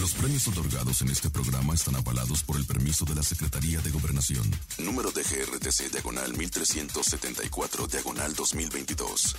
Los 0.00 0.14
premios 0.14 0.48
otorgados 0.48 1.02
en 1.02 1.10
este 1.10 1.28
programa 1.28 1.74
están 1.74 1.96
avalados 1.96 2.42
por 2.42 2.56
el 2.56 2.64
permiso 2.64 3.04
de 3.04 3.14
la 3.14 3.22
Secretaría 3.22 3.78
de 3.80 3.90
Gobernación. 3.90 4.50
Número 4.78 5.12
de 5.12 5.22
GRTC 5.22 5.90
Diagonal 5.92 6.32
1374 6.36 7.86
Diagonal 7.86 8.34
2022. 8.34 9.36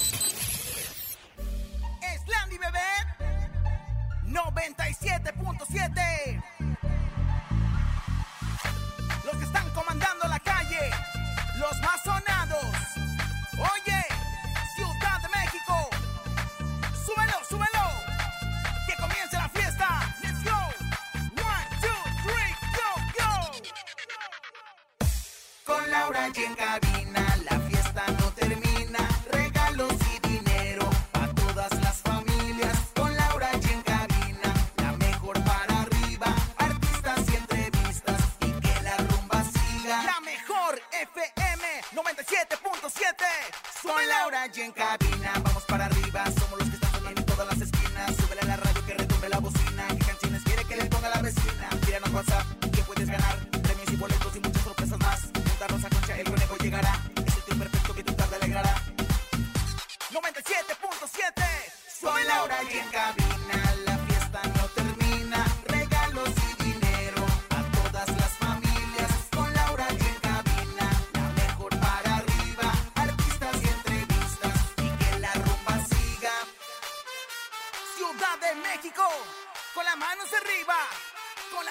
Slandy 2.25 2.57
Bebé 2.57 2.79
97.7 4.27 6.43
en 26.25 26.55
cabina, 26.55 27.22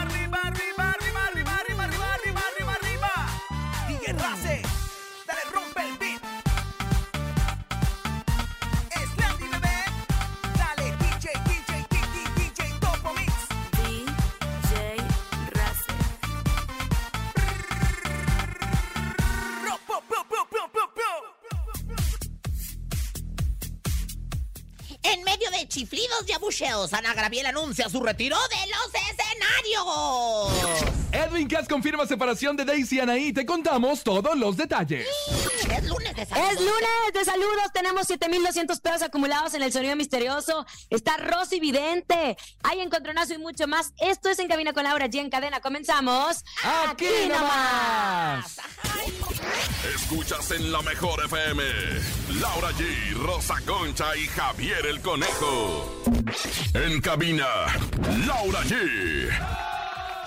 Ana 26.91 27.13
Gabriel 27.13 27.45
anuncia 27.45 27.87
su 27.89 28.01
retiro 28.01 28.35
de 28.49 28.71
los 28.71 28.87
escenarios. 29.11 30.91
Edwin 31.11 31.47
Cass 31.47 31.67
confirma 31.67 32.07
separación 32.07 32.55
de 32.55 32.65
Daisy 32.65 32.95
y 32.95 32.99
Anaí. 32.99 33.33
Te 33.33 33.45
contamos 33.45 34.03
todos 34.03 34.35
los 34.37 34.57
detalles. 34.57 35.07
Es 36.35 36.59
lunes 36.59 36.61
de 36.61 36.61
saludos. 36.61 36.81
Es 36.81 36.87
lunes 36.89 37.13
de 37.13 37.25
saludos, 37.25 37.71
tenemos 37.73 38.07
7200 38.07 38.79
pesos 38.79 39.01
acumulados 39.01 39.53
en 39.53 39.63
el 39.63 39.71
sonido 39.71 39.95
misterioso. 39.95 40.65
Está 40.89 41.17
Rosy 41.17 41.59
Vidente, 41.59 42.37
hay 42.63 42.79
encontronazo 42.79 43.33
y 43.33 43.37
mucho 43.37 43.67
más. 43.67 43.93
Esto 43.99 44.29
es 44.29 44.39
En 44.39 44.47
Cabina 44.47 44.73
con 44.73 44.83
Laura 44.83 45.07
G 45.07 45.19
en 45.19 45.29
cadena. 45.29 45.59
Comenzamos. 45.61 46.43
¡Aquí 46.87 47.27
nomás! 47.29 48.57
Escuchas 49.95 50.51
en 50.51 50.71
la 50.71 50.81
mejor 50.81 51.23
FM. 51.25 51.63
Laura 52.39 52.69
G, 52.71 53.13
Rosa 53.15 53.55
Concha 53.65 54.15
y 54.15 54.27
Javier 54.27 54.85
el 54.85 55.01
Conejo. 55.01 56.03
En 56.73 57.01
cabina, 57.01 57.47
Laura 58.25 58.61
G. 58.63 59.70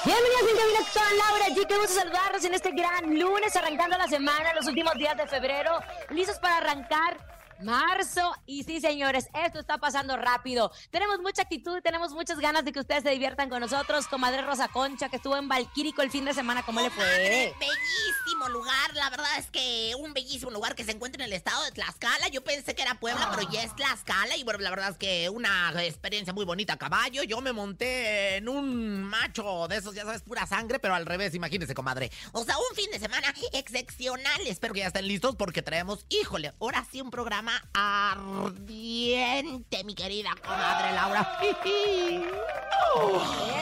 Bienvenidos 0.05 0.43
en 0.43 0.57
Cabina 0.59 0.79
con 0.93 1.17
Laura 1.17 1.47
G. 1.47 1.67
Qué 1.67 1.79
gusto 1.79 1.95
saludarlos 1.95 2.45
en 2.45 2.53
este 2.53 2.73
gran 2.73 3.19
lunes, 3.19 3.57
arrancando 3.57 3.97
la 3.97 4.07
semana, 4.07 4.53
los 4.53 4.67
últimos 4.67 4.93
días 4.97 5.17
de 5.17 5.27
febrero. 5.27 5.81
Listos 6.11 6.39
para 6.39 6.59
arrancar 6.59 7.17
marzo. 7.65 8.35
Y 8.47 8.65
sí, 8.65 8.81
señores, 8.81 9.29
esto 9.35 9.59
está 9.59 9.79
pasando 9.79 10.17
rápido. 10.17 10.71
Tenemos 10.91 11.21
mucha 11.21 11.43
actitud, 11.43 11.81
tenemos 11.83 12.13
muchas 12.13 12.39
ganas 12.39 12.65
de 12.65 12.73
que 12.73 12.81
ustedes 12.81 13.03
se 13.03 13.11
diviertan 13.11 13.49
con 13.49 13.61
nosotros. 13.61 14.07
Comadre 14.07 14.43
Rosa 14.43 14.69
Concha, 14.69 15.09
que 15.09 15.17
estuvo 15.17 15.37
en 15.37 15.49
Valquírico 15.49 16.03
el 16.03 16.11
fin 16.11 16.25
de 16.25 16.35
semana, 16.35 16.63
¿cómo 16.63 16.81
le 16.81 16.91
fue? 16.91 17.55
Bellísimo 17.59 18.49
lugar, 18.51 18.95
la 18.95 19.11
verdad 19.11 19.39
es 19.39 19.51
que 19.51 19.93
un 19.99 20.13
bellísimo 20.13 20.51
lugar 20.51 20.75
que 20.75 20.85
se 20.85 20.93
encuentra 20.93 21.25
en 21.25 21.31
el 21.31 21.37
estado 21.37 21.65
de 21.65 21.73
Tlaxcala. 21.73 22.29
Yo 22.29 22.45
pensé 22.45 22.75
que 22.75 22.83
era 22.83 22.95
Puebla, 23.01 23.31
pero 23.35 23.51
ya 23.51 23.63
es 23.63 23.75
Tlaxcala. 23.75 24.37
Y 24.37 24.45
bueno, 24.45 24.61
la 24.61 24.71
verdad 24.71 24.91
es 24.91 24.97
que 24.97 25.29
una 25.29 25.73
experiencia 25.83 26.33
muy 26.33 26.45
bonita 26.45 26.75
a 26.75 26.77
caballo. 26.77 27.23
Yo 27.23 27.41
me 27.41 27.53
monté 27.53 28.37
en 28.37 28.49
un 28.49 29.03
macho 29.03 29.67
de 29.69 29.77
esos, 29.77 29.95
ya 29.95 30.05
sabes, 30.05 30.23
pura 30.23 30.47
sangre, 30.47 30.79
pero 30.79 30.95
al 30.95 31.07
revés, 31.07 31.35
imagínense, 31.35 31.75
comadre. 31.75 32.11
O 32.33 32.45
sea, 32.45 32.57
un 32.59 32.77
fin 32.77 32.91
de 32.91 32.99
semana 32.99 33.33
excepcional. 33.53 34.41
Espero 34.47 34.75
que 34.75 34.81
ya 34.81 34.89
estén 34.89 35.09
listos 35.09 35.37
porque 35.37 35.63
traemos, 35.63 36.05
híjole, 36.09 36.53
ahora 36.61 36.87
sí 36.91 37.01
un 37.01 37.11
programa 37.11 37.54
ardiente, 37.75 38.65
mi 39.85 39.95
querida 39.95 40.31
comadre 40.43 40.93
Laura. 40.95 41.39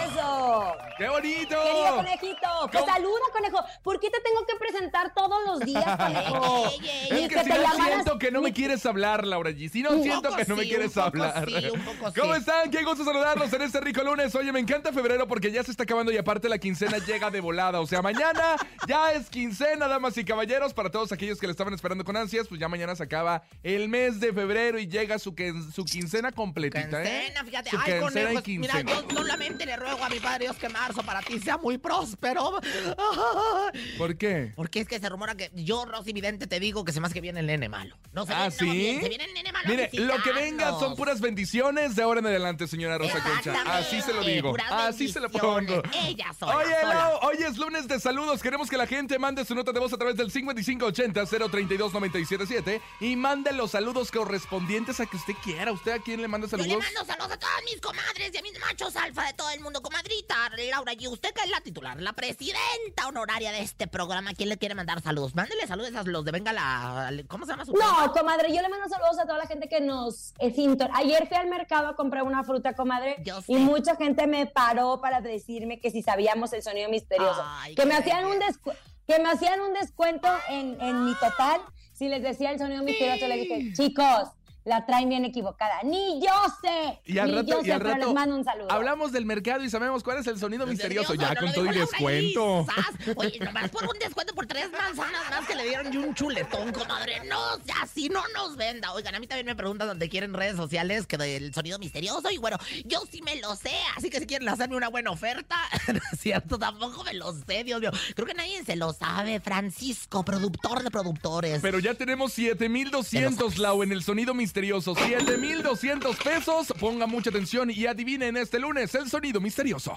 ¡Eso! 0.04 0.74
¡Qué 0.98 1.08
bonito! 1.08 1.56
Querido 1.62 1.96
conejito, 1.96 2.48
pues 2.70 2.82
¿Cómo? 2.82 2.92
saluda, 2.94 3.20
conejo. 3.32 3.64
¿Por 3.82 3.98
qué 3.98 4.10
te 4.10 4.20
tengo 4.20 4.44
que 4.46 4.56
presentar 4.56 5.14
todos 5.14 5.38
los 5.46 5.60
días, 5.60 5.84
conejo? 5.96 6.66
Ey, 6.68 6.78
ey, 7.10 7.24
Es 7.24 7.28
que 7.28 7.34
que 7.36 7.44
si 7.44 7.48
no 7.48 7.56
llamaras- 7.56 7.86
siento 7.94 8.18
que 8.18 8.30
no 8.30 8.42
me 8.42 8.52
quieres 8.52 8.84
hablar, 8.84 9.26
Laura 9.26 9.50
G. 9.50 9.70
Si 9.70 9.82
no 9.82 9.90
Un 9.92 10.02
siento 10.02 10.34
que 10.36 10.44
no 10.44 10.56
me 10.56 10.64
quieres 10.68 10.88
un 10.96 11.04
poco 11.04 11.06
hablar. 11.22 11.46
sí, 11.48 11.70
un 11.72 11.80
poco 11.84 12.10
sí. 12.12 12.20
¿Cómo 12.20 12.34
están? 12.34 12.70
Qué 12.70 12.84
gusto 12.84 13.04
saludarlos 13.04 13.50
en 13.54 13.62
este 13.62 13.80
rico 13.80 14.02
lunes. 14.02 14.34
Oye, 14.34 14.52
me 14.52 14.60
encanta 14.60 14.92
febrero 14.92 15.26
porque 15.26 15.50
ya 15.50 15.62
se 15.62 15.70
está 15.70 15.84
acabando 15.84 16.12
y 16.12 16.18
aparte 16.18 16.48
la 16.50 16.58
quincena 16.58 16.98
llega 16.98 17.30
de 17.30 17.40
volada. 17.40 17.80
O 17.80 17.86
sea, 17.86 18.02
mañana 18.02 18.56
ya 18.86 19.12
es 19.12 19.30
quincena, 19.30 19.88
damas 19.88 20.16
y 20.18 20.24
caballeros. 20.26 20.74
Para 20.74 20.90
todos 20.90 21.10
aquellos 21.10 21.38
que 21.38 21.46
le 21.46 21.52
estaban 21.52 21.72
esperando 21.72 22.04
con 22.04 22.16
ansias, 22.18 22.48
pues 22.48 22.60
ya 22.60 22.68
mañana 22.68 22.94
se 22.96 23.02
acaba 23.04 23.42
el 23.62 23.71
mes 23.88 24.20
de 24.20 24.32
febrero 24.32 24.78
y 24.78 24.86
llega 24.86 25.18
su, 25.18 25.34
quin- 25.34 25.72
su 25.72 25.84
quincena 25.84 26.30
completita, 26.32 27.02
¿eh? 27.02 27.22
Quincena, 27.26 27.44
fíjate, 27.44 27.70
Su 27.70 27.76
ay, 27.78 27.82
quincena 27.84 27.98
y 27.98 28.02
conejos, 28.02 28.46
mira, 28.58 28.72
quincena. 28.72 28.92
yo 28.92 29.04
solamente 29.16 29.66
le 29.66 29.76
ruego 29.76 30.04
a 30.04 30.08
mi 30.08 30.20
padre 30.20 30.44
Dios 30.46 30.56
que 30.56 30.68
marzo 30.68 31.02
para 31.02 31.20
ti 31.22 31.38
sea 31.40 31.56
muy 31.58 31.78
próspero. 31.78 32.60
¿Por 33.98 34.16
qué? 34.16 34.52
Porque 34.56 34.80
es 34.80 34.88
que 34.88 34.98
se 35.00 35.08
rumora 35.08 35.34
que 35.34 35.50
yo, 35.54 35.84
Rosy 35.84 36.12
Vidente, 36.12 36.46
te 36.46 36.60
digo 36.60 36.84
que 36.84 36.92
se 36.92 37.00
más 37.00 37.12
que 37.12 37.20
viene 37.20 37.40
el 37.40 37.46
nene 37.46 37.68
malo. 37.68 37.96
No 38.12 38.26
se 38.26 38.32
¿Ah, 38.34 38.48
viene, 38.48 38.66
no, 38.66 38.72
sí? 38.72 38.78
bien, 38.78 39.00
se 39.02 39.08
viene 39.08 39.24
el 39.24 39.34
nene 39.34 39.52
malo. 39.52 39.68
Mire, 39.68 39.90
lo 39.92 40.22
que 40.22 40.32
venga 40.32 40.70
son 40.78 40.96
puras 40.96 41.20
bendiciones 41.20 41.96
de 41.96 42.02
ahora 42.02 42.20
en 42.20 42.26
adelante, 42.26 42.66
señora 42.66 42.98
Rosa 42.98 43.22
Concha. 43.22 43.54
Así 43.66 44.00
se 44.02 44.12
lo 44.12 44.22
digo. 44.24 44.50
puras 44.50 44.66
Así 44.70 45.08
se 45.08 45.20
lo 45.20 45.30
pongo. 45.30 45.82
Ella 46.06 46.32
sola, 46.38 46.56
Oye, 46.56 46.74
sola. 46.80 47.10
Hoy 47.22 47.36
es 47.46 47.56
lunes 47.58 47.86
de 47.88 47.98
saludos. 48.00 48.42
Queremos 48.42 48.68
que 48.68 48.76
la 48.76 48.86
gente 48.86 49.18
mande 49.18 49.44
su 49.44 49.54
nota 49.54 49.72
de 49.72 49.80
voz 49.80 49.92
a 49.92 49.96
través 49.96 50.16
del 50.16 50.30
5580-032-977 50.32 52.80
y 53.00 53.16
mande 53.16 53.52
los 53.62 53.70
saludos 53.70 54.10
correspondientes 54.10 54.98
a 54.98 55.06
que 55.06 55.16
usted 55.16 55.34
quiera. 55.42 55.70
¿Usted 55.70 55.92
a 55.92 55.98
quién 56.00 56.20
le 56.20 56.26
manda 56.26 56.48
Yo 56.48 56.56
le 56.56 56.64
saludos? 56.64 56.82
mando 56.84 57.04
saludos 57.12 57.32
a 57.32 57.38
todas 57.38 57.62
mis 57.64 57.80
comadres 57.80 58.30
y 58.34 58.36
a 58.36 58.42
mis 58.42 58.58
machos 58.58 58.96
alfa 58.96 59.24
de 59.26 59.34
todo 59.34 59.50
el 59.50 59.60
mundo, 59.60 59.80
comadrita 59.80 60.34
Laura 60.70 60.92
y 60.98 61.06
usted 61.06 61.32
que 61.32 61.42
es 61.42 61.50
la 61.50 61.60
titular, 61.60 62.00
la 62.02 62.12
presidenta 62.12 63.06
honoraria 63.06 63.52
de 63.52 63.60
este 63.60 63.86
programa. 63.86 64.34
¿Quién 64.34 64.48
le 64.48 64.58
quiere 64.58 64.74
mandar 64.74 65.00
saludos? 65.00 65.36
Mándele 65.36 65.64
saludos 65.68 65.94
a 65.94 66.02
los 66.02 66.24
de 66.24 66.32
Venga 66.32 66.52
la... 66.52 67.12
¿Cómo 67.28 67.44
se 67.46 67.52
llama 67.52 67.64
su 67.64 67.72
programa? 67.72 68.06
No, 68.06 68.12
comadre, 68.12 68.52
yo 68.52 68.60
le 68.62 68.68
mando 68.68 68.88
saludos 68.88 69.18
a 69.20 69.26
toda 69.26 69.38
la 69.38 69.46
gente 69.46 69.68
que 69.68 69.80
nos 69.80 70.32
eh, 70.40 70.52
sinton- 70.52 70.90
Ayer 70.94 71.28
fui 71.28 71.36
al 71.36 71.46
mercado 71.46 71.86
a 71.86 71.94
comprar 71.94 72.24
una 72.24 72.42
fruta, 72.42 72.74
comadre, 72.74 73.16
Yo 73.24 73.38
y 73.46 73.56
mucha 73.58 73.94
gente 73.94 74.26
me 74.26 74.46
paró 74.46 75.00
para 75.00 75.20
decirme 75.20 75.78
que 75.78 75.92
si 75.92 76.02
sabíamos 76.02 76.52
el 76.52 76.64
sonido 76.64 76.88
misterioso, 76.88 77.40
Ay, 77.44 77.76
que 77.76 77.86
me 77.86 77.94
hacían 77.94 78.24
un 78.24 78.40
descu- 78.40 78.76
que 79.06 79.20
me 79.20 79.28
hacían 79.30 79.60
un 79.60 79.72
descuento 79.74 80.28
en, 80.48 80.80
en 80.80 81.04
mi 81.04 81.14
total 81.14 81.60
si 82.02 82.08
les 82.08 82.20
decía 82.20 82.50
el 82.50 82.58
sonido 82.58 82.82
misterioso. 82.82 83.28
Le 83.28 83.36
dije, 83.36 83.72
chicos, 83.74 84.28
la 84.64 84.86
traen 84.86 85.08
bien 85.08 85.24
equivocada. 85.24 85.82
Ni 85.84 86.20
yo 86.20 86.32
sé. 86.60 87.00
Y 87.06 87.18
al 87.18 87.28
ni 87.28 87.34
rato, 87.36 87.48
yo 87.48 87.60
y 87.60 87.64
sé, 87.64 87.72
al 87.72 87.78
pero 87.80 87.94
rato 87.94 88.06
les 88.06 88.14
mando 88.14 88.36
un 88.36 88.44
saludo. 88.44 88.70
hablamos 88.70 89.12
del 89.12 89.24
mercado 89.26 89.64
y 89.64 89.70
sabemos 89.70 90.02
cuál 90.02 90.18
es 90.18 90.26
el 90.26 90.38
sonido 90.38 90.66
misterioso. 90.66 91.14
Ya 91.14 91.34
no 91.34 91.40
con 91.40 91.52
todo 91.52 91.66
y 91.66 91.78
descuento. 91.78 92.66
Oye, 93.16 93.38
nomás 93.40 93.70
por 93.70 93.84
un 93.84 93.98
descuento 93.98 94.34
por 94.34 94.46
tres 94.46 94.70
manzanas 94.70 95.30
más 95.30 95.46
que 95.46 95.54
le 95.54 95.64
dieron 95.64 95.92
y 95.92 95.96
un 95.96 96.14
chuletón, 96.14 96.72
comadre. 96.72 97.24
No, 97.28 97.40
así 97.82 98.08
no 98.08 98.22
nos 98.34 98.56
venda. 98.56 98.92
Oigan, 98.92 99.14
a 99.14 99.20
mí 99.20 99.26
también 99.26 99.46
me 99.46 99.56
preguntan 99.56 99.88
dónde 99.88 100.08
quieren 100.08 100.32
redes 100.32 100.56
sociales 100.56 101.06
que 101.06 101.16
del 101.16 101.52
sonido 101.52 101.78
misterioso. 101.78 102.30
Y 102.30 102.38
bueno, 102.38 102.58
yo 102.84 103.02
sí 103.10 103.20
me 103.22 103.36
lo 103.40 103.56
sé. 103.56 103.74
Así 103.96 104.10
que 104.10 104.20
si 104.20 104.26
quieren 104.26 104.48
hacerme 104.48 104.76
una 104.76 104.88
buena 104.88 105.10
oferta, 105.10 105.56
no 105.88 106.00
es 106.12 106.20
cierto, 106.20 106.58
tampoco 106.58 107.02
me 107.04 107.14
lo 107.14 107.32
sé, 107.32 107.64
Dios 107.64 107.80
mío. 107.80 107.90
Creo 108.14 108.26
que 108.26 108.34
nadie 108.34 108.62
se 108.64 108.76
lo 108.76 108.92
sabe. 108.92 109.40
Francisco, 109.40 110.24
productor 110.24 110.82
de 110.82 110.90
productores. 110.90 111.60
Pero 111.62 111.78
ya 111.80 111.94
tenemos 111.94 112.32
7200, 112.32 113.58
Lau, 113.58 113.82
en 113.82 113.90
el 113.92 114.02
sonido 114.02 114.34
misterioso. 114.34 114.51
7200 114.52 116.16
pesos. 116.16 116.72
Ponga 116.78 117.06
mucha 117.06 117.30
atención 117.30 117.70
y 117.70 117.86
adivinen 117.86 118.36
este 118.36 118.58
lunes 118.58 118.94
el 118.94 119.08
sonido 119.08 119.40
misterioso. 119.40 119.94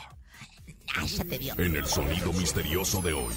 En 1.57 1.75
el 1.75 1.85
sonido 1.85 2.31
misterioso 2.33 3.01
de 3.01 3.13
hoy. 3.13 3.33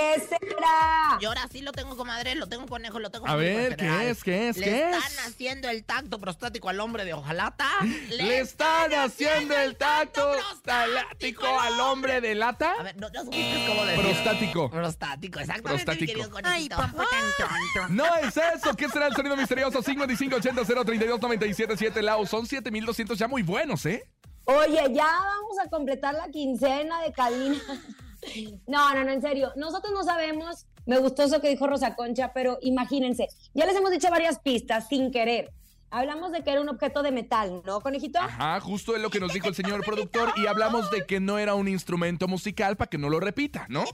¿Qué 0.00 0.20
será? 0.20 1.18
Y 1.20 1.24
ahora 1.26 1.46
sí 1.50 1.60
lo 1.60 1.72
tengo, 1.72 1.94
comadre, 1.96 2.34
lo 2.34 2.46
tengo 2.48 2.66
conejo, 2.66 2.98
lo 2.98 3.10
tengo 3.10 3.26
A 3.28 3.36
ver, 3.36 3.76
¿qué 3.76 4.08
es? 4.10 4.24
¿Qué 4.24 4.48
es? 4.48 4.56
Le 4.56 4.64
¿Qué 4.64 4.90
están 4.90 5.02
es? 5.12 5.18
haciendo 5.26 5.68
el 5.68 5.84
tacto 5.84 6.18
prostático 6.18 6.68
al 6.70 6.80
hombre 6.80 7.04
de 7.04 7.12
ojalata. 7.12 7.68
Le 8.10 8.40
están 8.40 8.92
haciendo 8.94 9.54
el 9.56 9.76
tacto 9.76 10.32
prostático 10.62 11.46
al 11.60 11.78
hombre 11.80 12.20
de 12.20 12.34
lata. 12.34 12.74
A 12.78 12.82
ver, 12.82 12.96
no, 12.96 13.08
no 13.10 13.24
supiste 13.24 13.64
cómo 13.66 13.84
decir. 13.84 14.02
Prostático. 14.04 14.70
Prostático, 14.70 15.38
exactamente, 15.40 15.84
Prostático. 15.84 16.18
mi 16.18 16.24
querido 16.24 16.38
Ay, 16.44 16.68
papá 16.68 17.04
tan 17.10 17.24
tonto. 17.38 17.88
No 17.90 18.16
es 18.16 18.36
eso. 18.36 18.74
¿Qué 18.76 18.88
será 18.88 19.06
el 19.08 19.14
sonido 19.14 19.36
misterioso? 19.36 19.82
5580-032-977, 19.82 22.00
Lau. 22.02 22.26
Son 22.26 22.46
7200 22.46 23.18
ya 23.18 23.28
muy 23.28 23.42
buenos, 23.42 23.84
¿eh? 23.86 24.04
Oye, 24.58 24.82
ya 24.92 25.04
vamos 25.04 25.58
a 25.64 25.68
completar 25.68 26.14
la 26.14 26.28
quincena 26.28 27.00
de 27.02 27.12
cabina. 27.12 27.58
No, 28.66 28.94
no, 28.94 29.02
no, 29.02 29.12
en 29.12 29.22
serio. 29.22 29.50
Nosotros 29.56 29.94
no 29.94 30.04
sabemos, 30.04 30.66
me 30.84 30.98
gustó 30.98 31.22
eso 31.22 31.40
que 31.40 31.48
dijo 31.48 31.66
Rosa 31.66 31.96
Concha, 31.96 32.34
pero 32.34 32.58
imagínense, 32.60 33.28
ya 33.54 33.64
les 33.64 33.74
hemos 33.74 33.90
dicho 33.90 34.10
varias 34.10 34.38
pistas 34.40 34.88
sin 34.88 35.10
querer. 35.10 35.50
Hablamos 35.90 36.30
de 36.30 36.44
que 36.44 36.50
era 36.50 36.60
un 36.60 36.68
objeto 36.68 37.02
de 37.02 37.12
metal, 37.12 37.62
¿no, 37.64 37.80
conejito? 37.80 38.18
Ajá, 38.20 38.60
justo 38.60 38.94
es 38.94 39.00
lo 39.00 39.08
que 39.08 39.20
nos 39.20 39.32
dijo 39.32 39.48
el 39.48 39.54
señor 39.54 39.82
productor 39.86 40.34
y 40.36 40.46
hablamos 40.46 40.90
de 40.90 41.06
que 41.06 41.18
no 41.18 41.38
era 41.38 41.54
un 41.54 41.66
instrumento 41.66 42.28
musical 42.28 42.76
para 42.76 42.90
que 42.90 42.98
no 42.98 43.08
lo 43.08 43.20
repita, 43.20 43.64
¿no? 43.70 43.84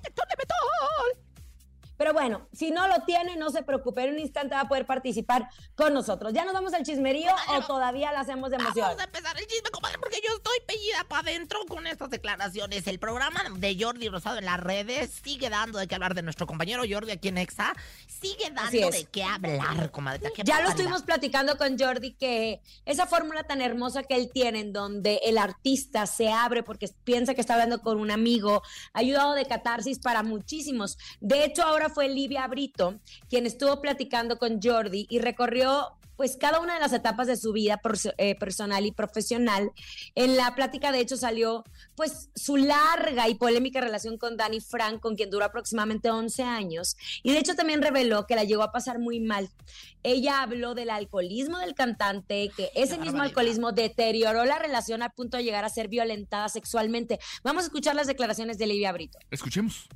Pero 1.96 2.12
bueno, 2.12 2.48
si 2.52 2.70
no 2.70 2.86
lo 2.88 3.00
tiene, 3.04 3.36
no 3.36 3.50
se 3.50 3.62
preocupe, 3.62 4.04
en 4.04 4.14
un 4.14 4.18
instante 4.18 4.54
va 4.54 4.62
a 4.62 4.68
poder 4.68 4.86
participar 4.86 5.48
con 5.74 5.94
nosotros. 5.94 6.32
¿Ya 6.32 6.44
nos 6.44 6.54
vamos 6.54 6.72
al 6.74 6.82
chismerío 6.82 7.30
o 7.48 7.62
todavía 7.66 8.12
la 8.12 8.20
hacemos 8.20 8.50
de 8.50 8.56
emoción? 8.56 8.86
Vamos 8.86 9.00
a 9.00 9.04
empezar 9.04 9.38
el 9.38 9.46
chisme, 9.46 9.70
comadre, 9.70 9.98
porque 9.98 10.20
yo 10.26 10.34
estoy 10.36 10.58
pellida 10.66 11.04
para 11.08 11.22
adentro 11.22 11.60
con 11.68 11.86
estas 11.86 12.10
declaraciones. 12.10 12.86
El 12.86 12.98
programa 12.98 13.42
de 13.56 13.76
Jordi 13.78 14.08
Rosado 14.08 14.38
en 14.38 14.44
las 14.44 14.60
redes 14.60 15.10
sigue 15.22 15.50
dando 15.50 15.78
de 15.78 15.86
qué 15.86 15.94
hablar 15.94 16.14
de 16.14 16.22
nuestro 16.22 16.46
compañero 16.46 16.82
Jordi 16.88 17.12
aquí 17.12 17.28
en 17.28 17.38
Exa. 17.38 17.72
Sigue 18.06 18.50
dando 18.50 18.90
de 18.90 19.04
qué 19.04 19.22
hablar, 19.22 19.90
comadre. 19.90 20.32
qué 20.34 20.42
Ya 20.44 20.60
lo 20.60 20.68
estuvimos 20.68 21.02
platicando 21.02 21.56
con 21.56 21.78
Jordi 21.78 22.12
que 22.14 22.60
esa 22.84 23.06
fórmula 23.06 23.44
tan 23.44 23.60
hermosa 23.60 24.02
que 24.02 24.16
él 24.16 24.30
tiene 24.32 24.60
en 24.60 24.72
donde 24.72 25.20
el 25.24 25.38
artista 25.38 26.06
se 26.06 26.30
abre 26.30 26.62
porque 26.62 26.88
piensa 27.04 27.34
que 27.34 27.40
está 27.40 27.54
hablando 27.54 27.80
con 27.80 27.98
un 27.98 28.10
amigo, 28.10 28.62
ha 28.92 28.98
ayudado 28.98 29.34
de 29.34 29.46
catarsis 29.46 29.98
para 29.98 30.22
muchísimos. 30.22 30.98
De 31.20 31.44
hecho, 31.44 31.62
ahora 31.62 31.85
fue 31.88 32.08
Livia 32.08 32.46
Brito 32.46 33.00
quien 33.28 33.46
estuvo 33.46 33.80
platicando 33.80 34.38
con 34.38 34.60
Jordi 34.62 35.06
y 35.08 35.18
recorrió 35.18 35.96
pues 36.16 36.36
cada 36.36 36.60
una 36.60 36.74
de 36.74 36.80
las 36.80 36.92
etapas 36.92 37.26
de 37.26 37.36
su 37.36 37.52
vida 37.52 37.80
eh, 38.16 38.34
personal 38.36 38.86
y 38.86 38.92
profesional. 38.92 39.70
En 40.14 40.36
la 40.36 40.54
plática, 40.54 40.90
de 40.90 41.00
hecho, 41.00 41.16
salió 41.16 41.64
pues 41.94 42.30
su 42.34 42.56
larga 42.56 43.28
y 43.28 43.34
polémica 43.34 43.80
relación 43.80 44.18
con 44.18 44.36
Danny 44.36 44.60
Frank, 44.60 45.00
con 45.00 45.14
quien 45.14 45.30
duró 45.30 45.44
aproximadamente 45.44 46.10
11 46.10 46.42
años. 46.42 46.96
Y 47.22 47.32
de 47.32 47.38
hecho 47.38 47.54
también 47.54 47.82
reveló 47.82 48.26
que 48.26 48.34
la 48.34 48.44
llegó 48.44 48.62
a 48.62 48.72
pasar 48.72 48.98
muy 48.98 49.20
mal. 49.20 49.48
Ella 50.02 50.42
habló 50.42 50.74
del 50.74 50.90
alcoholismo 50.90 51.58
del 51.58 51.74
cantante, 51.74 52.50
que 52.56 52.70
ese 52.74 52.98
mismo 52.98 53.18
barbaridad. 53.18 53.24
alcoholismo 53.24 53.72
deterioró 53.72 54.44
la 54.44 54.58
relación 54.58 55.02
al 55.02 55.12
punto 55.12 55.36
de 55.36 55.44
llegar 55.44 55.64
a 55.64 55.68
ser 55.68 55.88
violentada 55.88 56.48
sexualmente. 56.48 57.18
Vamos 57.42 57.64
a 57.64 57.66
escuchar 57.66 57.94
las 57.94 58.06
declaraciones 58.06 58.58
de 58.58 58.66
Livia 58.66 58.92
Brito. 58.92 59.18
Escuchemos. 59.30 59.88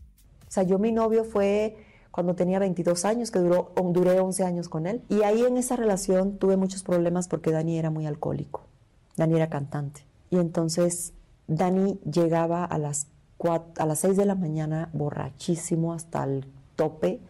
O 0.50 0.52
sea, 0.52 0.64
yo 0.64 0.80
mi 0.80 0.90
novio 0.90 1.22
fue 1.22 1.76
cuando 2.10 2.34
tenía 2.34 2.58
22 2.58 3.04
años, 3.04 3.30
que 3.30 3.38
duró, 3.38 3.72
duré 3.92 4.18
11 4.18 4.42
años 4.44 4.68
con 4.68 4.88
él. 4.88 5.00
Y 5.08 5.22
ahí 5.22 5.44
en 5.44 5.56
esa 5.56 5.76
relación 5.76 6.38
tuve 6.38 6.56
muchos 6.56 6.82
problemas 6.82 7.28
porque 7.28 7.52
Dani 7.52 7.78
era 7.78 7.90
muy 7.90 8.04
alcohólico. 8.06 8.62
Dani 9.16 9.36
era 9.36 9.48
cantante. 9.48 10.04
Y 10.28 10.38
entonces 10.38 11.12
Dani 11.46 12.00
llegaba 12.00 12.64
a 12.64 12.78
las, 12.78 13.06
cuat- 13.38 13.78
a 13.78 13.86
las 13.86 14.00
6 14.00 14.16
de 14.16 14.26
la 14.26 14.34
mañana 14.34 14.90
borrachísimo 14.92 15.92
hasta 15.92 16.24
el 16.24 16.46
tope 16.74 17.20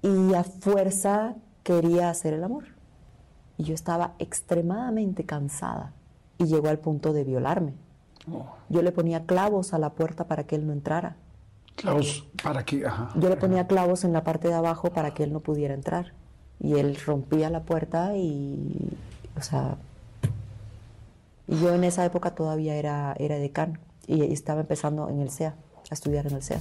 y 0.00 0.32
a 0.32 0.42
fuerza 0.42 1.36
quería 1.62 2.08
hacer 2.08 2.32
el 2.32 2.42
amor. 2.44 2.64
Y 3.58 3.64
yo 3.64 3.74
estaba 3.74 4.14
extremadamente 4.18 5.24
cansada 5.26 5.92
y 6.38 6.46
llegó 6.46 6.68
al 6.68 6.78
punto 6.78 7.12
de 7.12 7.24
violarme. 7.24 7.74
Yo 8.70 8.80
le 8.80 8.92
ponía 8.92 9.26
clavos 9.26 9.74
a 9.74 9.78
la 9.78 9.90
puerta 9.90 10.26
para 10.26 10.44
que 10.46 10.56
él 10.56 10.66
no 10.66 10.72
entrara. 10.72 11.16
Clavos, 11.76 12.26
¿para 12.42 12.64
qué? 12.64 12.86
Ajá. 12.86 13.10
Yo 13.14 13.28
le 13.28 13.36
ponía 13.36 13.66
clavos 13.66 14.04
en 14.04 14.12
la 14.12 14.22
parte 14.24 14.48
de 14.48 14.54
abajo 14.54 14.92
para 14.92 15.14
que 15.14 15.22
él 15.24 15.32
no 15.32 15.40
pudiera 15.40 15.74
entrar. 15.74 16.12
Y 16.60 16.74
él 16.74 16.96
rompía 17.04 17.50
la 17.50 17.64
puerta 17.64 18.16
y, 18.16 18.90
o 19.36 19.42
sea, 19.42 19.78
y 21.48 21.58
yo 21.58 21.74
en 21.74 21.82
esa 21.82 22.04
época 22.04 22.36
todavía 22.36 22.76
era, 22.76 23.14
era 23.18 23.36
decano 23.36 23.80
y 24.06 24.22
estaba 24.32 24.60
empezando 24.60 25.08
en 25.08 25.20
el 25.20 25.30
CEA, 25.30 25.56
a 25.90 25.94
estudiar 25.94 26.26
en 26.28 26.34
el 26.36 26.42
CEA. 26.42 26.60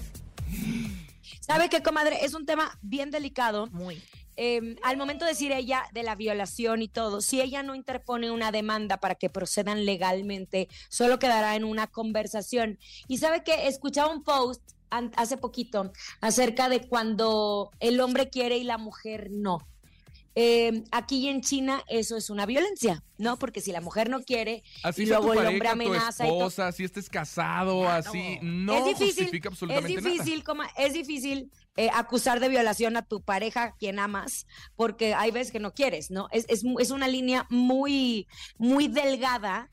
¿Sabe 1.39 1.69
qué, 1.69 1.83
comadre? 1.83 2.25
Es 2.25 2.33
un 2.33 2.45
tema 2.47 2.79
bien 2.81 3.11
delicado. 3.11 3.67
Muy. 3.67 4.01
eh, 4.37 4.75
al 4.81 4.97
momento 4.97 5.25
de 5.25 5.31
decir 5.31 5.51
ella 5.51 5.83
de 5.93 6.03
la 6.03 6.15
violación 6.15 6.81
y 6.81 6.87
todo, 6.87 7.21
si 7.21 7.41
ella 7.41 7.61
no 7.61 7.75
interpone 7.75 8.31
una 8.31 8.51
demanda 8.51 8.97
para 8.97 9.15
que 9.15 9.29
procedan 9.29 9.85
legalmente, 9.85 10.67
solo 10.89 11.19
quedará 11.19 11.55
en 11.55 11.63
una 11.63 11.85
conversación. 11.87 12.79
Y 13.07 13.19
sabe 13.19 13.43
que 13.43 13.67
escuchaba 13.67 14.11
un 14.11 14.23
post 14.23 14.61
hace 15.15 15.38
poquito 15.38 15.91
acerca 16.21 16.69
de 16.69 16.88
cuando 16.88 17.71
el 17.79 17.99
hombre 18.01 18.29
quiere 18.29 18.57
y 18.57 18.63
la 18.63 18.77
mujer 18.77 19.29
no. 19.31 19.59
Eh, 20.33 20.85
aquí 20.91 21.27
en 21.27 21.41
China 21.41 21.83
eso 21.89 22.15
es 22.15 22.29
una 22.29 22.45
violencia, 22.45 23.03
¿no? 23.17 23.38
Porque 23.38 23.59
si 23.59 23.73
la 23.73 23.81
mujer 23.81 24.09
no 24.09 24.21
quiere 24.23 24.63
Así 24.81 25.03
y 25.03 25.05
luego 25.07 25.33
el 25.33 25.39
hombre 25.45 25.67
tu 25.67 25.73
amenaza 25.73 26.25
y 26.25 26.29
esposa, 26.29 26.71
si 26.71 26.85
estés 26.85 27.09
casado, 27.09 27.89
así, 27.89 28.39
no 28.41 28.77
es 28.77 28.85
difícil, 28.85 29.07
justifica 29.25 29.49
es 29.49 29.51
absolutamente 29.51 30.01
difícil, 30.01 30.43
coma- 30.45 30.69
es 30.77 30.94
difícil 30.94 31.51
eh, 31.75 31.89
acusar 31.94 32.39
de 32.39 32.47
violación 32.47 32.95
a 32.95 33.01
tu 33.01 33.21
pareja, 33.21 33.75
quien 33.77 33.99
amas, 33.99 34.47
porque 34.77 35.13
hay 35.13 35.31
veces 35.31 35.51
que 35.51 35.59
no 35.59 35.73
quieres, 35.73 36.11
¿no? 36.11 36.30
Es, 36.31 36.45
es, 36.47 36.63
es 36.80 36.92
una 36.92 37.09
línea 37.09 37.45
muy, 37.49 38.25
muy 38.57 38.87
delgada, 38.87 39.69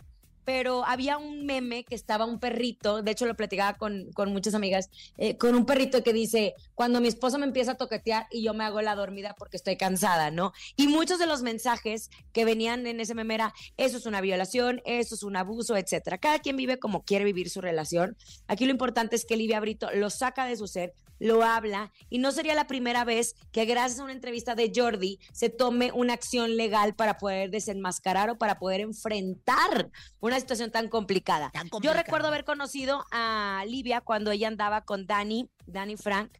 pero 0.49 0.83
había 0.87 1.19
un 1.19 1.45
meme 1.45 1.85
que 1.85 1.95
estaba 1.95 2.25
un 2.25 2.41
perrito, 2.41 3.03
de 3.03 3.11
hecho 3.11 3.27
lo 3.27 3.37
platicaba 3.37 3.77
con, 3.77 4.11
con 4.15 4.33
muchas 4.33 4.55
amigas, 4.55 4.89
eh, 5.19 5.37
con 5.37 5.55
un 5.55 5.67
perrito 5.67 6.03
que 6.03 6.15
dice, 6.15 6.55
cuando 6.75 7.03
mi 7.03 7.09
esposo 7.09 7.39
me 7.39 7.45
empieza 7.45 7.73
a 7.73 7.77
toquetear 7.77 8.27
y 8.31 8.43
yo 8.43 8.55
me 8.55 8.65
hago 8.65 8.81
la 8.81 8.95
dormida 8.95 9.35
porque 9.39 9.59
estoy 9.59 9.77
cansada, 9.77 10.31
¿no? 10.31 10.55
Y 10.75 10.89
muchos 10.89 11.19
de 11.19 11.27
los 11.27 11.43
mensajes 11.43 12.09
que 12.33 12.47
venían 12.47 12.87
en 12.87 12.99
ese 12.99 13.15
meme 13.15 13.35
era, 13.35 13.53
eso 13.77 13.99
es 13.99 14.07
una 14.07 14.23
violación, 14.23 14.81
eso 14.87 15.17
es 15.17 15.23
un 15.23 15.37
abuso, 15.37 15.77
etcétera. 15.77 16.17
Cada 16.17 16.39
quien 16.39 16.57
vive 16.57 16.79
como 16.79 17.05
quiere 17.05 17.27
vivir 17.27 17.51
su 17.51 17.61
relación. 17.61 18.17
Aquí 18.47 18.65
lo 18.65 18.71
importante 18.71 19.17
es 19.17 19.27
que 19.27 19.37
Livia 19.37 19.61
Brito 19.61 19.91
lo 19.93 20.09
saca 20.09 20.47
de 20.47 20.57
su 20.57 20.67
ser, 20.67 20.95
lo 21.19 21.43
habla 21.43 21.93
y 22.09 22.19
no 22.19 22.33
sería 22.33 22.55
la 22.55 22.67
primera 22.67 23.05
vez 23.05 23.35
que 23.53 23.65
gracias 23.65 24.01
a 24.01 24.05
una 24.05 24.13
entrevista 24.13 24.55
de 24.55 24.73
Jordi 24.75 25.19
se 25.33 25.49
tome 25.49 25.93
una 25.93 26.15
acción 26.15 26.57
legal 26.57 26.95
para 26.95 27.19
poder 27.19 27.51
desenmascarar 27.51 28.31
o 28.31 28.39
para 28.39 28.59
poder 28.59 28.81
enfrentar 28.81 29.91
una 30.21 30.37
situación 30.41 30.71
tan 30.71 30.89
complicada. 30.89 31.51
Tan 31.51 31.69
Yo 31.83 31.93
recuerdo 31.93 32.29
haber 32.29 32.45
conocido 32.45 33.05
a 33.11 33.65
Livia 33.67 34.01
cuando 34.01 34.31
ella 34.31 34.49
andaba 34.49 34.83
con 34.83 35.07
Dani, 35.07 35.49
Dani 35.67 35.97
Frank, 35.97 36.31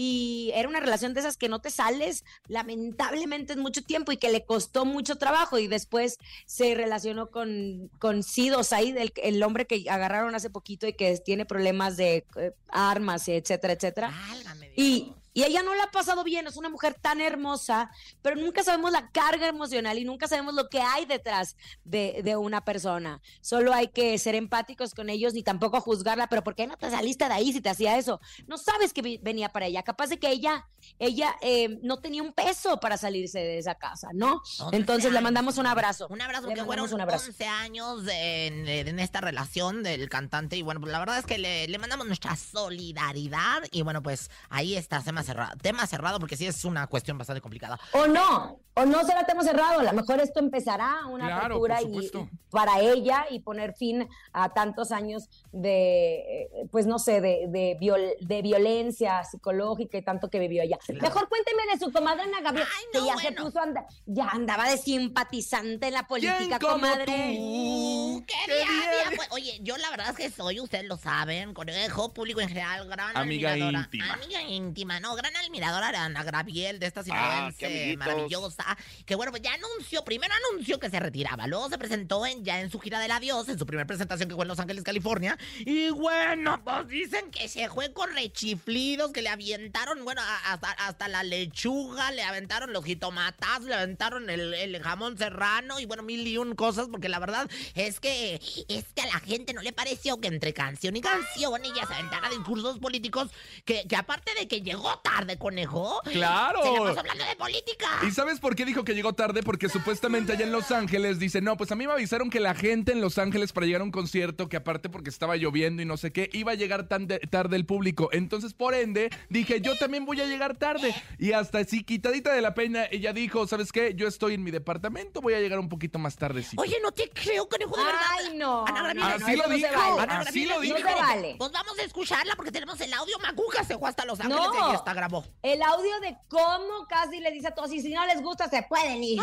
y 0.00 0.52
era 0.54 0.68
una 0.68 0.78
relación 0.78 1.12
de 1.12 1.18
esas 1.18 1.36
que 1.36 1.48
no 1.48 1.60
te 1.60 1.70
sales 1.70 2.24
lamentablemente 2.46 3.54
en 3.54 3.58
mucho 3.58 3.82
tiempo 3.82 4.12
y 4.12 4.16
que 4.16 4.30
le 4.30 4.44
costó 4.44 4.84
mucho 4.84 5.16
trabajo 5.16 5.58
y 5.58 5.66
después 5.66 6.18
se 6.46 6.76
relacionó 6.76 7.30
con, 7.32 7.90
con 7.98 8.22
Sido 8.22 8.62
Said, 8.62 8.96
el, 8.96 9.12
el 9.16 9.42
hombre 9.42 9.66
que 9.66 9.90
agarraron 9.90 10.36
hace 10.36 10.50
poquito 10.50 10.86
y 10.86 10.92
que 10.92 11.18
tiene 11.18 11.46
problemas 11.46 11.96
de 11.96 12.24
eh, 12.36 12.52
armas, 12.68 13.26
etcétera, 13.26 13.72
etcétera. 13.72 14.12
Válgame 14.30 14.70
Dios. 14.70 14.78
Y, 14.78 15.14
Y 15.38 15.44
ella 15.44 15.62
no 15.62 15.72
la 15.76 15.84
ha 15.84 15.90
pasado 15.92 16.24
bien, 16.24 16.48
es 16.48 16.56
una 16.56 16.68
mujer 16.68 16.94
tan 16.94 17.20
hermosa, 17.20 17.92
pero 18.22 18.34
nunca 18.34 18.64
sabemos 18.64 18.90
la 18.90 19.08
carga 19.12 19.46
emocional 19.46 19.96
y 19.96 20.04
nunca 20.04 20.26
sabemos 20.26 20.52
lo 20.52 20.68
que 20.68 20.80
hay 20.80 21.06
detrás 21.06 21.54
de, 21.84 22.22
de 22.24 22.36
una 22.36 22.64
persona. 22.64 23.22
Solo 23.40 23.72
hay 23.72 23.86
que 23.86 24.18
ser 24.18 24.34
empáticos 24.34 24.94
con 24.94 25.08
ellos 25.10 25.36
y 25.36 25.44
tampoco 25.44 25.80
juzgarla, 25.80 26.26
pero 26.26 26.42
¿por 26.42 26.56
qué 26.56 26.66
no 26.66 26.76
te 26.76 26.90
saliste 26.90 27.26
de 27.28 27.34
ahí 27.34 27.52
si 27.52 27.60
te 27.60 27.68
hacía 27.68 27.96
eso? 27.98 28.20
No 28.48 28.58
sabes 28.58 28.92
que 28.92 29.20
venía 29.22 29.48
para 29.50 29.66
ella, 29.66 29.84
capaz 29.84 30.08
de 30.08 30.18
que 30.18 30.28
ella, 30.28 30.66
ella 30.98 31.36
eh, 31.40 31.78
no 31.82 32.00
tenía 32.00 32.24
un 32.24 32.32
peso 32.32 32.80
para 32.80 32.96
salirse 32.96 33.38
de 33.38 33.58
esa 33.58 33.76
casa, 33.76 34.08
¿no? 34.14 34.42
11 34.58 34.76
Entonces 34.76 35.12
le 35.12 35.18
años. 35.18 35.22
mandamos 35.22 35.56
un 35.58 35.68
abrazo. 35.68 36.08
Un 36.10 36.20
abrazo 36.20 36.48
Le 36.48 36.54
que 36.54 36.60
mandamos 36.62 36.90
fueron 36.90 36.94
un 36.96 37.00
abrazo. 37.00 37.26
11 37.28 37.46
años 37.46 38.02
en, 38.10 38.66
en 38.66 38.98
esta 38.98 39.20
relación 39.20 39.84
del 39.84 40.08
cantante 40.08 40.56
y 40.56 40.62
bueno, 40.62 40.80
pues 40.80 40.90
la 40.90 40.98
verdad 40.98 41.18
es 41.20 41.26
que 41.26 41.38
le, 41.38 41.68
le 41.68 41.78
mandamos 41.78 42.08
nuestra 42.08 42.34
solidaridad 42.34 43.62
y 43.70 43.82
bueno, 43.82 44.02
pues 44.02 44.32
ahí 44.50 44.74
está, 44.74 45.00
tema 45.00 45.22
cerrado, 45.28 45.52
tema 45.62 45.86
cerrado 45.86 46.18
porque 46.18 46.36
sí 46.36 46.46
es 46.46 46.64
una 46.64 46.86
cuestión 46.86 47.18
bastante 47.18 47.40
complicada. 47.40 47.78
O 47.92 48.06
no, 48.06 48.60
o 48.74 48.84
no 48.84 49.04
será 49.04 49.24
tema 49.26 49.42
cerrado. 49.44 49.80
A 49.80 49.82
lo 49.84 49.92
mejor 49.92 50.20
esto 50.20 50.40
empezará 50.40 51.06
una 51.06 51.26
Claro, 51.26 51.56
apertura 51.56 51.82
y, 51.82 52.10
para 52.50 52.80
ella 52.80 53.26
y 53.30 53.40
poner 53.40 53.74
fin 53.74 54.08
a 54.32 54.48
tantos 54.54 54.90
años 54.90 55.28
de, 55.52 56.44
eh, 56.44 56.50
pues 56.72 56.86
no 56.86 56.98
sé, 56.98 57.20
de, 57.20 57.46
de, 57.48 57.76
viol- 57.80 58.14
de 58.20 58.42
violencia 58.42 59.22
psicológica 59.24 59.98
y 59.98 60.02
tanto 60.02 60.30
que 60.30 60.38
vivió 60.38 60.62
ella. 60.62 60.78
Mejor 61.00 61.28
cuénteme 61.28 61.62
de 61.72 61.78
su 61.78 61.92
comadre 61.92 62.22
Ana 62.22 62.40
Gabriel, 62.40 62.66
Ay, 62.78 62.84
que 62.92 62.98
no, 62.98 63.06
ya 63.06 63.16
se 63.16 63.22
bueno. 63.30 63.44
puso, 63.44 63.60
anda- 63.60 63.86
ya 64.06 64.28
andaba 64.30 64.68
de 64.68 64.78
simpatizante 64.78 65.88
en 65.88 65.94
la 65.94 66.06
¿Quién 66.06 66.32
política, 66.32 66.58
como 66.58 66.72
comadre. 66.74 67.36
Uh, 67.38 68.22
¿Qué 68.26 68.34
¡Qué 68.46 68.54
día, 68.54 68.66
día, 68.66 69.16
pues? 69.16 69.28
Oye, 69.32 69.58
yo 69.62 69.76
la 69.76 69.90
verdad 69.90 70.10
es 70.10 70.16
que 70.16 70.30
soy, 70.30 70.60
ustedes 70.60 70.84
lo 70.86 70.96
saben, 70.96 71.52
conejo, 71.54 72.12
público 72.14 72.40
en 72.40 72.48
general, 72.48 72.86
gran 72.88 73.16
Amiga 73.16 73.50
admiradora. 73.50 73.80
íntima. 73.80 74.12
Amiga 74.14 74.42
íntima, 74.42 75.00
no, 75.00 75.14
gran 75.18 75.36
admiradora 75.36 75.90
de 75.92 75.98
Ana 75.98 76.22
Graviel, 76.24 76.78
de 76.78 76.86
esta 76.86 77.00
Ah, 77.00 77.04
sinaloense 77.04 77.66
amiguitos. 77.66 78.06
maravillosa, 78.06 78.78
que 79.04 79.14
bueno, 79.14 79.30
pues 79.32 79.42
ya 79.42 79.52
anunció, 79.54 80.04
primero 80.04 80.32
anunció 80.50 80.78
que 80.78 80.88
se 80.90 80.98
retiraba, 81.00 81.46
luego 81.46 81.68
se 81.68 81.76
presentó 81.78 82.24
en, 82.26 82.44
ya 82.44 82.60
en 82.60 82.70
su 82.70 82.78
gira 82.80 82.98
del 83.00 83.10
adiós, 83.10 83.48
en 83.48 83.58
su 83.58 83.66
primera 83.66 83.86
presentación 83.86 84.28
que 84.28 84.34
fue 84.34 84.44
en 84.44 84.48
Los 84.48 84.58
Ángeles, 84.58 84.84
California, 84.84 85.36
y 85.60 85.90
bueno, 85.90 86.62
pues 86.64 86.88
dicen 86.88 87.30
que 87.30 87.48
se 87.48 87.68
fue 87.68 87.92
con 87.92 88.12
rechiflidos, 88.14 89.12
que 89.12 89.22
le 89.22 89.28
avientaron, 89.28 90.04
bueno, 90.04 90.22
hasta, 90.46 90.70
hasta 90.70 91.08
la 91.08 91.22
lechuga, 91.22 92.10
le 92.12 92.22
aventaron 92.22 92.72
los 92.72 92.84
jitomatazos, 92.84 93.64
le 93.66 93.74
aventaron 93.74 94.30
el, 94.30 94.54
el 94.54 94.82
jamón 94.82 95.18
serrano 95.18 95.80
y 95.80 95.86
bueno, 95.86 96.02
mil 96.02 96.26
y 96.26 96.38
un 96.38 96.54
cosas, 96.54 96.88
porque 96.90 97.08
la 97.08 97.18
verdad 97.18 97.48
es 97.74 98.00
que, 98.00 98.40
es 98.68 98.84
que 98.94 99.02
a 99.02 99.06
la 99.06 99.20
gente 99.20 99.52
no 99.52 99.62
le 99.62 99.72
pareció 99.72 100.20
que 100.20 100.28
entre 100.28 100.52
canción 100.52 100.96
y 100.96 101.00
canción 101.00 101.64
ella 101.64 101.86
se 101.86 101.94
aventara 101.94 102.28
discursos 102.30 102.78
políticos 102.78 103.30
que, 103.64 103.86
que 103.88 103.96
aparte 103.96 104.32
de 104.34 104.46
que 104.48 104.60
llegó 104.62 104.97
tarde, 104.98 105.38
conejo, 105.38 106.00
¡Claro! 106.04 106.62
se 106.62 106.72
la 106.72 106.78
pasó 106.80 107.00
hablando 107.00 107.24
de 107.24 107.36
política. 107.36 107.86
¿Y 108.06 108.10
sabes 108.10 108.40
por 108.40 108.54
qué 108.56 108.64
dijo 108.64 108.84
que 108.84 108.94
llegó 108.94 109.12
tarde? 109.12 109.42
Porque 109.42 109.68
supuestamente 109.68 110.32
allá 110.32 110.44
en 110.44 110.52
Los 110.52 110.70
Ángeles 110.70 111.18
dice, 111.18 111.40
no, 111.40 111.56
pues 111.56 111.70
a 111.72 111.74
mí 111.76 111.86
me 111.86 111.92
avisaron 111.92 112.30
que 112.30 112.40
la 112.40 112.54
gente 112.54 112.92
en 112.92 113.00
Los 113.00 113.18
Ángeles 113.18 113.52
para 113.52 113.66
llegar 113.66 113.80
a 113.80 113.84
un 113.84 113.90
concierto, 113.90 114.48
que 114.48 114.56
aparte 114.56 114.88
porque 114.88 115.10
estaba 115.10 115.36
lloviendo 115.36 115.82
y 115.82 115.84
no 115.84 115.96
sé 115.96 116.12
qué, 116.12 116.28
iba 116.32 116.52
a 116.52 116.54
llegar 116.54 116.88
tan 116.88 117.06
de- 117.06 117.18
tarde 117.20 117.56
el 117.56 117.66
público. 117.66 118.08
Entonces, 118.12 118.54
por 118.54 118.74
ende, 118.74 119.10
dije, 119.28 119.60
yo 119.60 119.76
también 119.78 120.04
voy 120.04 120.20
a 120.20 120.26
llegar 120.26 120.56
tarde. 120.56 120.94
Y 121.18 121.32
hasta 121.32 121.58
así, 121.58 121.84
quitadita 121.84 122.32
de 122.32 122.40
la 122.42 122.54
pena, 122.54 122.84
ella 122.90 123.12
dijo, 123.12 123.46
¿sabes 123.46 123.72
qué? 123.72 123.94
Yo 123.94 124.06
estoy 124.08 124.34
en 124.34 124.42
mi 124.44 124.50
departamento, 124.50 125.20
voy 125.20 125.34
a 125.34 125.40
llegar 125.40 125.58
un 125.58 125.68
poquito 125.68 125.98
más 125.98 126.16
tardecito. 126.16 126.60
Oye, 126.62 126.78
no 126.82 126.92
te 126.92 127.10
creo, 127.10 127.48
conejo, 127.48 127.76
de 127.76 127.84
verdad. 127.84 128.00
Ay, 128.18 128.36
no. 128.36 128.64
Ana 128.66 128.94
no, 128.94 129.04
Así 129.06 129.36
lo 129.36 129.42
no 129.44 129.48
se 129.48 129.54
dijo, 129.56 129.70
vale. 129.96 130.00
Ana 130.02 130.20
así 130.20 130.44
lo 130.46 130.60
dijo. 130.60 130.76
dijo. 130.76 130.88
No 130.88 130.96
se 130.96 131.02
vale. 131.02 131.34
Pues 131.38 131.52
vamos 131.52 131.78
a 131.78 131.82
escucharla 131.82 132.34
porque 132.36 132.52
tenemos 132.52 132.80
el 132.80 132.92
audio. 132.94 133.18
Macuca 133.18 133.64
se 133.64 133.78
fue 133.78 133.88
hasta 133.88 134.04
Los 134.04 134.20
Ángeles 134.20 134.42
No. 134.44 134.52
Hasta 134.88 134.94
grabó. 134.94 135.24
El 135.42 135.62
audio 135.62 136.00
de 136.00 136.16
cómo 136.28 136.86
casi 136.88 137.20
le 137.20 137.30
dice 137.30 137.48
a 137.48 137.54
todos, 137.54 137.72
y 137.72 137.80
si 137.80 137.92
no 137.92 138.04
les 138.06 138.22
gusta, 138.22 138.48
se 138.48 138.62
pueden 138.62 139.02
ir. 139.02 139.20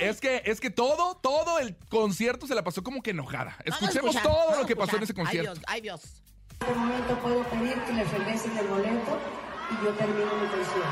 Es 0.00 0.20
que, 0.20 0.42
es 0.44 0.60
que 0.60 0.70
todo, 0.70 1.16
todo 1.16 1.58
el 1.58 1.76
concierto 1.88 2.46
se 2.46 2.54
la 2.54 2.62
pasó 2.62 2.82
como 2.82 3.02
que 3.02 3.10
enojada. 3.10 3.56
Escuchemos 3.64 4.14
escuchar, 4.14 4.22
todo 4.22 4.60
lo 4.60 4.66
que 4.66 4.76
pasó 4.76 4.96
en 4.96 5.02
ese 5.02 5.14
concierto. 5.14 5.52
Ay, 5.66 5.80
Dios, 5.80 6.00
ay, 6.00 6.02
Dios. 6.08 6.22
En 6.60 6.68
este 6.68 6.78
momento 6.78 7.18
puedo 7.20 7.42
pedir 7.44 7.74
que 7.84 7.92
les 7.92 8.10
regresen 8.10 8.56
el 8.58 8.66
boleto 8.66 9.18
y 9.70 9.84
yo 9.84 9.90
termino 9.94 10.26
mi 10.26 10.48
concierto. 10.48 10.88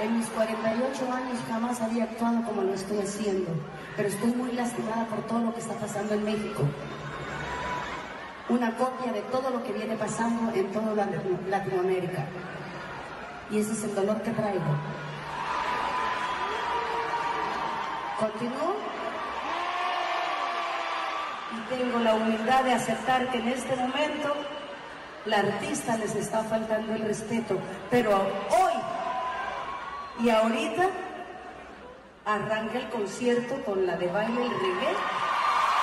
En 0.00 0.18
mis 0.18 0.26
48 0.26 1.12
años 1.12 1.38
jamás 1.48 1.80
había 1.80 2.04
actuado 2.04 2.42
como 2.44 2.62
lo 2.62 2.74
estoy 2.74 2.98
haciendo, 2.98 3.50
pero 3.96 4.08
estoy 4.08 4.32
muy 4.32 4.52
lastimada 4.52 5.06
por 5.06 5.26
todo 5.26 5.38
lo 5.40 5.54
que 5.54 5.60
está 5.60 5.74
pasando 5.74 6.14
en 6.14 6.24
México. 6.24 6.62
Una 8.48 8.76
copia 8.76 9.12
de 9.12 9.22
todo 9.22 9.50
lo 9.50 9.62
que 9.64 9.72
viene 9.72 9.96
pasando 9.96 10.52
en 10.54 10.70
toda 10.72 10.94
la- 10.94 11.06
Latinoamérica. 11.48 12.24
Y 13.50 13.58
ese 13.60 13.72
es 13.72 13.84
el 13.84 13.94
dolor 13.94 14.20
que 14.22 14.30
traigo. 14.32 14.74
¿Continúo? 18.18 18.74
y 21.52 21.74
tengo 21.76 22.00
la 22.00 22.14
humildad 22.14 22.64
de 22.64 22.72
aceptar 22.72 23.30
que 23.30 23.38
en 23.38 23.46
este 23.48 23.76
momento 23.76 24.34
la 25.24 25.38
artista 25.38 25.96
les 25.96 26.12
está 26.16 26.42
faltando 26.42 26.94
el 26.94 27.02
respeto, 27.02 27.56
pero 27.92 28.10
hoy 28.50 28.72
y 30.24 30.30
ahorita 30.30 30.86
arranca 32.26 32.78
el 32.78 32.88
concierto 32.88 33.54
con 33.64 33.86
la 33.86 33.96
de 33.96 34.08
baile 34.08 34.46
el 34.46 34.50
reggae, 34.50 34.94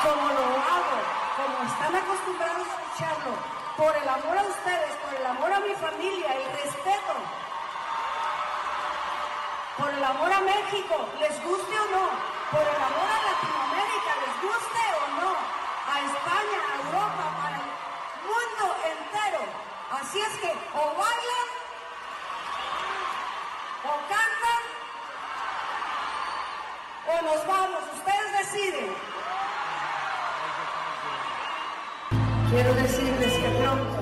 como 0.04 0.28
lo 0.28 0.42
hago, 0.42 0.98
como 1.42 1.64
están 1.64 1.96
acostumbrados 1.96 2.68
a 2.68 2.82
escucharlo, 2.82 3.34
por 3.78 3.96
el 3.96 4.08
amor 4.08 4.38
a 4.38 4.44
ustedes, 4.44 4.94
por 5.02 5.14
el 5.14 5.26
amor 5.26 5.54
a 5.54 5.60
mi 5.62 5.74
familia, 5.74 6.36
el 6.36 6.46
respeto, 6.54 7.14
por 9.78 9.90
el 9.90 10.04
amor 10.04 10.32
a 10.32 10.42
México, 10.42 11.10
les 11.20 11.44
guste 11.44 11.80
o 11.80 11.86
no, 11.96 12.06
por 12.52 12.62
el 12.62 12.82
amor 12.90 13.08
a 13.10 13.20
Latinoamérica, 13.32 14.12
les 14.22 14.36
guste 14.46 14.84
o 15.02 15.06
no, 15.18 15.30
a 15.90 15.96
España, 16.12 16.58
a 16.62 16.74
Europa, 16.86 17.24
para 17.42 17.58
el 17.58 17.70
mundo 18.30 18.66
entero. 18.86 19.42
Así 19.98 20.20
es 20.22 20.34
que 20.42 20.52
o 20.78 20.84
bailan, 20.94 21.48
o 23.90 23.94
cantan, 24.14 24.64
o 27.08 27.22
nos 27.24 27.48
vamos, 27.48 27.82
ustedes 27.98 28.32
deciden. 28.40 29.11
Quiero 32.52 32.74
decirles 32.74 33.32
que 33.32 33.50
pronto 33.62 34.02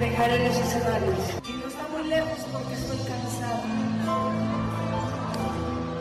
dejaré 0.00 0.48
los 0.48 0.56
escenarios. 0.56 1.18
Y 1.46 1.52
no 1.52 1.66
está 1.68 1.88
muy 1.88 2.04
lejos 2.04 2.38
porque 2.50 2.74
estoy 2.74 2.96
cansada. 2.96 3.62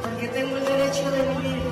Porque 0.01 0.27
tengo 0.29 0.55
el 0.55 0.65
derecho 0.65 1.11
de 1.11 1.21
vivir. 1.27 1.63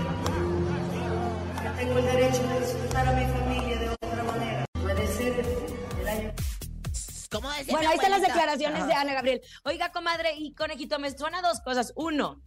Porque 1.54 1.70
tengo 1.80 2.00
el 2.00 2.06
derecho 2.06 2.44
de 2.50 2.60
disfrutar 2.60 3.08
a 3.08 3.12
mi 3.14 3.26
familia 3.26 3.80
de 3.80 3.90
otra 3.90 4.24
manera. 4.24 4.66
Puede 4.82 5.08
ser 5.08 5.46
el 6.02 6.08
año 6.10 6.34
¿Cómo 7.32 7.50
decía 7.52 7.74
Bueno, 7.74 7.90
ahí 7.90 7.96
están 7.96 8.12
las 8.12 8.22
declaraciones 8.22 8.86
de 8.86 8.94
Ana 8.94 9.14
Gabriel. 9.14 9.42
Oiga, 9.64 9.94
comadre 9.94 10.34
y 10.38 10.54
conejito, 10.54 11.00
me 11.00 11.10
suena 11.10 11.42
dos 11.42 11.62
cosas. 11.62 11.94
Uno, 11.96 12.42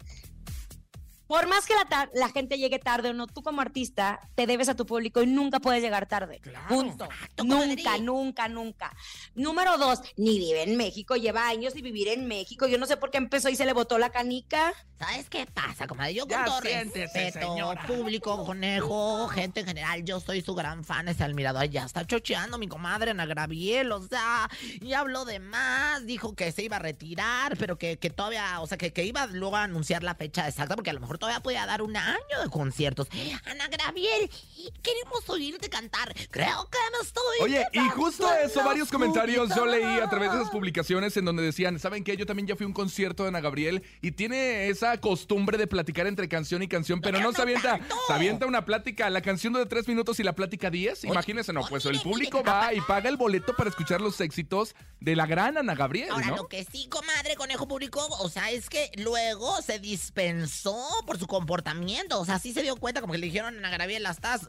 por 1.27 1.47
más 1.47 1.67
que 1.67 1.75
la, 1.75 2.09
la 2.15 2.29
gente 2.31 2.59
llegue 2.59 2.79
tarde 2.79 3.11
o 3.11 3.13
no, 3.15 3.27
tú 3.27 3.43
como 3.43 3.61
artista 3.61 4.21
te 4.35 4.47
debes 4.47 4.69
a 4.69 4.77
tu 4.77 4.87
público 4.87 5.23
y 5.23 5.27
nunca 5.27 5.61
puedes 5.61 5.83
llegar 5.83 6.07
tarde. 6.07 6.41
Punto. 6.69 7.05
Exacto, 7.05 7.45
Nunca, 7.45 7.99
nunca, 7.99 8.49
nunca. 8.49 8.97
Número 9.35 9.79
dos, 9.79 10.01
ni 10.17 10.39
vive 10.39 10.63
en 10.63 10.77
México, 10.77 11.17
lleva 11.17 11.49
años 11.49 11.75
y 11.77 11.83
vivir 11.83 12.09
en 12.09 12.27
México. 12.27 12.67
Yo 12.67 12.79
no 12.79 12.87
sé 12.87 12.97
por 12.97 13.11
qué 13.11 13.19
empezó 13.19 13.49
y 13.49 13.57
se 13.57 13.67
le 13.67 13.73
botó 13.73 13.99
la 13.99 14.11
canica. 14.11 14.73
¿Sabes 14.99 15.29
qué 15.29 15.47
pasa, 15.47 15.87
comadre? 15.87 16.15
Yo 16.15 16.23
con 16.23 16.31
Ya 16.31 16.45
todo 16.45 16.61
respeto, 16.61 17.75
público, 17.87 18.45
conejo, 18.47 19.29
gente 19.29 19.61
en 19.61 19.67
general, 19.67 20.05
yo 20.05 20.21
soy 20.21 20.41
su 20.41 20.55
gran 20.55 20.85
fan, 20.85 21.09
es 21.09 21.21
admirador. 21.21 21.65
Ya 21.67 21.85
está 21.85 22.07
chocheando 22.07 22.57
mi 22.57 22.67
comadre 22.67 23.11
Ana 23.11 23.27
Graviel, 23.27 23.93
o 23.93 24.03
sea, 24.03 24.49
y 24.81 24.95
habló 24.95 25.25
de 25.25 25.39
más, 25.39 26.07
dijo 26.07 26.35
que 26.35 26.51
se 26.53 26.63
iba 26.63 26.77
a 26.77 26.79
retirar, 26.81 27.57
pero 27.59 27.77
que, 27.77 27.99
que 27.99 28.11
todavía, 28.11 28.61
o 28.61 28.67
sea, 28.67 28.79
que, 28.79 28.93
que 28.93 29.05
iba 29.05 29.27
luego 29.27 29.57
a 29.57 29.65
anunciar 29.65 30.03
la 30.03 30.15
fecha 30.15 30.49
exacta, 30.49 30.75
porque 30.75 30.91
a 30.91 30.95
lo 30.95 31.01
mejor 31.01 31.16
todavía 31.19 31.41
podía 31.41 31.67
dar 31.67 31.83
un 31.83 31.97
año 31.97 32.41
de 32.43 32.49
conciertos. 32.51 33.09
Ana 33.45 33.69
Graviel, 33.69 34.31
queremos 34.83 35.29
oírte 35.29 35.69
cantar. 35.69 36.15
Creo 36.31 36.69
que 36.71 36.79
me 36.93 37.07
estoy. 37.07 37.39
Oye, 37.43 37.67
y 37.73 37.89
justo 37.91 38.33
eso, 38.35 38.65
varios 38.65 38.89
comentarios 38.91 39.55
yo 39.55 39.67
leí 39.67 40.01
a 40.01 40.09
través 40.09 40.31
de 40.33 40.39
esas 40.39 40.51
publicaciones 40.51 41.17
en 41.17 41.25
donde 41.25 41.43
decían, 41.43 41.79
¿saben 41.79 42.03
qué? 42.03 42.17
Yo 42.17 42.27
también 42.27 42.47
ya 42.47 42.57
fui 42.57 42.65
a 42.65 42.67
un 42.69 42.73
concierto 42.73 43.25
de 43.25 43.29
Ana 43.29 43.41
Gabriel 43.41 43.83
y 44.01 44.13
tiene 44.13 44.69
esa 44.69 44.99
costumbre 45.01 45.59
de 45.59 45.67
platicar 45.67 46.07
entre 46.07 46.29
canción 46.29 46.63
y 46.63 46.69
canción, 46.69 47.01
pero 47.01 47.19
no 47.21 47.27
no 47.27 47.33
se 47.33 47.43
avienta, 47.43 47.79
tanto. 47.79 47.97
se 48.07 48.13
avienta 48.13 48.47
una 48.47 48.65
plática, 48.65 49.11
la 49.11 49.21
canción 49.21 49.53
de 49.53 49.67
tres 49.67 49.89
minutos 49.89 50.21
y 50.21 50.23
la 50.23 50.35
plática 50.35 50.71
diez, 50.71 51.05
imagínense, 51.05 51.53
no, 51.53 51.61
oye, 51.61 51.71
pues 51.71 51.87
el 51.87 52.01
público 52.01 52.39
mire, 52.39 52.51
va 52.51 52.73
y 52.73 52.81
paga 52.81 53.09
el 53.09 53.17
boleto 53.17 53.55
para 53.57 53.69
escuchar 53.71 54.01
los 54.01 54.21
éxitos 54.21 54.75
de 55.01 55.17
la 55.17 55.27
gran 55.27 55.59
Ana 55.59 55.75
Gabriel, 55.75 56.11
Ahora, 56.11 56.27
¿no? 56.29 56.37
lo 56.37 56.49
que 56.49 56.65
sí, 56.65 56.89
comadre, 56.89 57.37
conejo 57.37 57.67
público, 57.67 58.07
o 58.21 58.29
sea, 58.29 58.51
es 58.51 58.69
que 58.69 58.91
luego 58.97 59.61
se 59.63 59.79
dispensó 59.79 60.77
por 61.07 61.19
su 61.19 61.27
comportamiento. 61.27 62.21
O 62.21 62.25
sea, 62.25 62.39
sí 62.39 62.53
se 62.53 62.63
dio 62.63 62.77
cuenta, 62.77 63.01
como 63.01 63.13
que 63.13 63.19
le 63.19 63.27
dijeron 63.27 63.57
Ana 63.57 63.71
Gabriela, 63.77 64.11
estás. 64.11 64.47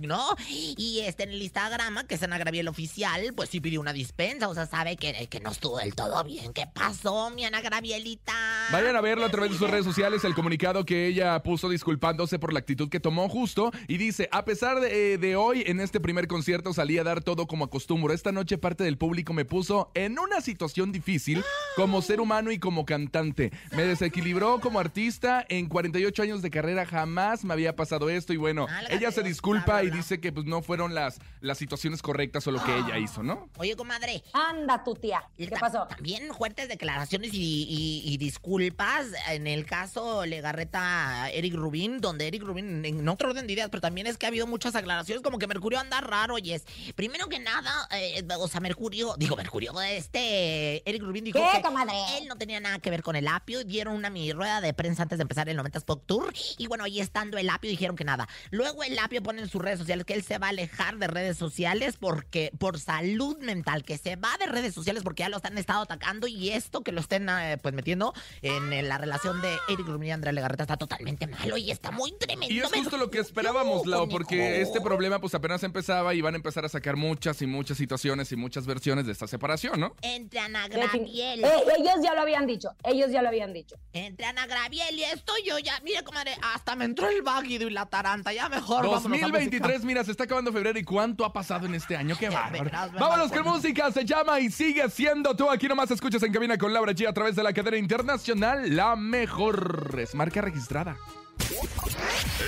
¿No? 0.00 0.36
Y 0.48 1.00
este 1.00 1.24
en 1.24 1.30
el 1.30 1.42
Instagram, 1.42 2.06
que 2.06 2.14
es 2.16 2.22
Ana 2.22 2.38
Gabriela 2.38 2.70
oficial, 2.70 3.32
pues 3.34 3.48
sí 3.48 3.60
pidió 3.60 3.80
una 3.80 3.92
dispensa. 3.92 4.48
O 4.48 4.54
sea, 4.54 4.66
sabe 4.66 4.96
que, 4.96 5.26
que 5.28 5.40
no 5.40 5.50
estuvo 5.50 5.78
del 5.78 5.94
todo 5.94 6.22
bien. 6.24 6.52
¿Qué 6.52 6.66
pasó, 6.72 7.30
mi 7.30 7.44
Ana 7.44 7.60
Gabrielita? 7.60 8.34
Vayan 8.70 8.96
a 8.96 9.00
verlo 9.00 9.24
a 9.24 9.30
través 9.30 9.52
de 9.52 9.58
sus 9.58 9.70
redes 9.70 9.84
sociales, 9.84 10.24
el 10.24 10.34
comunicado 10.34 10.84
que 10.84 11.06
ella 11.06 11.42
puso 11.42 11.68
disculpándose 11.68 12.38
por 12.38 12.52
la 12.52 12.60
actitud 12.60 12.88
que 12.88 13.00
tomó 13.00 13.28
justo. 13.28 13.72
Y 13.86 13.96
dice, 13.96 14.28
a 14.32 14.44
pesar 14.44 14.80
de, 14.80 15.14
eh, 15.14 15.18
de 15.18 15.36
hoy, 15.36 15.64
en 15.66 15.80
este 15.80 16.00
primer 16.00 16.28
concierto 16.28 16.72
salí 16.72 16.98
a 16.98 17.04
dar 17.04 17.22
todo 17.22 17.46
como 17.46 17.64
acostumbro. 17.64 18.12
Esta 18.12 18.32
noche 18.32 18.58
parte 18.58 18.84
del 18.84 18.98
público 18.98 19.32
me 19.32 19.44
puso 19.44 19.90
en 19.94 20.18
una 20.18 20.40
situación 20.40 20.92
difícil 20.92 21.44
como 21.76 22.02
ser 22.02 22.20
humano 22.20 22.50
y 22.50 22.58
como 22.58 22.84
cantante. 22.84 23.52
Me 23.72 23.84
desequilibró 23.84 24.60
como 24.60 24.80
artista. 24.80 25.44
En 25.48 25.67
48 25.68 26.22
años 26.22 26.42
de 26.42 26.50
carrera 26.50 26.86
jamás 26.86 27.44
me 27.44 27.52
había 27.52 27.76
pasado 27.76 28.10
esto. 28.10 28.32
Y 28.32 28.36
bueno, 28.36 28.66
ella 28.90 29.10
se 29.12 29.22
disculpa 29.22 29.74
bla, 29.74 29.82
y 29.84 29.86
bla, 29.88 29.96
dice 29.96 30.20
que 30.20 30.32
pues 30.32 30.46
no 30.46 30.62
fueron 30.62 30.94
las, 30.94 31.18
las 31.40 31.58
situaciones 31.58 32.02
correctas 32.02 32.46
o 32.46 32.50
lo 32.50 32.62
que 32.62 32.76
ella 32.76 32.98
hizo, 32.98 33.22
¿no? 33.22 33.48
Oye, 33.58 33.76
comadre. 33.76 34.22
Anda, 34.32 34.82
tu 34.84 34.94
tía. 34.94 35.22
Y 35.36 35.44
¿Qué 35.46 35.50
ta- 35.54 35.60
pasó? 35.60 35.86
También 35.88 36.32
fuertes 36.34 36.68
declaraciones 36.68 37.32
y, 37.34 37.64
y- 37.68 38.02
y 38.12 38.16
disculpas 38.18 39.06
en 39.30 39.46
el 39.46 39.66
caso 39.66 40.24
Legarreta 40.26 41.24
a 41.24 41.30
Eric 41.30 41.54
Rubin, 41.54 41.98
donde 42.00 42.26
Eric 42.28 42.42
Rubin, 42.42 42.84
en 42.84 43.08
otro 43.08 43.30
orden 43.30 43.46
de 43.46 43.52
ideas, 43.52 43.68
pero 43.70 43.80
también 43.80 44.06
es 44.06 44.16
que 44.18 44.26
ha 44.26 44.28
habido 44.28 44.46
muchas 44.46 44.74
aclaraciones, 44.74 45.22
como 45.22 45.38
que 45.38 45.46
Mercurio 45.46 45.78
anda 45.78 46.00
raro, 46.00 46.38
y 46.38 46.52
es, 46.52 46.64
primero 46.94 47.28
que 47.28 47.38
nada, 47.38 47.70
eh, 47.92 48.24
o 48.38 48.48
sea, 48.48 48.60
Mercurio, 48.60 49.14
digo 49.18 49.36
Mercurio, 49.36 49.72
este, 49.82 50.88
Eric 50.88 51.02
Rubin 51.02 51.24
dijo 51.24 51.38
¿Qué, 51.38 51.58
que 51.58 51.62
comadre? 51.62 51.92
él 52.20 52.28
no 52.28 52.36
tenía 52.36 52.60
nada 52.60 52.78
que 52.78 52.90
ver 52.90 53.02
con 53.02 53.16
el 53.16 53.28
apio, 53.28 53.64
dieron 53.64 53.94
una 53.94 54.10
mini 54.10 54.32
rueda 54.32 54.60
de 54.60 54.72
prensa 54.74 55.02
antes 55.02 55.18
de 55.18 55.22
empezar 55.22 55.48
el 55.48 55.57
90s 55.58 55.84
Pop 55.84 56.02
Tour, 56.06 56.32
y 56.56 56.66
bueno, 56.66 56.84
ahí 56.84 57.00
estando 57.00 57.38
el 57.38 57.50
apio 57.50 57.70
dijeron 57.70 57.96
que 57.96 58.04
nada. 58.04 58.28
Luego 58.50 58.82
el 58.82 58.98
apio 58.98 59.22
pone 59.22 59.42
en 59.42 59.48
sus 59.48 59.60
redes 59.60 59.78
sociales 59.78 60.04
que 60.04 60.14
él 60.14 60.22
se 60.22 60.38
va 60.38 60.46
a 60.46 60.50
alejar 60.50 60.98
de 60.98 61.06
redes 61.06 61.36
sociales 61.36 61.96
porque, 61.98 62.50
por 62.58 62.78
salud 62.78 63.38
mental, 63.38 63.84
que 63.84 63.98
se 63.98 64.16
va 64.16 64.36
de 64.38 64.46
redes 64.46 64.74
sociales 64.74 65.02
porque 65.02 65.22
ya 65.22 65.28
lo 65.28 65.36
están 65.36 65.58
estado 65.58 65.82
atacando 65.82 66.26
y 66.26 66.50
esto 66.50 66.82
que 66.82 66.92
lo 66.92 67.00
estén 67.00 67.28
eh, 67.28 67.58
pues 67.60 67.74
metiendo 67.74 68.14
en, 68.42 68.72
eh, 68.72 68.82
la 68.82 68.98
relación 68.98 69.40
de 69.40 69.56
Eric 69.68 69.86
Rubin 69.86 70.08
y 70.08 70.12
Andrea 70.12 70.32
Legarreta 70.32 70.64
está 70.64 70.76
totalmente 70.76 71.26
malo 71.26 71.56
y 71.56 71.70
está 71.70 71.90
muy 71.90 72.12
tremendo. 72.18 72.54
Y 72.54 72.60
es 72.60 72.72
justo 72.72 72.96
lo 72.96 73.10
que 73.10 73.18
esperábamos, 73.18 73.86
Lau, 73.86 74.08
porque 74.08 74.60
este 74.60 74.80
problema 74.80 75.20
pues 75.20 75.34
apenas 75.34 75.62
empezaba 75.62 76.14
y 76.14 76.20
van 76.20 76.34
a 76.34 76.36
empezar 76.36 76.64
a 76.64 76.68
sacar 76.68 76.96
muchas 76.96 77.42
y 77.42 77.46
muchas 77.46 77.76
situaciones 77.78 78.32
y 78.32 78.36
muchas 78.36 78.66
versiones 78.66 79.06
de 79.06 79.12
esta 79.12 79.26
separación, 79.26 79.80
¿no? 79.80 79.94
Entre 80.02 80.38
Ana 80.38 80.68
Graviel. 80.68 81.44
Eh, 81.44 81.50
ellos 81.78 81.96
ya 82.02 82.14
lo 82.14 82.20
habían 82.20 82.46
dicho. 82.46 82.70
Ellos 82.84 83.10
ya 83.10 83.22
lo 83.22 83.28
habían 83.28 83.52
dicho. 83.52 83.76
Entre 83.92 84.26
Ana 84.26 84.46
Graviel 84.46 84.98
y 84.98 85.04
esto 85.04 85.32
yo 85.48 85.58
ya, 85.58 85.80
mire 85.82 86.02
comadre, 86.04 86.36
hasta 86.54 86.76
me 86.76 86.84
entró 86.84 87.08
el 87.08 87.22
váguido 87.22 87.66
y 87.66 87.70
la 87.70 87.86
taranta, 87.86 88.32
ya 88.32 88.48
mejor 88.48 88.82
vámonos 88.82 89.06
a 89.06 89.08
2023, 89.08 89.84
mira, 89.84 90.04
se 90.04 90.10
está 90.10 90.24
acabando 90.24 90.52
febrero 90.52 90.78
y 90.78 90.84
cuánto 90.84 91.24
ha 91.24 91.32
pasado 91.32 91.66
en 91.66 91.74
este 91.74 91.96
año, 91.96 92.16
qué 92.18 92.28
bárbaro. 92.28 92.70
Vámonos 92.98 93.32
con 93.32 93.44
música, 93.44 93.90
se 93.92 94.04
llama 94.04 94.40
y 94.40 94.50
sigue 94.50 94.88
siendo 94.90 95.34
tú. 95.34 95.50
Aquí 95.50 95.68
nomás 95.68 95.90
escuchas 95.90 96.22
en 96.22 96.32
cabina 96.32 96.58
con 96.58 96.72
Laura 96.72 96.92
G 96.92 97.08
a 97.08 97.12
través 97.12 97.36
de 97.36 97.42
la 97.42 97.52
cadena 97.52 97.76
internacional 97.76 98.76
La 98.76 98.96
Mejor. 98.96 99.96
Es 99.98 100.14
marca 100.14 100.40
registrada. 100.40 100.96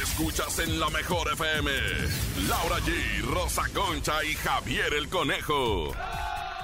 Escuchas 0.03 0.59
en 0.59 0.79
la 0.79 0.91
mejor 0.91 1.33
FM. 1.33 1.71
Laura 2.49 2.79
G, 2.81 3.23
Rosa 3.23 3.63
Concha 3.73 4.23
y 4.25 4.35
Javier 4.35 4.93
el 4.95 5.09
Conejo. 5.09 5.93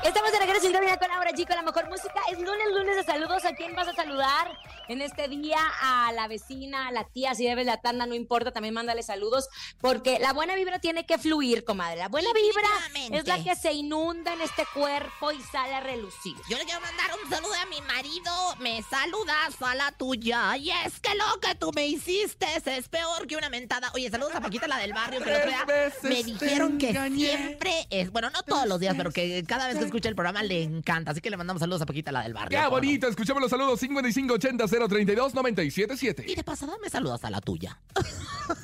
Estamos 0.05 0.31
de 0.31 0.39
regreso 0.39 0.67
en 0.67 0.73
cabina 0.73 0.97
con 0.99 1.09
Laura 1.09 1.31
G 1.33 1.47
con 1.47 1.57
la 1.57 1.63
mejor 1.63 1.89
música. 1.89 2.15
Es 2.31 2.39
lunes, 2.39 2.67
lunes 2.73 2.97
de 2.97 3.05
saludos. 3.05 3.45
¿A 3.45 3.55
quién 3.55 3.75
vas 3.75 3.89
a 3.89 3.93
saludar 3.95 4.57
en 4.89 5.01
este 5.01 5.27
día? 5.29 5.59
A 5.81 6.13
la 6.13 6.29
vecina, 6.29 6.89
a 6.89 6.93
la 6.93 7.05
tía, 7.05 7.35
si 7.35 7.45
debes 7.45 7.67
la 7.67 7.81
tanda, 7.81 8.07
no 8.07 8.15
importa, 8.15 8.53
también 8.53 8.75
mándale 8.75 9.03
saludos. 9.03 9.49
Porque 9.81 10.19
la 10.19 10.33
buena 10.33 10.55
vibra 10.55 10.79
tiene 10.79 11.07
que 11.07 11.19
fluir, 11.19 11.65
comadre. 11.65 11.97
La 11.97 12.09
buena 12.09 12.29
vibra 12.33 13.17
es 13.17 13.27
la 13.27 13.43
que 13.43 13.57
se 13.57 13.73
inunda 13.73 14.33
en 14.35 14.43
este 14.43 14.65
cuerpo 14.75 15.33
y 15.33 15.41
sale 15.43 15.75
a 15.75 15.81
relucir. 15.81 16.37
Yo 16.49 16.59
le 16.59 16.65
quiero 16.65 16.81
mandar 16.81 17.11
un 17.23 17.31
saludo 17.31 17.55
a 17.55 17.67
mi 17.67 17.81
marido. 17.83 18.33
Me 18.61 18.83
saludas 18.83 19.61
a 19.61 19.75
la 19.75 19.93
tuya. 19.93 20.57
Y 20.57 20.71
es 20.71 21.01
que 21.01 21.15
lo 21.15 21.41
que 21.41 21.55
tú 21.55 21.73
me 21.75 21.87
hiciste 21.87 22.47
es 22.67 22.89
peor 22.89 23.27
que 23.27 23.37
una 23.37 23.51
mentada. 23.51 23.91
Oye, 23.95 24.11
saludos 24.11 24.35
a 24.35 24.41
Paquita, 24.41 24.69
la 24.69 24.79
del 24.79 24.93
barrio, 24.93 25.23
que 25.23 25.31
el 25.31 25.37
otro 25.37 25.51
día 25.51 25.93
me 26.03 26.23
dijeron 26.23 26.79
que 26.79 26.91
engañé. 26.91 27.37
siempre 27.37 27.87
es. 27.91 28.13
Bueno, 28.13 28.31
no 28.31 28.43
todos 28.43 28.67
los 28.67 28.79
días, 28.79 28.95
pero 28.97 29.11
que 29.11 29.43
cada 29.49 29.67
vez 29.67 29.79
que 29.79 29.86
escucha 29.87 30.09
el 30.09 30.15
programa 30.15 30.43
le 30.43 30.63
encanta. 30.63 31.13
Así 31.13 31.21
que 31.21 31.31
le 31.31 31.37
mandamos 31.37 31.61
saludos 31.61 31.83
a 31.83 31.87
Paquita, 31.87 32.13
la 32.13 32.23
del 32.23 32.35
barrio. 32.35 32.51
Qué 32.51 32.57
¿cómo 32.57 32.69
no? 32.69 32.71
bonito, 32.71 33.09
escuchamos 33.09 33.41
los 33.43 33.51
saludos 33.51 33.81
5580 33.81 34.67
032 34.89 35.35
977. 35.35 36.25
Y 36.29 36.35
de 36.35 36.45
pasada 36.45 36.77
me 36.83 36.89
saludas 36.89 37.25
a 37.25 37.31
la 37.31 37.41
tuya. 37.41 37.79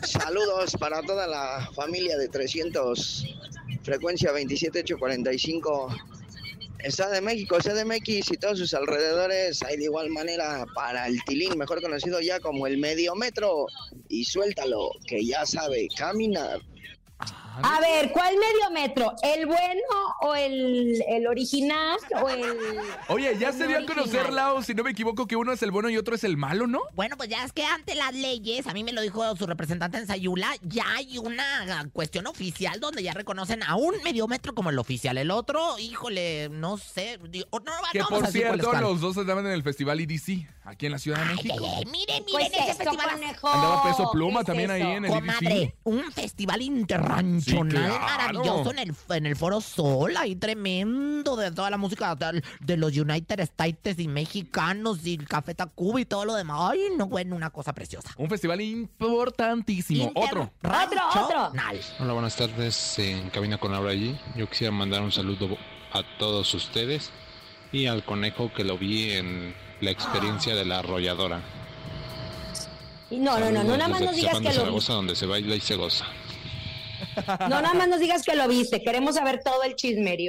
Saludos 0.03 0.77
para 0.79 1.03
toda 1.03 1.27
la 1.27 1.69
familia 1.75 2.17
de 2.17 2.29
300, 2.29 3.25
frecuencia 3.83 4.31
27845, 4.31 5.89
Estado 6.79 7.13
de 7.13 7.21
México, 7.21 7.59
CDMX 7.59 8.33
y 8.33 8.37
todos 8.37 8.59
sus 8.59 8.75
alrededores. 8.75 9.63
Hay 9.63 9.77
de 9.77 9.85
igual 9.85 10.11
manera 10.11 10.67
para 10.75 11.07
el 11.07 11.23
Tilín, 11.25 11.57
mejor 11.57 11.81
conocido 11.81 12.21
ya 12.21 12.41
como 12.41 12.67
el 12.67 12.79
Medio 12.79 13.15
Metro. 13.15 13.67
Y 14.09 14.25
suéltalo, 14.25 14.91
que 15.07 15.25
ya 15.25 15.47
sabe 15.47 15.89
caminar. 15.97 16.61
A 17.63 17.81
ver, 17.81 18.13
¿cuál 18.13 18.35
medio 18.37 18.71
metro? 18.73 19.13
¿El 19.23 19.47
bueno 19.47 19.83
o 20.23 20.35
el, 20.35 21.03
el 21.09 21.27
original 21.27 21.99
o 22.23 22.29
el. 22.29 22.45
Oye, 23.09 23.37
ya 23.39 23.49
el 23.51 23.55
se 23.55 23.67
dio 23.67 23.79
a 23.79 23.85
conocer, 23.87 24.33
Lau, 24.33 24.63
si 24.63 24.75
no 24.75 24.83
me 24.85 24.91
equivoco, 24.91 25.27
que 25.27 25.37
uno 25.37 25.53
es 25.53 25.63
el 25.63 25.71
bueno 25.71 25.91
y 25.91 25.97
otro 25.97 26.15
es 26.15 26.25
el 26.25 26.37
malo, 26.37 26.67
¿no? 26.67 26.81
Bueno, 26.95 27.17
pues 27.17 27.29
ya 27.29 27.45
es 27.45 27.53
que 27.53 27.65
ante 27.65 27.95
las 27.95 28.15
leyes, 28.15 28.67
a 28.67 28.73
mí 28.73 28.85
me 28.85 28.93
lo 28.93 29.01
dijo 29.03 29.37
su 29.37 29.47
representante 29.47 29.99
en 29.99 30.07
Sayula, 30.07 30.49
ya 30.63 30.85
hay 30.97 31.19
una 31.19 31.89
cuestión 31.93 32.27
oficial 32.27 32.81
donde 32.81 33.03
ya 33.03 33.13
reconocen 33.13 33.63
a 33.63 33.77
un 33.77 33.95
mediómetro 34.03 34.55
como 34.55 34.71
el 34.71 34.79
oficial. 34.79 35.19
El 35.19 35.31
otro, 35.31 35.79
híjole, 35.79 36.49
no 36.51 36.79
sé. 36.79 37.19
digo, 37.29 37.47
no, 37.53 37.61
no, 37.61 37.71
Que 37.93 38.01
por 38.01 38.27
cierto, 38.29 38.71
cuál. 38.71 38.83
los 38.83 39.01
dos 39.01 39.17
estaban 39.17 39.47
en 39.47 39.53
el 39.53 39.63
festival 39.63 40.01
EDC, 40.01 40.49
aquí 40.65 40.87
en 40.87 40.93
la 40.93 40.99
Ciudad 40.99 41.19
de 41.19 41.25
Ay, 41.31 41.37
México. 41.37 41.55
ay, 41.59 41.75
ay, 41.79 41.85
miren, 41.87 42.25
miren 42.25 42.33
Pues 42.33 42.47
ese 42.47 42.71
esto, 42.71 42.85
festival. 42.85 43.11
conejo. 43.11 43.49
Andaba 43.49 43.83
Peso 43.85 44.11
Pluma 44.13 44.41
¿Qué 44.41 44.41
es 44.41 44.47
también 44.47 44.71
ahí 44.71 44.83
en 44.83 45.05
el 45.05 45.11
Comadre, 45.11 45.75
un 45.85 46.11
festival 46.13 46.63
Sí, 47.45 47.59
claro. 47.69 47.99
maravilloso 48.01 48.71
en 48.73 48.79
el, 48.79 48.95
en 49.11 49.27
el 49.27 49.37
Foro 49.37 49.61
Sol, 49.61 50.17
ahí 50.17 50.37
tremendo 50.37 51.37
de 51.37 51.51
toda 51.51 51.71
la 51.71 51.77
música 51.77 52.15
de, 52.15 52.43
de 52.61 52.77
los 52.77 52.97
United 52.97 53.41
States 53.41 53.99
y 53.99 54.09
mexicanos 54.09 55.05
y 55.07 55.15
el 55.15 55.27
Café 55.29 55.55
Tacuba 55.55 56.01
y 56.01 56.05
todo 56.05 56.25
lo 56.25 56.35
demás. 56.35 56.71
Ay, 56.73 56.81
no, 56.97 57.07
bueno, 57.07 57.37
una 57.37 57.51
cosa 57.51 57.73
preciosa. 57.73 58.11
Un 58.17 58.29
festival 58.29 58.61
importantísimo. 58.61 60.05
Inter- 60.15 60.23
Otro. 60.25 60.51
ranchonal. 60.63 61.81
Hola, 62.01 62.13
buenas 62.13 62.37
tardes 62.37 62.99
en 62.99 63.31
Cabina 63.31 63.59
con 63.59 63.73
Laura 63.73 63.91
allí. 63.91 64.19
Yo 64.37 64.49
quisiera 64.49 64.73
mandar 64.73 65.03
un 65.03 65.13
saludo 65.13 65.57
a 65.93 66.03
todos 66.19 66.53
ustedes 66.55 67.11
y 67.73 67.87
al 67.87 68.05
conejo 68.05 68.53
que 68.53 68.65
lo 68.65 68.79
vi 68.79 69.13
en 69.13 69.55
la 69.81 69.91
experiencia 69.91 70.55
de 70.55 70.65
la 70.65 70.79
arrolladora. 70.81 71.41
No, 73.11 73.39
no, 73.39 73.51
no, 73.51 73.63
no, 73.63 73.77
nada 73.77 73.89
más 73.89 74.01
nos 74.01 74.17
digas 74.17 74.39
que 74.39 74.45
lo 74.45 74.53
Zaragoza, 74.53 74.95
donde 74.95 75.15
se 75.15 75.27
baila 75.27 75.55
y 75.55 75.61
se 75.61 75.77
goza. 75.77 76.07
No, 77.41 77.49
nada 77.61 77.75
más 77.75 77.89
nos 77.89 78.01
digas 78.01 78.23
que 78.23 78.35
lo 78.37 78.49
viste. 78.49 78.83
Queremos 78.83 79.15
saber 79.17 79.41
todo 79.45 79.63
el 79.65 79.75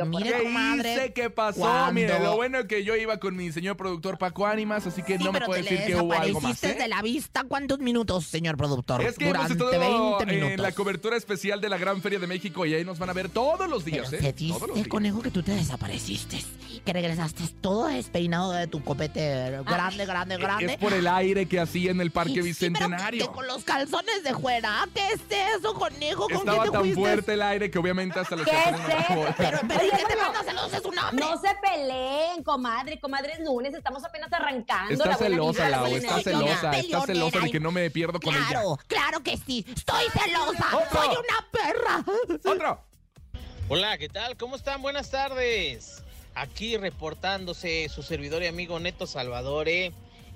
Mire, 0.07 0.29
favor. 0.31 0.37
¿Qué 0.37 0.43
comadre, 0.43 0.93
hice? 0.93 1.13
¿Qué 1.13 1.29
pasó? 1.29 1.59
¿cuándo? 1.61 1.93
Mire, 1.93 2.19
lo 2.19 2.35
bueno 2.35 2.59
es 2.59 2.65
que 2.65 2.83
yo 2.83 2.95
iba 2.95 3.17
con 3.19 3.35
mi 3.35 3.51
señor 3.51 3.77
productor 3.77 4.17
Paco 4.17 4.45
Ánimas, 4.45 4.85
así 4.87 5.01
que 5.03 5.17
Sí, 5.17 5.23
no 5.23 5.31
me 5.31 5.41
puede 5.41 5.63
te 5.63 5.69
decir 5.69 5.85
que 5.87 5.95
hubo 5.95 6.13
algo 6.13 6.41
más. 6.41 6.51
desapareciste 6.61 6.71
¿eh? 6.71 6.75
de 6.83 6.87
la 6.87 7.01
vista 7.01 7.43
cuántos 7.47 7.79
minutos, 7.79 8.25
señor 8.25 8.57
productor. 8.57 9.01
Es 9.01 9.17
que 9.17 9.29
hemos 9.29 9.47
Durante 9.49 9.53
estado 9.53 10.19
20 10.19 10.25
minutos. 10.25 10.53
en 10.53 10.61
la 10.61 10.71
cobertura 10.71 11.17
especial 11.17 11.61
de 11.61 11.69
la 11.69 11.77
Gran 11.77 12.01
Feria 12.01 12.19
de 12.19 12.27
México 12.27 12.65
y 12.65 12.73
ahí 12.73 12.83
nos 12.85 12.99
van 12.99 13.09
a 13.09 13.13
ver 13.13 13.29
todos 13.29 13.69
los 13.69 13.85
días, 13.85 14.07
Pero 14.09 14.21
¿eh? 14.23 14.25
se 14.27 14.33
dice, 14.33 14.53
Todos 14.53 14.67
los 14.69 14.75
días. 14.75 14.87
conejo, 14.87 15.21
que 15.21 15.31
tú 15.31 15.43
te 15.43 15.51
desapareciste. 15.51 16.39
Que 16.85 16.91
regresaste 16.91 17.43
todo 17.61 17.87
despeinado 17.87 18.51
de 18.51 18.67
tu 18.67 18.83
copete 18.83 19.51
grande, 19.65 20.05
grande, 20.05 20.37
grande. 20.37 20.73
Es 20.73 20.77
por 20.77 20.91
el 20.93 21.07
aire 21.07 21.45
que 21.45 21.59
hacía 21.59 21.91
en 21.91 22.01
el 22.01 22.11
Parque 22.11 22.31
Sí, 22.31 22.35
pero 22.35 22.45
Bicentenario. 22.45 23.27
que 23.27 23.31
con 23.33 23.47
los 23.47 23.63
calzones 23.63 24.23
de 24.23 24.33
fuera. 24.33 24.85
¿Qué 24.93 25.01
es 25.13 25.21
eso, 25.57 25.73
conejo? 25.75 26.23
¿Con 26.27 26.37
Estaba 26.37 26.63
te 26.63 26.71
tan 26.73 26.93
fuerte 26.93 27.33
el 27.33 27.41
aire 27.41 27.71
que 27.71 27.79
obviamente 27.79 28.19
hasta 28.19 28.35
los 28.35 28.45
¿Qué 28.45 28.51
es 28.51 28.67
eso? 28.67 29.25
Pero, 29.37 29.59
pero 29.67 29.79
Oye, 29.79 29.87
¿y 29.87 29.97
qué 29.97 30.05
te 30.05 30.15
manda 30.15 30.43
celosos? 30.43 30.73
Es 30.73 30.85
un 30.85 30.97
hombre. 30.99 31.25
No 31.25 31.37
se 31.37 31.49
peleen, 31.61 32.43
comadre. 32.43 32.99
Comadre 32.99 33.33
es 33.33 33.39
lunes, 33.39 33.73
estamos 33.73 34.03
apenas 34.03 34.31
arrancando. 34.33 34.91
Está 34.93 35.09
la 35.09 35.17
celosa, 35.17 35.69
Lau, 35.69 35.83
la 35.87 35.97
está 35.97 36.19
celosa, 36.21 36.71
está 36.71 37.01
celosa 37.05 37.39
de 37.39 37.51
que 37.51 37.59
no 37.59 37.71
me 37.71 37.89
pierdo 37.89 38.19
con 38.19 38.35
ella. 38.35 38.45
Claro, 38.49 38.77
claro 38.87 39.23
que 39.23 39.37
sí. 39.37 39.65
Estoy 39.73 40.03
celosa. 40.11 40.65
Otro. 40.75 41.01
Soy 41.03 41.15
una 41.15 41.47
perra. 41.51 42.05
¡Otro! 42.51 42.83
Hola, 43.69 43.97
¿qué 43.97 44.09
tal? 44.09 44.35
¿Cómo 44.37 44.55
están? 44.55 44.81
Buenas 44.81 45.09
tardes. 45.09 46.03
Aquí 46.35 46.77
reportándose 46.77 47.87
su 47.89 48.03
servidor 48.03 48.43
y 48.43 48.47
amigo 48.47 48.79
Neto 48.79 49.07
Salvadore. 49.07 49.93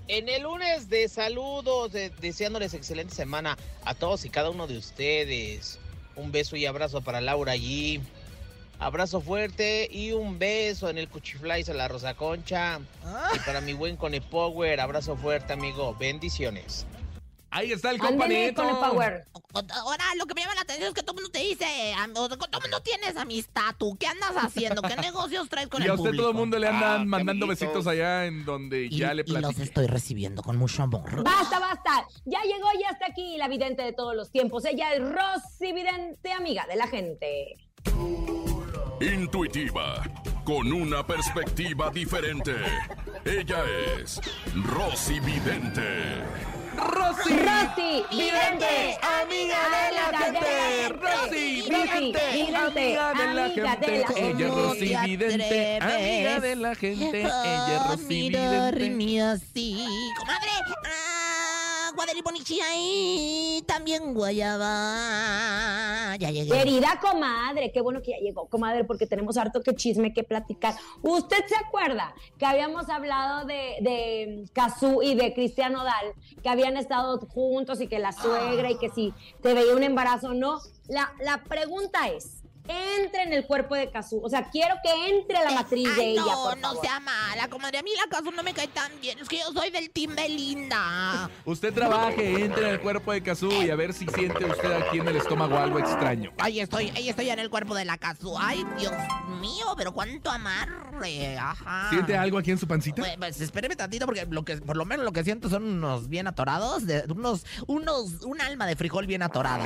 En 0.08 0.30
el 0.30 0.44
lunes 0.44 0.88
de 0.90 1.10
saludos, 1.10 1.92
de- 1.92 2.10
deseándoles 2.12 2.74
excelente 2.74 3.14
semana 3.14 3.58
a 3.84 3.94
todos 3.94 4.24
y 4.24 4.30
cada 4.30 4.50
uno 4.50 4.66
de 4.68 4.78
ustedes. 4.78 5.80
Un 6.18 6.32
beso 6.32 6.56
y 6.56 6.66
abrazo 6.66 7.02
para 7.02 7.22
Laura 7.22 7.54
allí. 7.54 8.02
Abrazo 8.80 9.22
fuerte 9.22 9.88
y 9.92 10.12
un 10.12 10.38
beso 10.38 10.90
en 10.90 10.98
el 10.98 11.08
Cuchiflais 11.08 11.70
a 11.70 11.74
la 11.74 11.88
Rosa 11.88 12.14
Concha. 12.16 12.80
Y 13.36 13.40
para 13.40 13.62
mi 13.62 13.74
buen 13.74 13.98
Cone 13.98 14.22
Power, 14.22 14.80
abrazo 14.80 15.16
fuerte, 15.16 15.54
amigo. 15.54 15.96
Bendiciones. 16.00 16.86
Ahí 17.50 17.72
está 17.72 17.92
el 17.92 17.98
compa 17.98 18.26
Ándele 18.26 18.48
Neto. 18.48 18.62
con 18.64 18.70
el 18.72 18.78
power. 18.78 19.26
Ahora, 19.74 20.04
lo 20.18 20.26
que 20.26 20.34
me 20.36 20.42
llama 20.42 20.56
la 20.56 20.62
atención 20.62 20.90
es 20.90 20.94
que 20.94 21.02
todo 21.02 21.14
el 21.18 21.24
mundo 21.24 21.32
te 21.32 21.40
dice, 21.40 21.66
todo 22.14 22.36
el 22.36 22.62
mundo 22.62 22.82
tienes 22.82 23.16
amistad, 23.16 23.74
¿tú? 23.78 23.96
¿Qué 23.98 24.06
andas 24.08 24.32
haciendo? 24.36 24.82
¿Qué 24.82 24.96
negocios 25.02 25.48
traes 25.50 25.68
con 25.70 25.82
Y 25.82 25.86
el 25.86 25.92
a 25.92 25.94
usted 25.94 26.04
público? 26.06 26.24
todo 26.24 26.32
el 26.32 26.38
mundo 26.38 26.60
le 26.60 26.68
andan 26.68 27.02
Ah, 27.02 27.06
mandando 27.06 27.46
amiguitos. 27.46 27.68
besitos 27.68 27.88
allá 27.88 28.26
en 28.26 28.44
donde 28.46 28.86
Y, 28.86 28.98
ya 28.98 29.14
le 29.14 29.24
y 29.26 29.32
los 29.32 29.40
platiqué. 29.42 29.64
estoy 29.64 29.88
recibiendo 29.88 30.44
con 30.44 30.58
mucho 30.58 30.84
amor. 30.84 31.24
Basta, 31.24 31.60
basta. 31.60 32.06
Ya 32.26 32.42
llegó 32.44 32.68
y 32.80 32.84
hasta 32.84 33.06
aquí 33.08 33.38
la 33.38 33.48
vidente 33.48 33.82
de 33.82 33.94
todos 33.94 34.14
los 34.16 34.30
tiempos. 34.30 34.66
Ella 34.66 34.94
es 34.94 35.02
Rosy 35.02 35.72
Vidente, 35.72 36.32
amiga 36.34 36.66
de 36.68 36.76
la 36.76 36.88
gente. 36.88 37.56
Intuitiva, 39.00 40.02
con 40.44 40.72
una 40.74 41.06
perspectiva 41.06 41.90
diferente. 41.92 42.56
Ella 43.26 43.64
es 44.00 44.20
Rosy 44.66 45.20
Vidente. 45.20 46.24
Rosy. 46.78 47.34
Rosy 47.34 48.06
Vidente, 48.12 48.98
amiga 49.02 49.58
de 49.74 49.96
la 49.96 50.06
gente. 50.20 50.90
Rosy 50.90 51.62
Vidente, 51.64 52.98
amiga 52.98 53.14
de 53.14 53.34
la 53.34 53.50
gente. 53.50 54.30
Ella 54.30 54.46
es 54.46 54.54
Rosy 54.54 54.94
¿Cómo 54.94 55.02
te 55.02 55.08
Vidente, 55.08 55.80
amiga 55.82 56.40
de 56.40 56.56
la 56.56 56.76
gente. 56.76 57.20
Ella 57.22 57.76
es 57.76 57.88
Rosy 57.88 58.30
Vidente. 58.30 59.22
así. 59.22 59.88
Ah, 61.98 62.04
Guadalupe 62.06 62.30
y 62.76 63.64
también 63.66 64.14
Guayaba. 64.14 64.68
Ya 66.20 66.30
llegué. 66.30 66.52
Querida 66.52 67.00
comadre, 67.02 67.72
qué 67.72 67.82
bueno 67.82 68.04
que 68.04 68.12
ya 68.12 68.18
llegó, 68.18 68.48
comadre, 68.48 68.84
porque 68.84 69.08
tenemos 69.08 69.36
harto 69.38 69.64
que 69.64 69.74
chisme 69.74 70.14
que 70.14 70.24
platicar. 70.24 70.76
¿Usted 71.02 71.44
se 71.48 71.56
acuerda 71.56 72.14
que 72.38 72.46
habíamos 72.46 72.88
hablado 72.90 73.48
de, 73.48 73.78
de 73.82 74.46
Cazú 74.54 75.02
y 75.02 75.16
de 75.16 75.34
Cristian 75.34 75.76
Odal, 75.76 76.14
que 76.44 76.50
habían 76.50 76.78
estado 76.78 77.20
juntos 77.20 77.82
y 77.82 77.88
que 77.88 77.98
la 77.98 78.12
suegra 78.12 78.70
y 78.70 78.78
que 78.78 78.90
si 78.90 79.12
te 79.42 79.56
veía 79.56 79.76
un 79.76 79.82
embarazo 79.84 80.30
o 80.30 80.34
no? 80.34 80.60
La, 80.88 81.12
la 81.20 81.44
pregunta 81.44 82.10
es, 82.10 82.37
entre 82.68 83.24
en 83.24 83.34
el 83.34 83.46
cuerpo 83.46 83.76
de 83.76 83.90
Cazú, 83.90 84.22
o 84.24 84.30
sea, 84.30 84.50
quiero 84.50 84.76
que 84.84 85.10
entre 85.10 85.44
la 85.44 85.52
matriz 85.52 85.96
de 85.96 86.12
ella, 86.12 86.22
no, 86.22 86.44
por 86.44 86.58
no 86.58 86.76
sea 86.82 87.00
mala, 87.00 87.48
comadre. 87.50 87.80
A 87.80 87.84
mí 87.84 87.92
la 87.96 88.10
casa 88.10 88.30
no 88.32 88.44
me 88.44 88.54
cae 88.54 88.68
tan 88.68 88.92
bien. 89.02 89.20
Es 89.20 89.28
que 89.28 89.38
yo 89.40 89.52
soy 89.54 89.70
del 89.72 89.90
team 89.90 90.16
Belinda. 90.16 91.30
Usted 91.46 91.74
trabaje, 91.74 92.44
entre 92.46 92.68
en 92.68 92.74
el 92.76 92.80
cuerpo 92.82 93.12
de 93.12 93.22
Kazú 93.22 93.52
y 93.52 93.70
a 93.70 93.76
ver 93.76 93.94
si 93.94 94.06
siente 94.08 94.46
usted 94.46 94.72
aquí 94.72 95.00
en 95.00 95.08
el 95.08 95.16
estómago 95.18 95.58
algo 95.58 95.80
extraño. 95.80 96.32
Ahí 96.40 96.60
estoy, 96.60 96.90
ahí 96.96 97.10
estoy 97.10 97.30
en 97.30 97.40
el 97.40 97.50
cuerpo 97.50 97.76
de 97.76 97.86
la 97.86 97.98
casa. 97.98 98.18
Ay, 98.40 98.66
Dios 98.80 98.94
mío, 99.40 99.74
pero 99.78 99.94
cuánto 99.94 100.30
amarre. 100.32 101.38
Ajá. 101.38 101.90
¿Siente 101.90 102.18
algo 102.18 102.38
aquí 102.38 102.52
en 102.52 102.58
su 102.58 102.68
pancita? 102.68 103.02
Pues, 103.02 103.16
pues, 103.18 103.42
espéreme 103.42 103.76
tantito 103.76 104.06
porque 104.06 104.26
lo 104.30 104.44
que, 104.44 104.58
por 104.58 104.76
lo 104.78 104.86
menos 104.86 105.06
lo 105.06 105.12
que 105.12 105.24
siento 105.24 105.50
son 105.50 105.64
unos 105.64 106.10
bien 106.10 106.28
atorados, 106.28 106.86
de, 106.86 107.04
unos, 107.10 107.46
unos, 107.68 108.24
un 108.24 108.42
alma 108.42 108.66
de 108.66 108.76
frijol 108.76 109.06
bien 109.06 109.22
atorada. 109.22 109.66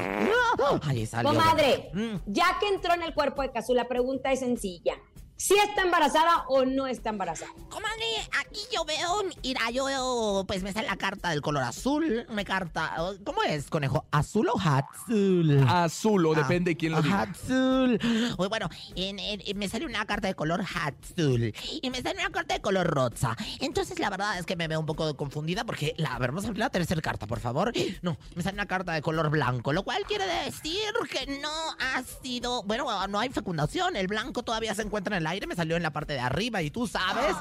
Ay, 0.84 1.06
salió. 1.06 1.30
Comadre, 1.30 1.90
Mm. 1.94 2.16
ya 2.28 2.58
que 2.60 2.68
entró 2.68 2.91
en 2.94 3.04
el 3.04 3.14
cuerpo 3.14 3.42
de 3.42 3.52
Cazú, 3.52 3.74
la 3.74 3.88
pregunta 3.88 4.32
es 4.32 4.40
sencilla. 4.40 4.96
¿Si 5.42 5.56
está 5.56 5.82
embarazada 5.82 6.44
o 6.50 6.66
no 6.66 6.86
está 6.86 7.10
embarazada? 7.10 7.52
Comadre, 7.68 8.06
aquí 8.40 8.60
yo 8.72 8.86
veo, 8.86 9.24
mira, 9.42 9.72
yo 9.72 9.86
veo, 9.86 10.44
pues 10.46 10.62
me 10.62 10.72
sale 10.72 10.86
la 10.86 10.98
carta 10.98 11.32
del 11.32 11.42
color 11.42 11.64
azul, 11.64 12.28
me 12.30 12.46
carta, 12.46 12.96
¿cómo 13.26 13.42
es, 13.42 13.68
conejo? 13.68 14.06
¿Azul 14.12 14.50
o 14.50 14.60
azul? 14.60 15.66
Azul, 15.68 16.26
o 16.28 16.34
Ah, 16.34 16.36
depende 16.36 16.72
de 16.72 16.78
quién 16.78 16.92
lo 16.92 17.02
diga. 17.02 17.24
Azul. 17.24 18.00
Bueno, 18.38 18.70
en- 18.96 19.18
en- 19.18 19.42
en- 19.44 19.58
me 19.58 19.68
sale 19.68 19.88
una 19.88 20.06
carta 20.06 20.28
de 20.28 20.36
color 20.36 20.62
azul 20.62 21.52
y 21.82 21.90
me 21.90 22.04
sale 22.04 22.20
una 22.20 22.30
carta 22.30 22.54
de 22.54 22.62
color 22.62 22.86
rosa. 22.86 23.36
Entonces, 23.62 23.98
la 23.98 24.12
verdad 24.12 24.38
es 24.38 24.46
que 24.46 24.56
me 24.56 24.68
veo 24.68 24.80
un 24.80 24.86
poco 24.86 25.18
confundida 25.18 25.64
porque, 25.66 25.96
la, 25.98 26.14
a 26.14 26.20
ver, 26.20 26.34
vamos 26.34 26.46
a 26.46 26.54
la 26.54 26.70
tercera 26.70 27.02
carta, 27.02 27.26
por 27.26 27.40
favor. 27.40 27.74
No, 28.04 28.16
me 28.36 28.44
sale 28.44 28.54
una 28.54 28.68
carta 28.68 28.94
de 28.94 29.02
color 29.02 29.32
blanco, 29.32 29.74
lo 29.74 29.82
cual 29.82 30.04
quiere 30.06 30.28
decir 30.46 30.78
que 31.10 31.40
no 31.42 31.50
ha 31.80 32.04
sido, 32.22 32.62
bueno, 32.62 32.86
no 33.08 33.20
hay 33.20 33.30
fecundación. 33.30 33.96
El 33.96 34.06
blanco 34.06 34.44
todavía 34.44 34.76
se 34.76 34.84
encuentra 34.84 35.16
en 35.18 35.24
el 35.24 35.31
aire, 35.32 35.48
me 35.48 35.56
salió 35.56 35.76
en 35.76 35.84
la 35.84 35.92
parte 35.92 36.14
de 36.14 36.20
arriba 36.20 36.62
y 36.62 36.70
tú 36.72 36.88
sabes, 36.88 37.36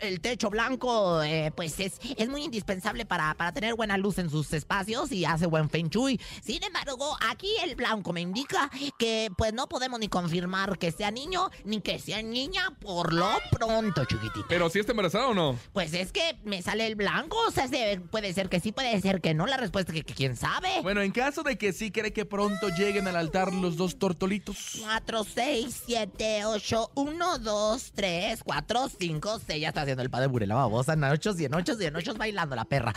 el 0.00 0.20
techo 0.20 0.50
blanco, 0.50 1.22
eh, 1.22 1.52
pues 1.54 1.78
es, 1.80 1.94
es 2.16 2.28
muy 2.28 2.44
indispensable 2.44 3.04
para, 3.06 3.34
para 3.34 3.52
tener 3.52 3.74
buena 3.74 3.96
luz 3.96 4.18
en 4.18 4.30
sus 4.30 4.52
espacios 4.52 5.10
y 5.12 5.24
hace 5.24 5.46
buen 5.46 5.68
feng 5.70 5.88
shui. 5.88 6.20
Sin 6.42 6.62
embargo, 6.62 7.16
aquí 7.28 7.48
el 7.64 7.74
blanco 7.74 8.12
me 8.12 8.20
indica 8.20 8.70
que 8.98 9.30
pues 9.36 9.52
no 9.52 9.68
podemos 9.68 9.98
ni 10.00 10.08
confirmar 10.08 10.78
que 10.78 10.92
sea 10.92 11.10
niño 11.10 11.50
ni 11.64 11.80
que 11.80 11.98
sea 11.98 12.22
niña 12.22 12.70
por 12.80 13.12
lo 13.12 13.28
pronto, 13.50 14.04
chiquitito. 14.04 14.46
Pero 14.48 14.68
si 14.70 14.78
está 14.80 14.92
embarazada 14.92 15.28
o 15.28 15.34
no. 15.34 15.58
Pues 15.72 15.92
es 15.94 16.12
que 16.12 16.38
me 16.44 16.62
sale 16.62 16.86
el 16.86 16.94
blanco, 16.94 17.36
o 17.46 17.50
sea, 17.50 17.68
se- 17.68 18.00
puede 18.10 18.32
ser 18.32 18.48
que 18.48 18.60
sí, 18.60 18.72
puede 18.72 19.00
ser 19.00 19.20
que 19.20 19.34
no. 19.34 19.46
La 19.46 19.56
respuesta 19.56 19.92
es 19.92 19.98
que, 19.98 20.04
que 20.04 20.14
quién 20.14 20.36
sabe. 20.36 20.80
Bueno, 20.82 21.02
en 21.02 21.12
caso 21.12 21.42
de 21.42 21.56
que 21.58 21.72
sí 21.72 21.90
cree 21.90 22.12
que 22.12 22.24
pronto 22.24 22.68
lleguen 22.68 23.08
al 23.08 23.16
altar 23.16 23.52
los 23.52 23.76
dos 23.76 23.98
tortolitos. 23.98 24.78
4, 24.82 25.24
6, 25.24 25.82
7, 25.86 26.44
8, 26.46 26.90
1, 26.94 27.29
2, 27.38 27.92
3, 27.94 28.42
4, 28.44 28.88
5, 28.98 29.40
6. 29.46 29.60
Ya 29.60 29.68
está 29.68 29.82
haciendo 29.82 30.02
el 30.02 30.10
padre 30.10 30.26
Burela 30.26 30.54
babosa. 30.56 30.92
En 30.94 31.04
8, 31.04 31.32
100, 31.34 31.54
8, 31.54 31.74
100, 31.76 31.96
8 31.96 32.14
bailando 32.14 32.56
la 32.56 32.64
perra. 32.64 32.92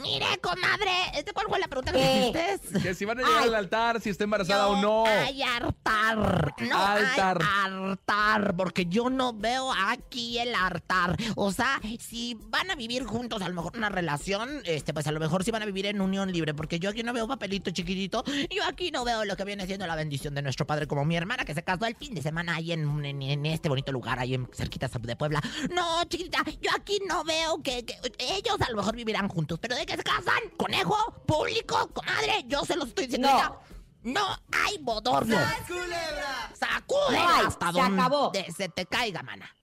Mire, 0.00 0.26
comadre, 0.42 0.90
¿este 1.14 1.32
¿cuál 1.32 1.46
fue 1.48 1.58
la 1.58 1.68
pregunta 1.68 1.92
que 1.92 1.98
me 1.98 2.28
hiciste? 2.28 2.80
Que 2.80 2.94
si 2.94 3.04
van 3.04 3.18
a 3.18 3.22
llegar 3.22 3.42
Ay. 3.42 3.48
al 3.48 3.54
altar, 3.54 4.00
si 4.00 4.10
está 4.10 4.24
embarazada 4.24 4.68
o 4.68 4.80
no. 4.80 5.06
hay 5.06 5.42
altar. 5.42 6.54
No 6.60 6.76
Altar. 6.78 7.38
hay 7.42 7.74
altar. 7.74 8.54
Porque 8.56 8.86
yo 8.86 9.10
no 9.10 9.32
veo 9.32 9.72
aquí 9.88 10.38
el 10.38 10.54
altar. 10.54 11.16
O 11.36 11.52
sea, 11.52 11.80
si 11.98 12.36
van 12.48 12.70
a 12.70 12.74
vivir 12.74 13.04
juntos, 13.04 13.42
a 13.42 13.48
lo 13.48 13.54
mejor 13.54 13.76
una 13.76 13.88
relación, 13.88 14.48
este, 14.64 14.92
pues 14.92 15.06
a 15.06 15.12
lo 15.12 15.20
mejor 15.20 15.44
sí 15.44 15.50
van 15.50 15.62
a 15.62 15.66
vivir 15.66 15.86
en 15.86 16.00
unión 16.00 16.32
libre. 16.32 16.54
Porque 16.54 16.78
yo 16.78 16.90
aquí 16.90 17.02
no 17.02 17.12
veo 17.12 17.26
papelito 17.28 17.70
chiquitito. 17.70 18.24
Yo 18.50 18.64
aquí 18.64 18.90
no 18.90 19.04
veo 19.04 19.24
lo 19.24 19.36
que 19.36 19.44
viene 19.44 19.66
siendo 19.66 19.86
la 19.86 19.94
bendición 19.96 20.34
de 20.34 20.42
nuestro 20.42 20.66
padre, 20.66 20.86
como 20.86 21.04
mi 21.04 21.16
hermana 21.16 21.44
que 21.44 21.54
se 21.54 21.62
casó 21.62 21.86
el 21.86 21.96
fin 21.96 22.14
de 22.14 22.22
semana 22.22 22.56
ahí 22.56 22.72
en, 22.72 23.04
en- 23.04 23.22
en 23.22 23.46
este 23.60 23.68
bonito 23.68 23.92
lugar, 23.92 24.18
ahí 24.18 24.34
en 24.34 24.48
cerquita 24.52 24.88
de 24.88 25.16
Puebla. 25.16 25.42
No, 25.70 26.02
chiquita, 26.04 26.42
yo 26.62 26.70
aquí 26.74 26.98
no 27.06 27.22
veo 27.24 27.62
que, 27.62 27.84
que 27.84 27.94
ellos 28.18 28.56
a 28.58 28.70
lo 28.70 28.78
mejor 28.78 28.96
vivirán 28.96 29.28
juntos. 29.28 29.58
Pero 29.60 29.76
de 29.76 29.84
que 29.84 29.96
se 29.96 30.02
casan, 30.02 30.40
conejo, 30.56 30.96
público, 31.26 31.90
comadre, 31.92 32.44
yo 32.46 32.64
se 32.64 32.74
los 32.76 32.88
estoy 32.88 33.04
diciendo. 33.04 33.28
No. 34.02 34.26
hay 34.50 34.78
bodorrio. 34.78 35.36
Sacude 36.54 37.18
No 37.18 37.28
hasta 37.46 37.72
se 37.72 37.80
acabó. 37.80 38.32
se 38.56 38.68
te 38.70 38.86
caiga, 38.86 39.22
mana. 39.22 39.54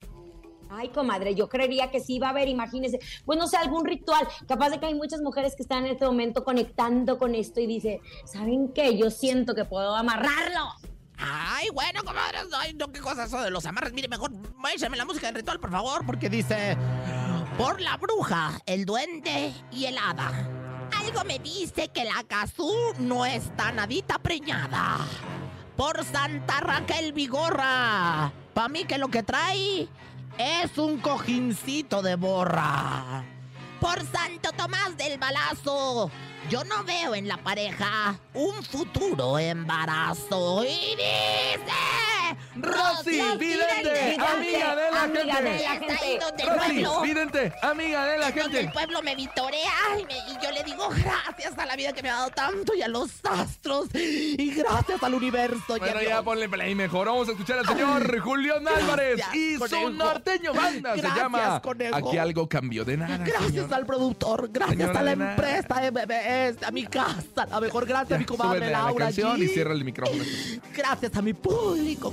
Ay, 0.70 0.90
comadre, 0.90 1.34
yo 1.34 1.48
creería 1.48 1.90
que 1.90 1.98
sí 1.98 2.20
va 2.20 2.28
a 2.28 2.30
haber, 2.30 2.46
imagínese, 2.46 3.00
pues 3.24 3.36
no 3.38 3.48
sé, 3.48 3.56
algún 3.56 3.84
ritual. 3.84 4.28
Capaz 4.46 4.70
de 4.70 4.78
que 4.78 4.86
hay 4.86 4.94
muchas 4.94 5.20
mujeres 5.22 5.56
que 5.56 5.62
están 5.62 5.86
en 5.86 5.92
este 5.92 6.04
momento 6.06 6.44
conectando 6.44 7.18
con 7.18 7.34
esto 7.34 7.58
y 7.58 7.66
dice, 7.66 8.00
¿saben 8.26 8.72
qué? 8.72 8.96
Yo 8.96 9.10
siento 9.10 9.54
que 9.56 9.64
puedo 9.64 9.96
amarrarlo. 9.96 10.74
Ay, 11.18 11.68
bueno, 11.72 12.04
comadre, 12.04 12.38
ay, 12.58 12.74
no, 12.74 12.88
qué 12.92 13.00
cosa 13.00 13.24
eso 13.24 13.42
de 13.42 13.50
los 13.50 13.66
amarres. 13.66 13.92
Mire, 13.92 14.08
mejor 14.08 14.32
échame 14.72 14.96
la 14.96 15.04
música 15.04 15.26
del 15.26 15.36
ritual, 15.36 15.58
por 15.58 15.70
favor, 15.70 16.06
porque 16.06 16.30
dice: 16.30 16.76
Por 17.56 17.80
la 17.80 17.96
bruja, 17.96 18.52
el 18.66 18.84
duende 18.84 19.52
y 19.72 19.86
el 19.86 19.98
hada. 19.98 20.30
Algo 20.96 21.24
me 21.24 21.38
dice 21.38 21.88
que 21.88 22.04
la 22.04 22.24
Cazú 22.24 22.72
no 22.98 23.26
está 23.26 23.72
nadita 23.72 24.18
preñada. 24.18 24.98
Por 25.76 26.04
Santa 26.04 26.60
Raquel 26.60 27.12
Vigorra. 27.12 28.32
Pa' 28.54 28.68
mí 28.68 28.84
que 28.84 28.98
lo 28.98 29.08
que 29.08 29.22
trae 29.22 29.88
es 30.38 30.78
un 30.78 30.98
cojincito 30.98 32.02
de 32.02 32.16
borra. 32.16 33.24
Por 33.80 34.04
Santo 34.06 34.50
Tomás 34.56 34.96
del 34.96 35.18
Balazo, 35.18 36.10
yo 36.50 36.64
no 36.64 36.82
veo 36.84 37.14
en 37.14 37.28
la 37.28 37.36
pareja 37.36 38.18
un 38.34 38.62
futuro 38.64 39.38
embarazo. 39.38 40.64
Y 40.64 40.96
dice... 40.96 41.78
Rosy 42.60 43.20
Vidente, 43.38 44.16
amiga 44.18 44.76
de 44.76 44.90
la 44.90 45.02
amiga 45.02 45.34
gente. 45.36 45.50
de 45.50 45.62
la 45.62 46.60
gente. 46.60 46.88
Rosy. 46.88 47.06
Vidente, 47.08 47.52
amiga 47.62 48.04
de 48.06 48.18
la 48.18 48.30
donde 48.30 48.42
el 48.42 48.52
gente. 48.66 48.72
pueblo 48.72 49.02
me 49.02 49.14
vitorea 49.14 49.70
y, 49.98 50.04
me- 50.04 50.14
y 50.32 50.44
yo 50.44 50.50
le 50.50 50.62
digo 50.64 50.88
gracias 50.88 51.56
a 51.58 51.66
la 51.66 51.76
vida 51.76 51.92
que 51.92 52.02
me 52.02 52.10
ha 52.10 52.14
dado 52.16 52.30
tanto 52.30 52.74
y 52.74 52.82
a 52.82 52.88
los 52.88 53.10
astros 53.24 53.88
y 53.94 54.52
gracias 54.54 55.02
al 55.02 55.14
universo. 55.14 55.76
Bueno, 55.78 56.02
ya 56.02 56.22
ponle 56.22 56.48
play 56.48 56.74
mejor. 56.74 57.06
Vamos 57.06 57.28
a 57.28 57.32
escuchar 57.32 57.58
al 57.58 57.66
señor 57.66 58.20
Julián 58.20 58.66
Álvarez 58.66 59.20
y 59.34 59.56
su 59.56 59.90
norteño 59.90 60.52
banda. 60.52 60.94
Se 60.94 61.00
Gracias, 61.00 61.22
llama 61.22 61.60
conejo. 61.62 61.96
Aquí 61.96 62.18
algo 62.18 62.48
cambió 62.48 62.84
de 62.84 62.96
nada. 62.96 63.18
Gracias 63.18 63.46
señor. 63.52 63.74
al 63.74 63.86
productor, 63.86 64.48
gracias 64.50 64.78
Señora 64.78 65.00
a 65.00 65.02
la 65.02 65.12
empresa 65.12 65.80
de 65.80 65.90
bebés, 65.90 66.62
a 66.62 66.70
mi 66.70 66.86
casa, 66.86 67.46
a 67.50 67.60
mejor 67.60 67.86
gracias 67.86 68.16
a 68.16 68.18
mi 68.18 68.24
comadre 68.24 68.70
la 68.70 68.78
Laura 68.82 69.06
canción 69.06 69.38
G. 69.38 69.44
y 69.44 69.48
cierra 69.48 69.72
el 69.72 69.84
micrófono. 69.84 70.22
Gracias 70.74 71.16
a 71.16 71.22
mi 71.22 71.32
público 71.34 72.12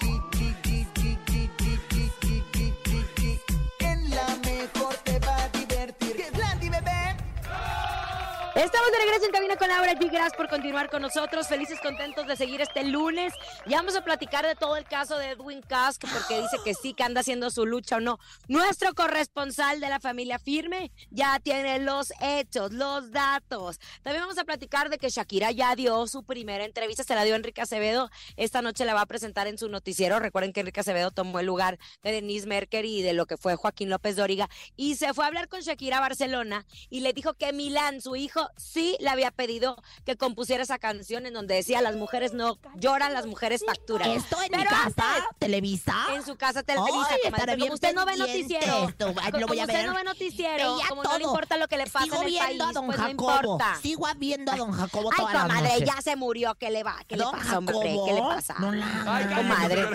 Estamos 8.63 8.91
de 8.91 8.97
regreso 8.99 9.25
en 9.25 9.31
Cabina 9.31 9.55
con 9.55 9.69
Laura 9.69 9.93
G. 9.95 10.11
Gracias 10.11 10.33
por 10.37 10.47
continuar 10.47 10.91
con 10.91 11.01
nosotros. 11.01 11.47
Felices, 11.47 11.79
contentos 11.81 12.27
de 12.27 12.35
seguir 12.35 12.61
este 12.61 12.83
lunes. 12.83 13.33
Ya 13.65 13.77
vamos 13.77 13.95
a 13.95 14.03
platicar 14.03 14.45
de 14.45 14.53
todo 14.53 14.77
el 14.77 14.85
caso 14.85 15.17
de 15.17 15.31
Edwin 15.31 15.63
Cask, 15.63 15.99
porque 15.99 16.39
dice 16.39 16.57
que 16.63 16.75
sí, 16.75 16.93
que 16.93 17.01
anda 17.01 17.21
haciendo 17.21 17.49
su 17.49 17.65
lucha 17.65 17.95
o 17.95 18.01
no. 18.01 18.19
Nuestro 18.47 18.93
corresponsal 18.93 19.79
de 19.79 19.89
la 19.89 19.99
familia 19.99 20.37
firme 20.37 20.91
ya 21.09 21.39
tiene 21.39 21.79
los 21.79 22.13
hechos, 22.21 22.71
los 22.71 23.09
datos. 23.09 23.79
También 24.03 24.21
vamos 24.21 24.37
a 24.37 24.43
platicar 24.43 24.91
de 24.91 24.99
que 24.99 25.09
Shakira 25.09 25.49
ya 25.49 25.75
dio 25.75 26.05
su 26.05 26.23
primera 26.23 26.63
entrevista, 26.63 27.03
se 27.03 27.15
la 27.15 27.23
dio 27.23 27.33
Enrique 27.33 27.63
Acevedo. 27.63 28.11
Esta 28.37 28.61
noche 28.61 28.85
la 28.85 28.93
va 28.93 29.01
a 29.01 29.07
presentar 29.07 29.47
en 29.47 29.57
su 29.57 29.69
noticiero. 29.69 30.19
Recuerden 30.19 30.53
que 30.53 30.59
Enrique 30.59 30.81
Acevedo 30.81 31.09
tomó 31.09 31.39
el 31.39 31.47
lugar 31.47 31.79
de 32.03 32.11
Denise 32.11 32.45
Merker 32.45 32.85
y 32.85 33.01
de 33.01 33.13
lo 33.13 33.25
que 33.25 33.37
fue 33.37 33.55
Joaquín 33.55 33.89
López 33.89 34.17
Dóriga. 34.17 34.49
Y 34.75 34.97
se 34.97 35.15
fue 35.15 35.23
a 35.23 35.29
hablar 35.29 35.47
con 35.47 35.61
Shakira 35.61 35.97
a 35.97 36.01
Barcelona 36.01 36.67
y 36.91 36.99
le 36.99 37.11
dijo 37.13 37.33
que 37.33 37.51
Milán, 37.53 38.01
su 38.01 38.15
hijo, 38.15 38.50
sí 38.57 38.97
le 38.99 39.09
había 39.09 39.31
pedido 39.31 39.81
que 40.05 40.17
compusiera 40.17 40.63
esa 40.63 40.79
canción 40.79 41.25
en 41.25 41.33
donde 41.33 41.55
decía 41.55 41.81
las 41.81 41.95
mujeres 41.95 42.33
no 42.33 42.57
lloran, 42.75 43.13
las 43.13 43.25
mujeres 43.25 43.63
facturan. 43.65 44.09
¿Esto 44.11 44.41
en 44.41 44.49
Pero 44.49 44.61
mi 44.63 44.67
casa? 44.67 45.15
antes, 45.15 45.23
¿Televisa? 45.39 45.95
En 46.13 46.25
su 46.25 46.35
casa 46.35 46.63
Televisa, 46.63 47.07
Ay, 47.11 47.31
comadre, 47.31 47.57
como 47.59 47.73
usted 47.73 47.93
no 47.93 48.05
ve 48.05 48.17
noticiero, 48.17 48.89
esto. 48.89 49.13
Ay, 49.21 49.31
lo 49.39 49.47
voy 49.47 49.59
a 49.59 49.63
usted 49.63 49.73
ver. 49.77 49.85
no 49.87 49.93
ve 49.95 50.03
noticiero, 50.03 50.75
Veía 50.75 50.87
como 50.89 51.03
no 51.03 51.13
le 51.13 51.19
todo. 51.19 51.29
importa 51.31 51.57
lo 51.57 51.67
que 51.67 51.77
le 51.77 51.85
pasa 51.87 52.03
Sigo 52.05 52.15
en 52.17 52.21
el 52.23 52.27
viendo 52.29 52.63
país, 52.65 52.69
a 52.69 52.79
don 52.79 52.85
pues 52.85 52.97
no 52.97 53.03
Jacobo. 53.05 53.31
importa. 53.41 53.75
Sigo 53.81 54.07
viendo 54.17 54.51
a 54.51 54.55
don 54.57 54.71
Jacobo 54.71 55.09
Ay, 55.11 55.17
toda 55.17 55.33
la 55.33 55.41
comadre, 55.43 55.73
noche. 55.73 55.85
ya 55.85 56.01
se 56.01 56.15
murió, 56.15 56.55
¿qué 56.55 56.69
le 56.71 56.83
va? 56.83 56.97
¿Qué 57.07 57.17
le 57.17 57.23
pasa, 57.23 57.57
hombre? 57.57 57.75
Jacobo, 57.75 58.05
¿Qué 58.05 58.13
le 58.13 58.21
pasa? 58.21 58.55
no 58.59 58.71
la 58.71 59.03
Ay, 59.07 59.25
comadre. 59.35 59.85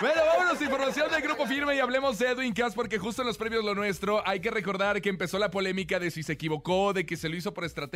Bueno, 0.00 0.22
vámonos, 0.26 0.60
información 0.62 1.10
del 1.10 1.22
Grupo 1.22 1.46
Firme 1.46 1.74
y 1.76 1.80
hablemos 1.80 2.18
de 2.18 2.28
Edwin 2.30 2.52
Cass 2.52 2.74
porque 2.74 2.98
justo 2.98 3.22
en 3.22 3.28
los 3.28 3.36
premios 3.38 3.64
Lo 3.64 3.74
Nuestro 3.74 4.22
hay 4.26 4.40
que 4.40 4.50
recordar 4.50 5.00
que 5.00 5.08
empezó 5.08 5.38
la 5.38 5.50
polémica 5.50 5.98
de 5.98 6.10
si 6.10 6.22
se 6.22 6.32
equivocó, 6.34 6.92
de 6.92 7.06
que 7.06 7.16
se 7.16 7.28
lo 7.28 7.36
hizo 7.36 7.52
por 7.54 7.64
estrategia, 7.64 7.95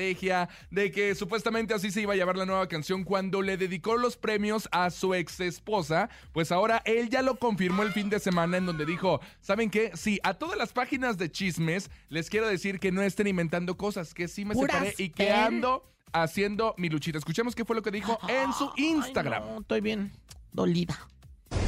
de 0.71 0.91
que 0.91 1.15
supuestamente 1.15 1.75
así 1.75 1.91
se 1.91 2.01
iba 2.03 2.13
a 2.13 2.17
llevar 2.17 2.37
la 2.37 2.47
nueva 2.47 2.69
canción 2.69 3.05
cuando 3.05 3.43
le 3.43 3.57
dedicó 3.57 3.97
los 3.97 4.17
premios 4.17 4.69
a 4.73 4.91
su 4.91 5.15
ex 5.15 5.41
esposa. 5.41 6.09
Pues 6.33 6.53
ahora 6.53 6.83
él 6.85 7.11
ya 7.11 7.23
lo 7.23 7.37
confirmó 7.37 7.83
el 7.83 7.93
fin 7.93 8.11
de 8.11 8.19
semana 8.19 8.57
en 8.57 8.67
donde 8.67 8.87
dijo, 8.87 9.21
¿saben 9.41 9.71
qué? 9.71 9.93
Sí, 9.95 10.19
a 10.23 10.35
todas 10.35 10.57
las 10.57 10.73
páginas 10.73 11.19
de 11.19 11.31
chismes 11.31 11.91
les 12.09 12.31
quiero 12.31 12.49
decir 12.49 12.81
que 12.81 12.93
no 12.93 13.03
estén 13.03 13.27
inventando 13.27 13.77
cosas, 13.77 14.15
que 14.15 14.29
sí 14.29 14.45
me 14.45 14.55
Puras 14.55 14.77
separé 14.77 14.95
y 14.99 15.11
que 15.11 15.31
ando 15.31 15.85
haciendo 16.13 16.75
mi 16.79 16.89
luchita. 16.89 17.19
Escuchemos 17.19 17.55
qué 17.55 17.65
fue 17.65 17.77
lo 17.77 17.83
que 17.83 17.91
dijo 17.91 18.19
en 18.29 18.53
su 18.53 18.71
Instagram. 18.77 19.43
Ay, 19.43 19.51
no, 19.51 19.61
estoy 19.61 19.81
bien 19.81 20.13
dolida. 20.53 20.99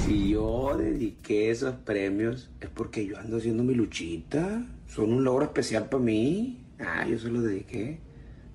Si 0.06 0.30
yo 0.30 0.76
dediqué 0.76 1.50
esos 1.50 1.74
premios 1.76 2.50
es 2.60 2.68
porque 2.68 3.06
yo 3.06 3.18
ando 3.18 3.38
haciendo 3.38 3.62
mi 3.62 3.74
luchita. 3.74 4.64
Son 4.88 5.12
un 5.12 5.24
logro 5.24 5.44
especial 5.44 5.88
para 5.88 6.02
mí. 6.02 6.58
Ah, 6.78 7.06
yo 7.08 7.18
se 7.18 7.28
los 7.28 7.44
dediqué. 7.44 7.98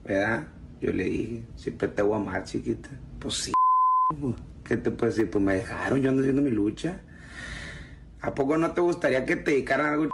¿Verdad? 0.07 0.47
Yo 0.79 0.93
le 0.93 1.03
dije, 1.03 1.43
siempre 1.55 1.87
te 1.89 2.01
voy 2.01 2.13
a 2.13 2.21
amar, 2.21 2.43
chiquita. 2.43 2.89
Pues 3.19 3.33
sí. 3.35 3.51
pues, 4.19 4.35
¿Qué 4.63 4.77
te 4.77 4.91
puedo 4.91 5.11
decir? 5.11 5.29
Pues 5.29 5.43
me 5.43 5.55
dejaron, 5.55 6.01
yo 6.01 6.09
ando 6.09 6.21
haciendo 6.21 6.41
mi 6.41 6.51
lucha. 6.51 7.01
¿A 8.21 8.33
poco 8.33 8.57
no 8.57 8.71
te 8.71 8.81
gustaría 8.81 9.25
que 9.25 9.35
te 9.35 9.51
dedicaran 9.51 9.93
algo? 9.93 10.09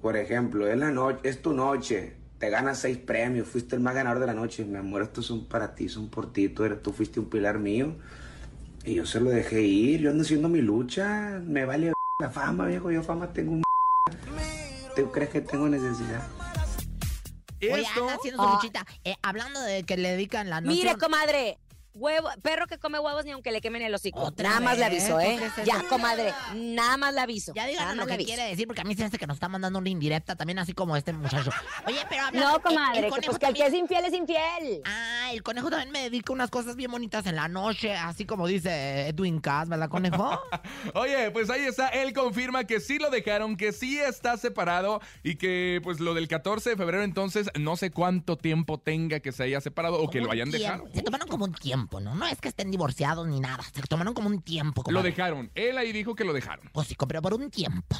Por 0.00 0.16
ejemplo, 0.16 0.66
es 0.66 0.78
la 0.78 0.90
noche, 0.90 1.20
es 1.28 1.42
tu 1.42 1.52
noche. 1.52 2.14
Te 2.38 2.50
ganas 2.50 2.78
seis 2.78 2.98
premios, 2.98 3.48
fuiste 3.48 3.74
el 3.74 3.82
más 3.82 3.94
ganador 3.94 4.20
de 4.20 4.26
la 4.26 4.34
noche. 4.34 4.64
Mi 4.64 4.76
amor, 4.76 5.02
estos 5.02 5.26
son 5.26 5.46
para 5.46 5.74
ti, 5.74 5.88
son 5.88 6.08
por 6.08 6.32
ti. 6.32 6.48
Tú, 6.48 6.92
fuiste 6.92 7.20
un 7.20 7.26
pilar 7.26 7.58
mío. 7.58 7.96
Y 8.84 8.94
yo 8.94 9.04
se 9.04 9.20
lo 9.20 9.28
dejé 9.30 9.60
ir, 9.60 10.00
yo 10.00 10.10
ando 10.10 10.22
haciendo 10.22 10.48
mi 10.48 10.62
lucha, 10.62 11.42
me 11.44 11.64
vale 11.64 11.92
la 12.20 12.30
fama, 12.30 12.66
viejo, 12.66 12.90
yo 12.90 13.02
fama 13.02 13.32
tengo 13.32 13.52
un... 13.52 13.62
¿Tú 14.96 15.10
crees 15.10 15.30
que 15.30 15.40
tengo 15.40 15.68
necesidad? 15.68 16.22
Oye, 17.60 17.82
Esto- 17.82 18.00
anda 18.02 18.14
haciendo 18.14 18.42
su 18.42 18.48
Ah. 18.48 18.52
luchita. 18.54 18.86
Eh, 19.04 19.16
hablando 19.22 19.60
de 19.60 19.82
que 19.84 19.96
le 19.96 20.10
dedican 20.10 20.48
la 20.50 20.60
noche. 20.60 20.74
Mire, 20.76 20.96
comadre. 20.96 21.58
Huevo, 21.94 22.28
perro 22.42 22.66
que 22.66 22.78
come 22.78 22.98
huevos 23.00 23.24
ni 23.24 23.32
aunque 23.32 23.50
le 23.50 23.60
quemen 23.60 23.82
el 23.82 23.92
hocico. 23.92 24.20
¿Otra 24.20 24.48
Nada 24.50 24.60
más 24.60 24.78
le 24.78 24.88
vez? 24.88 25.10
aviso, 25.10 25.20
¿eh? 25.20 25.38
Ya, 25.64 25.82
comadre. 25.88 26.32
Nada 26.54 26.96
más 26.96 27.12
le 27.14 27.20
aviso. 27.20 27.52
Ya 27.54 27.66
más 27.86 27.96
lo 27.96 28.06
que 28.06 28.12
aviso. 28.12 28.28
quiere 28.28 28.44
decir, 28.48 28.66
porque 28.68 28.82
a 28.82 28.84
mí 28.84 28.94
se 28.94 29.04
hace 29.04 29.18
que 29.18 29.26
nos 29.26 29.34
está 29.36 29.48
mandando 29.48 29.78
una 29.80 29.88
indirecta 29.88 30.36
también, 30.36 30.58
así 30.60 30.74
como 30.74 30.96
este 30.96 31.12
muchacho. 31.12 31.50
Oye, 31.86 31.98
pero 32.08 32.26
hablando... 32.26 32.52
No, 32.52 32.60
comadre, 32.62 32.98
el 32.98 33.04
que 33.06 33.10
conejo 33.10 33.32
pues 33.32 33.38
que 33.40 33.46
el 33.46 33.54
que 33.54 33.66
es 33.66 33.74
infiel 33.74 34.04
es 34.04 34.12
infiel. 34.14 34.82
Ah, 34.84 35.30
el 35.32 35.42
conejo 35.42 35.70
también 35.70 35.90
me 35.90 36.02
dedica 36.02 36.32
unas 36.32 36.50
cosas 36.50 36.76
bien 36.76 36.90
bonitas 36.90 37.26
en 37.26 37.34
la 37.36 37.48
noche, 37.48 37.94
así 37.94 38.24
como 38.26 38.46
dice 38.46 39.08
Edwin 39.08 39.40
Cass, 39.40 39.68
¿verdad, 39.68 39.88
conejo? 39.88 40.40
Oye, 40.94 41.30
pues 41.32 41.50
ahí 41.50 41.64
está, 41.64 41.88
él 41.88 42.12
confirma 42.12 42.64
que 42.64 42.80
sí 42.80 42.98
lo 42.98 43.10
dejaron, 43.10 43.56
que 43.56 43.72
sí 43.72 43.98
está 43.98 44.36
separado 44.36 45.00
y 45.22 45.34
que 45.36 45.80
pues 45.82 46.00
lo 46.00 46.14
del 46.14 46.28
14 46.28 46.70
de 46.70 46.76
febrero 46.76 47.02
entonces 47.02 47.48
no 47.58 47.76
sé 47.76 47.90
cuánto 47.90 48.36
tiempo 48.36 48.78
tenga 48.78 49.20
que 49.20 49.32
se 49.32 49.42
haya 49.42 49.60
separado 49.60 50.00
o 50.00 50.08
que 50.10 50.20
lo 50.20 50.30
hayan 50.30 50.50
tiempo. 50.50 50.68
dejado. 50.68 50.88
Se 50.94 51.02
tomaron 51.02 51.28
como 51.28 51.44
un 51.46 51.54
tiempo, 51.54 51.77
¿no? 52.00 52.14
No 52.14 52.26
es 52.26 52.40
que 52.40 52.48
estén 52.48 52.70
divorciados 52.70 53.26
ni 53.26 53.40
nada, 53.40 53.62
se 53.62 53.82
tomaron 53.82 54.14
como 54.14 54.28
un 54.28 54.42
tiempo. 54.42 54.82
Lo 54.90 55.02
dejaron, 55.02 55.50
él 55.54 55.78
ahí 55.78 55.92
dijo 55.92 56.14
que 56.14 56.24
lo 56.24 56.32
dejaron. 56.32 56.68
Pues 56.72 56.88
sí, 56.88 56.96
pero 57.06 57.22
por 57.22 57.34
un 57.34 57.50
tiempo. 57.50 57.96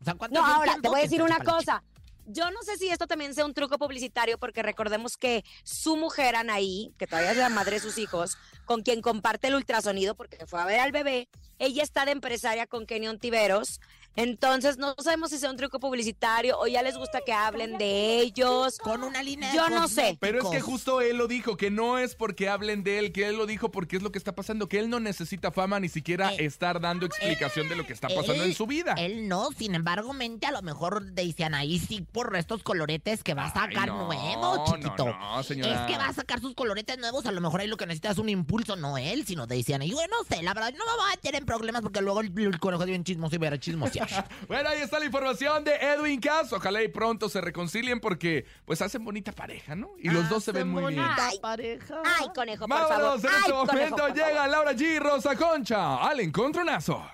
O 0.00 0.04
sea, 0.04 0.14
¿cuánto 0.14 0.38
No, 0.38 0.46
es 0.46 0.52
un 0.52 0.56
ahora, 0.56 0.76
te 0.80 0.88
voy 0.88 1.00
a 1.00 1.02
decir 1.02 1.22
una 1.22 1.38
cosa. 1.38 1.82
Yo 2.28 2.50
no 2.50 2.60
sé 2.62 2.76
si 2.76 2.88
esto 2.88 3.06
también 3.06 3.34
sea 3.34 3.44
un 3.44 3.54
truco 3.54 3.78
publicitario, 3.78 4.36
porque 4.36 4.62
recordemos 4.62 5.16
que 5.16 5.44
su 5.62 5.96
mujer, 5.96 6.34
Anaí, 6.34 6.92
que 6.98 7.06
todavía 7.06 7.30
es 7.30 7.36
la 7.36 7.48
madre 7.48 7.76
de 7.76 7.80
sus 7.80 7.98
hijos, 7.98 8.36
con 8.64 8.82
quien 8.82 9.00
comparte 9.00 9.46
el 9.46 9.54
ultrasonido, 9.54 10.16
porque 10.16 10.44
fue 10.44 10.60
a 10.60 10.64
ver 10.64 10.80
al 10.80 10.90
bebé, 10.90 11.28
ella 11.60 11.84
está 11.84 12.04
de 12.04 12.10
empresaria 12.10 12.66
con 12.66 12.84
Kenny 12.84 13.06
Ontiveros. 13.06 13.80
Entonces, 14.16 14.78
no 14.78 14.94
sabemos 14.98 15.30
si 15.30 15.38
sea 15.38 15.50
un 15.50 15.56
truco 15.56 15.78
publicitario 15.78 16.58
o 16.58 16.66
ya 16.66 16.82
les 16.82 16.96
gusta 16.96 17.20
que 17.24 17.32
hablen 17.32 17.78
de 17.78 18.20
ellos. 18.20 18.78
Con 18.78 19.04
una 19.04 19.22
línea 19.22 19.50
de 19.50 19.56
Yo 19.56 19.68
no 19.68 19.88
sé. 19.88 20.16
Pero 20.20 20.40
es 20.42 20.46
que 20.48 20.60
justo 20.60 21.00
él 21.00 21.16
lo 21.18 21.28
dijo, 21.28 21.56
que 21.56 21.70
no 21.70 21.98
es 21.98 22.14
porque 22.14 22.48
hablen 22.48 22.82
de 22.82 22.98
él, 22.98 23.12
que 23.12 23.26
él 23.28 23.36
lo 23.36 23.46
dijo 23.46 23.70
porque 23.70 23.96
es 23.96 24.02
lo 24.02 24.10
que 24.12 24.18
está 24.18 24.34
pasando, 24.34 24.68
que 24.68 24.78
él 24.78 24.88
no 24.90 25.00
necesita 25.00 25.50
fama 25.52 25.78
ni 25.80 25.88
siquiera 25.88 26.32
Eh, 26.34 26.46
estar 26.46 26.80
dando 26.80 27.06
explicación 27.06 27.68
de 27.68 27.76
lo 27.76 27.86
que 27.86 27.92
está 27.92 28.08
pasando 28.08 28.42
Él- 28.42 28.50
en 28.50 28.54
su 28.54 28.66
vida. 28.66 28.94
Él 28.98 29.28
no, 29.28 29.50
sin 29.52 29.74
embargo, 29.74 30.12
mente 30.12 30.46
a 30.46 30.50
lo 30.50 30.62
mejor 30.62 31.12
decían 31.12 31.54
ahí 31.54 31.78
sí 31.78 32.00
por 32.00 32.34
estos 32.36 32.62
coloretes 32.62 33.22
que 33.22 33.34
va 33.34 33.44
a 33.44 33.46
Ay, 33.46 33.52
sacar 33.74 33.88
no, 33.88 34.06
nuevos, 34.06 34.70
chiquito. 34.72 35.06
No, 35.06 35.36
no, 35.36 35.42
señora. 35.42 35.82
Es 35.84 35.90
que 35.92 35.98
va 35.98 36.08
a 36.08 36.12
sacar 36.12 36.40
sus 36.40 36.54
coloretes 36.54 36.98
nuevos, 36.98 37.26
a 37.26 37.32
lo 37.32 37.40
mejor 37.40 37.60
ahí 37.60 37.66
lo 37.68 37.76
que 37.76 37.86
necesita 37.86 38.10
es 38.12 38.18
un 38.18 38.28
impulso, 38.28 38.76
no 38.76 38.96
él, 38.98 39.26
sino 39.26 39.46
decían. 39.46 39.82
Y 39.82 39.92
bueno, 39.92 40.16
no 40.18 40.24
sé, 40.36 40.42
la 40.42 40.54
verdad, 40.54 40.72
no 40.72 40.84
me 40.86 40.92
voy 40.92 41.12
a 41.12 41.16
meter 41.16 41.34
en 41.34 41.44
problemas 41.44 41.82
porque 41.82 42.00
luego 42.00 42.20
el, 42.20 42.32
el 42.38 42.58
conejo 42.58 42.82
es 42.82 42.88
bien 42.88 43.04
chismoso 43.04 43.34
y 43.34 43.38
verá 43.38 43.58
chismosear. 43.58 44.05
Bueno, 44.48 44.68
ahí 44.68 44.80
está 44.80 44.98
la 44.98 45.06
información 45.06 45.64
de 45.64 45.74
Edwin 45.76 46.20
Cass. 46.20 46.52
Ojalá 46.52 46.82
y 46.82 46.88
pronto 46.88 47.28
se 47.28 47.40
reconcilien 47.40 48.00
porque 48.00 48.46
pues 48.64 48.80
hacen 48.82 49.04
bonita 49.04 49.32
pareja, 49.32 49.74
¿no? 49.74 49.90
Y 49.98 50.08
los 50.10 50.28
dos 50.28 50.44
se 50.44 50.52
ven 50.52 50.68
muy 50.68 50.94
bien. 50.94 51.06
Ay, 51.18 51.38
pareja. 51.40 52.02
Ay, 52.20 52.28
conejo, 52.34 52.66
por 52.68 52.78
favor. 52.78 52.90
Vámonos, 52.90 53.24
en 53.24 53.30
Ay, 53.30 53.36
este 53.36 53.50
conejo, 53.52 53.72
momento 53.72 53.96
por 53.96 54.14
llega 54.14 54.34
favor. 54.34 54.50
Laura 54.50 54.72
G 54.72 54.80
y 54.82 54.98
Rosa 54.98 55.36
Concha 55.36 55.96
al 56.06 56.20
encontronazo. 56.20 57.04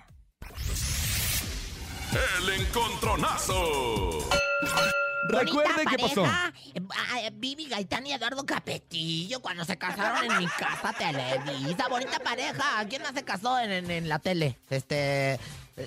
El 2.40 2.50
encontronazo. 2.60 4.28
Recuerde 5.28 5.84
qué 5.88 5.96
pasó. 5.98 6.26
eh, 6.26 6.82
ah, 6.94 7.20
Vivi 7.34 7.66
Gaitán 7.68 8.06
y 8.06 8.12
Eduardo 8.12 8.44
Capetillo 8.44 9.40
cuando 9.40 9.64
se 9.64 9.78
casaron 9.78 10.30
en 10.30 10.38
mi 10.38 10.46
casa 10.46 10.92
Televisa. 10.92 11.88
Bonita 11.88 12.18
pareja. 12.18 12.84
¿Quién 12.88 13.02
más 13.02 13.14
se 13.14 13.22
casó 13.24 13.58
en, 13.58 13.70
en- 13.72 13.90
en 13.90 14.08
la 14.08 14.18
tele? 14.18 14.58
Este. 14.68 15.38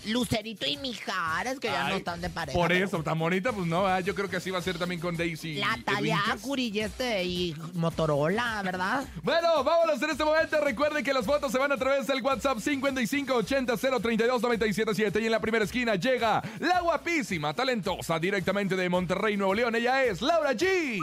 Lucerito 0.08 0.66
y 0.66 0.78
Mijares, 0.78 1.60
que 1.60 1.68
ya 1.68 1.90
no 1.90 1.98
están 1.98 2.22
de 2.22 2.30
pareja. 2.30 2.58
Por 2.58 2.72
eso, 2.72 3.04
tan 3.04 3.20
bonita, 3.20 3.52
pues 3.52 3.68
no, 3.68 3.86
ah, 3.86 4.00
yo 4.00 4.16
creo 4.16 4.30
que 4.30 4.38
así 4.38 4.50
va 4.50 4.60
a 4.60 4.62
ser 4.62 4.80
también 4.80 5.00
con 5.00 5.16
Daisy. 5.16 5.56
La 5.56 5.78
Talia 5.86 6.20
Cass. 6.26 6.42
Curi 6.42 6.70
y 6.70 6.80
este 6.80 7.24
y 7.24 7.56
Motorola, 7.74 8.62
¿verdad? 8.64 9.06
Bueno, 9.24 9.64
vámonos 9.64 10.02
en 10.02 10.10
este 10.12 10.24
momento. 10.24 10.60
Recuerden 10.62 11.04
que 11.04 11.14
las 11.14 11.26
fotos 11.26 11.52
se 11.52 11.58
van 11.58 11.72
a 11.72 11.78
través 11.78 12.06
del 12.08 12.22
WhatsApp 12.22 12.58
5580-032-977. 12.60 15.22
Y 15.22 15.26
en 15.26 15.32
la 15.32 15.40
primera 15.40 15.66
esquina 15.66 15.96
llega 15.96 16.42
la 16.60 16.82
guapísima, 16.82 17.54
talentosa, 17.54 18.20
directamente 18.20 18.76
de 18.76 18.90
Monterrey, 18.90 19.38
Nuevo 19.38 19.54
León. 19.54 19.76
Ella 19.76 20.04
es 20.04 20.22
Laura 20.22 20.54
G. 20.54 21.00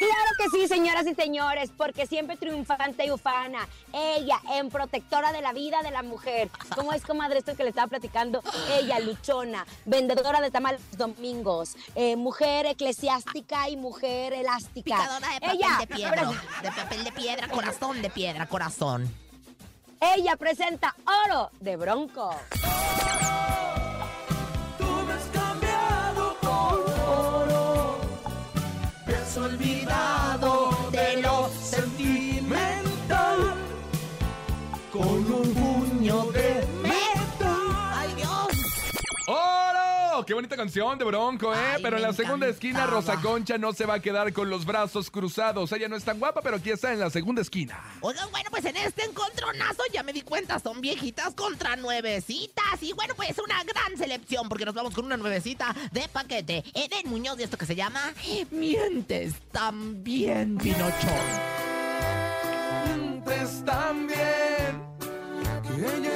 Claro 0.00 0.30
que 0.38 0.48
sí, 0.48 0.66
señoras 0.66 1.06
y 1.06 1.14
señores, 1.14 1.70
porque 1.76 2.06
siempre 2.06 2.38
triunfante 2.38 3.04
y 3.04 3.10
ufana. 3.10 3.68
Ella, 3.92 4.40
en 4.54 4.70
protectora 4.70 5.30
de 5.30 5.42
la 5.42 5.52
vida 5.52 5.82
de 5.82 5.90
la 5.90 6.02
mujer. 6.02 6.48
¿Cómo 6.74 6.94
es, 6.94 7.02
comadre, 7.02 7.40
esto 7.40 7.54
que 7.54 7.64
le 7.64 7.68
estaba 7.68 7.86
platicando? 7.86 8.42
Ella, 8.72 8.98
luchona, 9.00 9.66
vendedora 9.84 10.40
de 10.40 10.50
tamales 10.50 10.80
domingos, 10.96 11.76
eh, 11.94 12.16
mujer 12.16 12.64
eclesiástica 12.64 13.68
y 13.68 13.76
mujer 13.76 14.32
elástica. 14.32 14.96
Picadora 14.96 15.34
de 15.34 15.40
papel 15.40 15.56
Ella, 15.58 15.76
de 15.80 15.86
piedra. 15.86 16.32
De 16.62 16.72
papel 16.72 17.04
de 17.04 17.12
piedra, 17.12 17.48
corazón 17.48 18.00
de 18.00 18.08
piedra, 18.08 18.46
corazón. 18.46 19.14
ella 20.00 20.36
presenta 20.36 20.94
oro 21.26 21.50
de 21.60 21.76
bronco. 21.76 22.34
Has 29.30 29.36
olvidado 29.36 30.70
de 30.90 31.22
lo 31.22 31.48
sentimental. 31.50 33.54
Con 34.92 35.02
un 35.02 35.54
puño 35.54 36.24
de 36.32 36.66
metal. 36.82 37.92
¡Ay, 37.94 38.12
Dios! 38.16 38.48
¡Oro 40.20 40.26
¡Qué 40.26 40.34
bonita 40.34 40.56
canción 40.56 40.98
de 40.98 41.04
Bronco, 41.04 41.54
eh! 41.54 41.58
Ay, 41.76 41.82
pero 41.82 41.96
en 41.96 42.02
la 42.02 42.12
segunda 42.12 42.46
esquina. 42.46 42.86
Rosa 42.86 43.20
Concha 43.20 43.56
no 43.56 43.72
se 43.72 43.86
va 43.86 43.94
a 43.94 44.00
quedar 44.00 44.32
con 44.32 44.50
los 44.50 44.66
brazos 44.66 45.10
cruzados. 45.10 45.72
Ella 45.72 45.88
no 45.88 45.96
es 45.96 46.04
tan 46.04 46.18
guapa, 46.18 46.42
pero 46.42 46.56
aquí 46.56 46.70
está 46.70 46.92
en 46.92 47.00
la 47.00 47.08
segunda 47.10 47.42
esquina. 47.42 47.82
Oigan, 48.00 48.30
bueno, 48.30 48.50
pues 48.50 48.64
en 48.66 48.76
este 48.76 49.04
encontronazo 49.04 49.82
ya 49.92 50.02
me 50.02 50.12
di 50.12 50.22
cuenta, 50.22 50.58
son 50.58 50.80
viejitas 50.80 51.34
contra 51.34 51.76
nuevecitas. 51.76 52.82
Y 52.82 52.92
bueno, 52.92 53.14
pues 53.14 53.38
una 53.38 53.64
gran 53.64 53.96
selección, 53.96 54.48
porque 54.48 54.64
nos 54.64 54.74
vamos 54.74 54.94
con 54.94 55.06
una 55.06 55.16
nuevecita 55.16 55.74
de 55.90 56.08
paquete. 56.08 56.64
Eden 56.74 57.08
Muñoz 57.08 57.38
de 57.38 57.44
esto 57.44 57.56
que 57.56 57.66
se 57.66 57.74
llama 57.74 58.12
Mientes 58.50 59.34
también, 59.52 60.58
Pinocho. 60.58 61.08
Mientes 62.86 63.64
también. 63.64 64.90
Que 65.62 65.86
he 65.86 66.09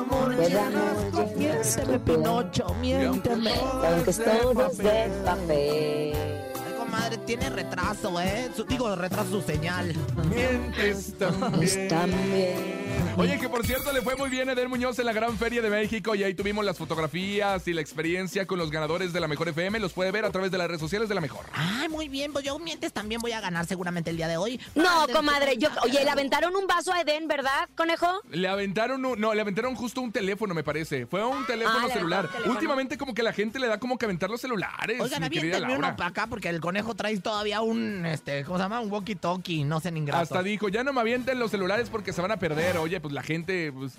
amor 0.00 0.36
tú. 0.36 2.00
Pinocho, 2.04 2.74
miénteme. 2.80 3.52
Aunque 3.88 4.10
es 4.10 4.22
todo 4.24 4.66
es 4.70 4.78
de 4.78 5.08
papel. 5.24 6.14
Ay, 6.16 6.74
comadre, 6.78 7.18
tiene 7.18 7.50
retraso, 7.50 8.20
¿eh? 8.20 8.50
Su- 8.56 8.64
digo, 8.64 8.94
retraso 8.96 9.30
su 9.30 9.42
señal. 9.42 9.94
Mientes 10.34 11.14
Pues 11.56 11.88
también. 11.88 12.79
Oye, 13.16 13.38
que 13.38 13.48
por 13.48 13.66
cierto 13.66 13.92
le 13.92 14.00
fue 14.02 14.16
muy 14.16 14.30
bien 14.30 14.48
a 14.48 14.52
Eden 14.52 14.68
Muñoz 14.70 14.98
en 14.98 15.06
la 15.06 15.12
Gran 15.12 15.36
Feria 15.36 15.60
de 15.62 15.68
México 15.70 16.14
y 16.14 16.22
ahí 16.22 16.34
tuvimos 16.34 16.64
las 16.64 16.78
fotografías 16.78 17.66
y 17.68 17.72
la 17.72 17.80
experiencia 17.80 18.46
con 18.46 18.58
los 18.58 18.70
ganadores 18.70 19.12
de 19.12 19.20
la 19.20 19.28
Mejor 19.28 19.48
FM. 19.48 19.78
Los 19.80 19.92
puede 19.92 20.10
ver 20.10 20.24
a 20.24 20.30
través 20.30 20.50
de 20.50 20.58
las 20.58 20.68
redes 20.68 20.80
sociales 20.80 21.08
de 21.08 21.14
la 21.14 21.20
Mejor. 21.20 21.44
Ay, 21.52 21.88
muy 21.88 22.08
bien, 22.08 22.32
pues 22.32 22.44
yo 22.44 22.58
mientes 22.58 22.92
también 22.92 23.20
voy 23.20 23.32
a 23.32 23.40
ganar 23.40 23.66
seguramente 23.66 24.10
el 24.10 24.16
día 24.16 24.28
de 24.28 24.36
hoy. 24.36 24.60
No, 24.74 25.06
comadre, 25.12 25.56
yo, 25.58 25.68
oye, 25.82 26.02
le 26.04 26.10
aventaron 26.10 26.54
un 26.56 26.66
vaso 26.66 26.92
a 26.92 27.00
Eden, 27.00 27.28
¿verdad, 27.28 27.68
conejo? 27.76 28.06
Le 28.30 28.48
aventaron, 28.48 29.04
un- 29.04 29.20
no, 29.20 29.34
le 29.34 29.40
aventaron 29.40 29.74
justo 29.74 30.00
un 30.00 30.12
teléfono, 30.12 30.54
me 30.54 30.62
parece. 30.64 31.06
Fue 31.06 31.24
un 31.24 31.44
teléfono 31.46 31.86
Ah, 31.88 31.92
celular. 31.92 32.20
aventaron 32.20 32.26
un 32.26 32.32
teléfono. 32.32 32.52
Últimamente 32.54 32.96
como 32.98 33.14
que 33.14 33.22
la 33.22 33.32
gente 33.32 33.58
le 33.58 33.66
da 33.66 33.78
como 33.78 33.98
que 33.98 34.04
aventar 34.06 34.30
los 34.30 34.40
celulares, 34.40 35.00
Oigan, 35.00 35.24
aviéntenme 35.24 35.76
uno 35.76 35.94
para 35.96 36.10
acá 36.10 36.26
porque 36.26 36.48
el 36.48 36.60
conejo 36.60 36.94
trae 36.94 37.18
todavía 37.18 37.60
un, 37.60 38.06
este, 38.06 38.44
¿cómo 38.44 38.58
se 38.58 38.62
llama? 38.64 38.80
Un 38.80 38.90
walkie-talkie, 38.90 39.64
no 39.64 39.80
sé 39.80 39.90
ni 39.90 40.00
ingrato. 40.00 40.22
Hasta 40.22 40.42
dijo, 40.42 40.68
ya 40.68 40.84
no 40.84 40.92
me 40.92 41.00
avienten 41.00 41.38
los 41.38 41.50
celulares 41.50 41.88
porque 41.90 42.12
se 42.12 42.20
van 42.22 42.30
a 42.30 42.36
perder. 42.38 42.76
Oye, 42.78 42.89
pues 42.98 43.12
la 43.12 43.22
gente, 43.22 43.70
pues... 43.72 43.92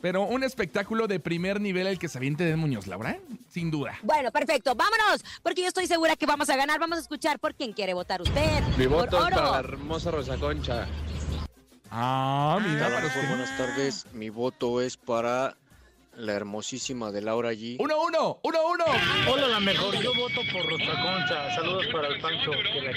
Pero 0.00 0.22
un 0.22 0.42
espectáculo 0.42 1.06
de 1.06 1.20
primer 1.20 1.60
nivel 1.60 1.86
el 1.86 1.98
que 1.98 2.08
se 2.08 2.16
aviente 2.16 2.42
de 2.42 2.56
Muñoz, 2.56 2.86
Laura, 2.86 3.18
sin 3.50 3.70
duda. 3.70 3.98
Bueno, 4.02 4.32
perfecto, 4.32 4.74
vámonos, 4.74 5.22
porque 5.42 5.60
yo 5.60 5.68
estoy 5.68 5.86
segura 5.86 6.16
que 6.16 6.24
vamos 6.24 6.48
a 6.48 6.56
ganar. 6.56 6.80
Vamos 6.80 6.96
a 6.96 7.02
escuchar 7.02 7.38
por 7.38 7.54
quién 7.54 7.74
quiere 7.74 7.92
votar 7.92 8.22
usted. 8.22 8.62
Mi 8.78 8.86
voto 8.86 9.18
es 9.18 9.24
oro. 9.24 9.36
para 9.36 9.50
la 9.50 9.58
hermosa 9.58 10.10
Rosa 10.10 10.38
Concha. 10.38 10.88
Ah, 11.90 12.58
mira, 12.66 12.86
usted. 13.04 13.28
Buenas 13.28 13.56
tardes. 13.58 14.06
Mi 14.14 14.30
voto 14.30 14.80
es 14.80 14.96
para 14.96 15.56
la 16.20 16.32
hermosísima 16.34 17.10
de 17.10 17.22
Laura 17.22 17.52
G. 17.52 17.76
Uno, 17.80 17.94
uno, 18.02 18.40
uno, 18.42 18.58
uno. 18.72 18.84
Hola, 19.32 19.48
la 19.48 19.60
mejor. 19.60 19.94
Yo 20.00 20.12
voto 20.14 20.40
por 20.52 20.64
Rosa 20.68 20.92
Concha. 21.02 21.54
Saludos 21.54 21.86
para 21.92 22.08
el 22.08 22.20
Pancho. 22.20 22.50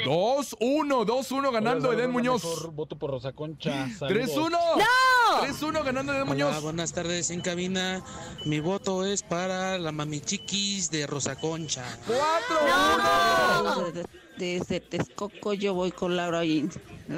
Dos, 0.06 0.56
uno, 0.60 1.06
dos, 1.06 1.32
uno 1.32 1.52
ganando 1.52 1.90
Hola, 1.90 2.00
Eden 2.00 2.12
Muñoz. 2.12 2.44
mejor. 2.44 2.72
Voto 2.72 2.98
por 2.98 3.12
Rosa 3.12 3.32
Concha. 3.34 3.90
Saludos. 3.98 4.08
Tres, 4.26 4.38
uno. 4.38 4.58
¡No! 4.78 5.42
Tres, 5.42 5.62
uno 5.62 5.84
ganando 5.84 6.12
Eden 6.14 6.24
Hola, 6.24 6.32
Muñoz. 6.32 6.62
buenas 6.62 6.94
tardes 6.94 7.30
en 7.32 7.42
cabina. 7.42 8.04
Mi 8.46 8.60
voto 8.60 9.06
es 9.06 9.24
para 9.24 9.78
la 9.80 9.92
mami 9.92 10.20
chiquis 10.22 10.92
de 10.92 11.08
Rosa 11.08 11.36
Concha. 11.40 11.84
Cuatro, 12.06 12.58
uno. 13.94 14.04
Desde 14.38 14.80
Texcoco 14.80 15.54
yo 15.54 15.74
voy 15.74 15.92
con 15.92 16.16
Laura 16.16 16.44
y 16.44 16.68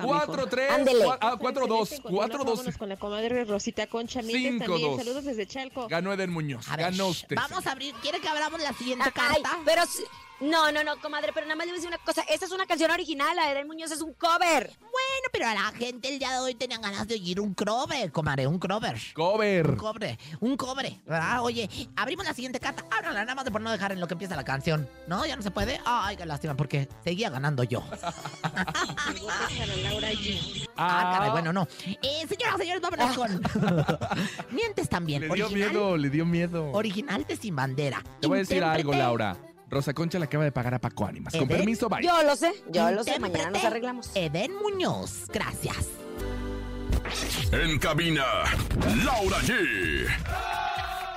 Cuatro, 0.04 0.47
tres. 0.47 0.69
Ándele. 0.71 1.06
cua- 1.06 1.17
ah, 1.21 1.36
cuatro, 1.39 1.67
dos. 1.67 2.01
Cuatro, 2.04 2.43
dos. 2.43 2.62
con 2.78 2.89
la 2.89 2.97
comadre 2.97 3.45
Rosita 3.45 3.88
Concha. 3.88 4.21
Cinco, 4.21 4.65
también. 4.65 4.89
dos. 4.91 4.97
Saludos 4.97 5.23
desde 5.25 5.45
Chalco. 5.47 5.88
Ganó 5.88 6.12
Eden 6.12 6.32
Muñoz. 6.32 6.65
Ganó 6.75 7.08
usted. 7.08 7.36
Vamos 7.36 7.65
a 7.67 7.71
abrir, 7.71 7.93
¿quiere 8.01 8.19
que 8.19 8.28
abramos 8.28 8.62
la 8.62 8.73
siguiente 8.73 9.06
Ay, 9.06 9.12
carta? 9.13 9.60
pero 9.63 9.84
si- 9.86 10.04
no, 10.41 10.71
no, 10.71 10.84
no, 10.84 11.00
comadre, 11.00 11.32
pero 11.34 11.45
nada 11.45 11.56
más 11.56 11.65
le 11.65 11.71
voy 11.71 11.78
a 11.78 11.82
decir 11.82 11.88
una 11.88 12.04
cosa. 12.04 12.21
Esta 12.30 12.45
es 12.45 12.52
una 12.52 12.65
canción 12.65 12.91
original, 12.91 13.36
la 13.36 13.45
de 13.45 13.52
Eden 13.54 13.67
Muñoz 13.67 13.91
es 13.91 14.02
un 14.02 14.13
cover. 14.13 14.71
Bueno, 14.80 15.28
pero 15.32 15.48
a 15.48 15.54
la 15.54 15.71
gente 15.71 16.10
el 16.10 16.19
día 16.19 16.32
de 16.32 16.39
hoy 16.39 16.56
tenían 16.56 16.82
ganas 16.82 17.08
de 17.08 17.15
oír 17.15 17.39
un 17.39 17.54
cover, 17.54 18.12
comadre, 18.12 18.45
un 18.48 18.60
cover. 18.60 18.95
Un 18.95 19.13
Cover. 19.13 19.78
cobre, 19.78 20.19
un 20.41 20.58
cobre, 20.58 21.02
¿verdad? 21.06 21.41
Oye, 21.41 21.69
abrimos 21.95 22.26
la 22.26 22.34
siguiente 22.34 22.60
carta, 22.60 22.84
ábranla 22.91 23.21
nada 23.21 23.36
más 23.36 23.45
de 23.45 23.52
por 23.52 23.62
no 23.62 23.71
dejar 23.71 23.91
en 23.91 24.00
lo 24.00 24.08
que 24.08 24.13
empieza 24.13 24.36
la 24.36 24.43
canción. 24.43 24.89
¿No? 25.08 25.26
¿Ya 25.26 25.36
no 25.36 25.41
se 25.41 25.52
puede? 25.52 25.80
Ay, 25.86 26.17
qué 26.17 26.26
lástima, 26.26 26.56
porque 26.56 26.89
seguía 27.04 27.30
ganando 27.30 27.63
yo. 27.63 27.82
G. 27.82 28.12
Ah, 30.78 31.12
caray, 31.13 31.32
bueno, 31.32 31.54
no. 31.54 31.67
Eh, 31.86 32.26
señoras, 32.28 32.58
señores, 32.58 32.82
vámonos 32.82 33.15
con... 33.15 33.41
Mientes 34.52 34.89
también. 34.89 35.21
Le 35.21 35.34
dio 35.34 35.45
original, 35.45 35.69
miedo, 35.71 35.98
le 35.98 36.10
dio 36.10 36.26
miedo. 36.26 36.71
Original 36.74 37.24
de 37.26 37.38
Sin 37.38 37.56
Bandera. 37.56 38.04
Te 38.19 38.28
voy 38.28 38.39
a 38.39 38.41
decir 38.41 38.62
algo, 38.62 38.91
Laura. 38.91 39.38
Rosa 39.69 39.93
Concha 39.93 40.19
le 40.19 40.25
acaba 40.25 40.43
de 40.43 40.51
pagar 40.51 40.73
a 40.75 40.80
Paco 40.80 41.06
Ánimas. 41.06 41.34
Con 41.34 41.43
¿Eden? 41.43 41.58
permiso, 41.58 41.89
bye. 41.89 42.04
Yo 42.04 42.23
lo 42.23 42.36
sé, 42.36 42.54
yo 42.69 42.91
lo 42.91 43.04
sé, 43.04 43.19
mañana 43.19 43.49
nos 43.51 43.63
arreglamos. 43.63 44.12
Eden 44.15 44.56
Muñoz, 44.56 45.28
gracias. 45.30 45.88
En 47.51 47.78
cabina, 47.80 48.25
Laura 49.04 49.38
G. 49.39 50.08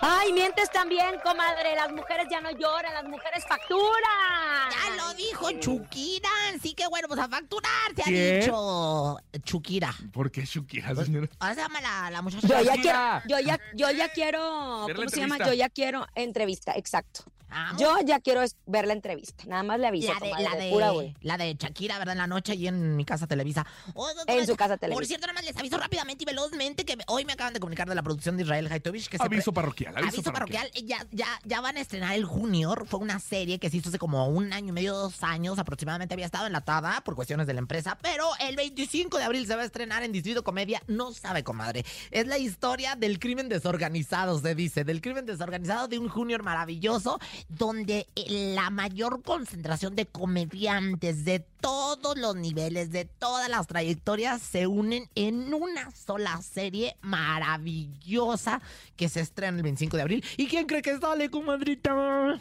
Ay, 0.01 0.33
mientes 0.33 0.71
también, 0.71 1.17
comadre. 1.25 1.75
Las 1.75 1.91
mujeres 1.93 2.27
ya 2.31 2.41
no 2.41 2.51
lloran, 2.53 2.95
las 2.95 3.05
mujeres 3.05 3.45
facturan. 3.49 4.71
Ya 4.71 4.97
lo 4.97 5.13
dijo 5.15 5.51
Chukira, 5.59 6.29
así 6.55 6.73
que 6.75 6.87
bueno, 6.87 7.09
pues 7.09 7.19
a 7.21 7.29
facturar 7.29 7.73
se 7.97 8.03
ha 8.03 8.39
dicho 8.41 9.17
Chukira. 9.43 9.93
¿Por 10.13 10.31
qué 10.31 10.45
Shukira, 10.45 10.95
señora? 10.95 11.29
Ahora 11.41 11.55
se 11.55 11.61
llama 11.63 11.81
la, 11.81 12.11
la 12.11 12.23
muchacha. 12.23 12.47
Yo 12.47 12.63
ya 12.63 12.75
quiero, 12.81 13.23
yo 13.29 13.41
ya, 13.41 13.61
yo 13.75 13.91
ya 13.91 14.09
quiero, 14.11 14.87
¿cómo 14.95 15.09
se 15.09 15.21
llama? 15.21 15.35
entrevista. 15.37 15.47
Yo 15.47 15.53
ya 15.55 15.69
quiero 15.69 16.07
entrevista, 16.15 16.73
exacto. 16.77 17.25
Ah, 17.51 17.75
Yo 17.79 17.97
ya 18.05 18.21
quiero 18.21 18.43
ver 18.67 18.87
la 18.87 18.93
entrevista. 18.93 19.45
Nada 19.47 19.63
más 19.63 19.79
le 19.81 19.87
aviso, 19.87 20.09
la 20.13 20.21
de, 20.21 20.31
comadre, 20.31 20.45
la 20.45 20.57
de, 20.65 20.71
pura 20.71 20.91
güey. 20.91 21.17
la 21.23 21.37
de 21.39 21.55
Shakira, 21.55 21.99
¿verdad? 21.99 22.13
En 22.13 22.19
la 22.19 22.27
noche 22.27 22.55
y 22.55 22.67
en 22.67 22.97
mi 22.97 23.05
casa 23.05 23.27
Televisa. 23.27 23.67
Oh, 23.95 24.07
no, 24.15 24.23
En 24.33 24.47
su 24.47 24.55
casa 24.57 24.75
Por 24.75 24.81
Televisa. 24.81 25.07
cierto, 25.09 25.27
nada 25.27 25.35
más 25.35 25.45
les 25.45 25.57
aviso 25.57 25.79
rápidamente 25.79 26.25
y 26.25 26.27
velozmente 26.27 26.85
que 26.85 26.97
hoy 27.07 27.25
me 27.25 27.33
acaban 27.33 27.55
de 27.55 27.61
comunicar 27.61 27.89
de 27.89 27.95
la 27.95 28.03
producción 28.03 28.37
de 28.37 28.43
Israel 28.43 28.69
Haitovich 28.71 29.09
que 29.09 29.17
se 29.19 29.23
Aviso 29.25 29.53
parroquial, 29.53 29.97
aviso, 29.97 30.17
Aviso 30.17 30.33
parroquial, 30.33 30.71
ya, 30.85 31.07
ya, 31.11 31.27
ya 31.45 31.61
van 31.61 31.77
a 31.77 31.81
estrenar 31.81 32.15
el 32.15 32.25
Junior. 32.25 32.87
Fue 32.87 33.01
una 33.01 33.19
serie 33.19 33.59
que 33.59 33.71
se 33.71 33.79
hizo 33.79 33.89
hace 33.89 33.99
como 33.99 34.27
un 34.29 34.53
año 34.53 34.69
y 34.69 34.73
medio, 34.73 34.95
dos 34.95 35.23
años 35.23 35.59
aproximadamente. 35.59 36.15
Había 36.15 36.27
estado 36.27 36.47
enlatada 36.47 37.01
por 37.03 37.15
cuestiones 37.15 37.47
de 37.47 37.55
la 37.55 37.61
empresa, 37.61 37.97
pero 38.03 38.29
el 38.41 38.57
25 38.57 39.19
de 39.19 39.25
abril 39.25 39.47
se 39.47 39.57
va 39.57 39.63
a 39.63 39.65
estrenar 39.65 40.03
en 40.03 40.13
Distrito 40.13 40.45
Comedia. 40.45 40.83
No 40.87 41.13
sabe, 41.13 41.43
comadre. 41.45 41.85
Es 42.11 42.27
la 42.27 42.39
historia 42.39 42.95
del 42.97 43.19
crimen 43.19 43.49
desorganizado, 43.49 44.39
se 44.39 44.55
dice. 44.55 44.85
Del 44.85 45.01
crimen 45.01 45.27
desorganizado 45.27 45.89
de 45.89 45.99
un 45.99 46.09
Junior 46.09 46.43
maravilloso, 46.43 47.19
donde 47.49 48.07
eh, 48.17 48.55
la 48.55 48.71
mayor 48.71 49.23
concentración 49.23 49.97
de 49.97 50.07
comediantes 50.07 51.25
de 51.25 51.41
todos 51.61 52.17
los 52.17 52.37
niveles, 52.37 52.91
de 52.91 53.05
todas 53.05 53.49
las 53.49 53.67
trayectorias, 53.67 54.43
se 54.43 54.67
unen 54.67 55.09
en 55.15 55.53
una 55.53 55.91
sola 55.91 56.41
serie 56.43 56.97
maravillosa 57.01 58.61
que 58.97 59.09
se 59.09 59.21
estrena 59.21 59.57
el 59.57 59.63
25 59.63 59.97
de 59.97 60.03
abril. 60.03 60.25
¿Y 60.37 60.47
quién 60.47 60.67
cree 60.67 60.83
que 60.83 60.99
sale, 60.99 61.31
comadrita? 61.31 62.41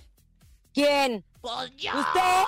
¿Quién? 0.73 1.23
Pues 1.41 1.75
yo. 1.77 1.91
¿Usted? 1.97 2.43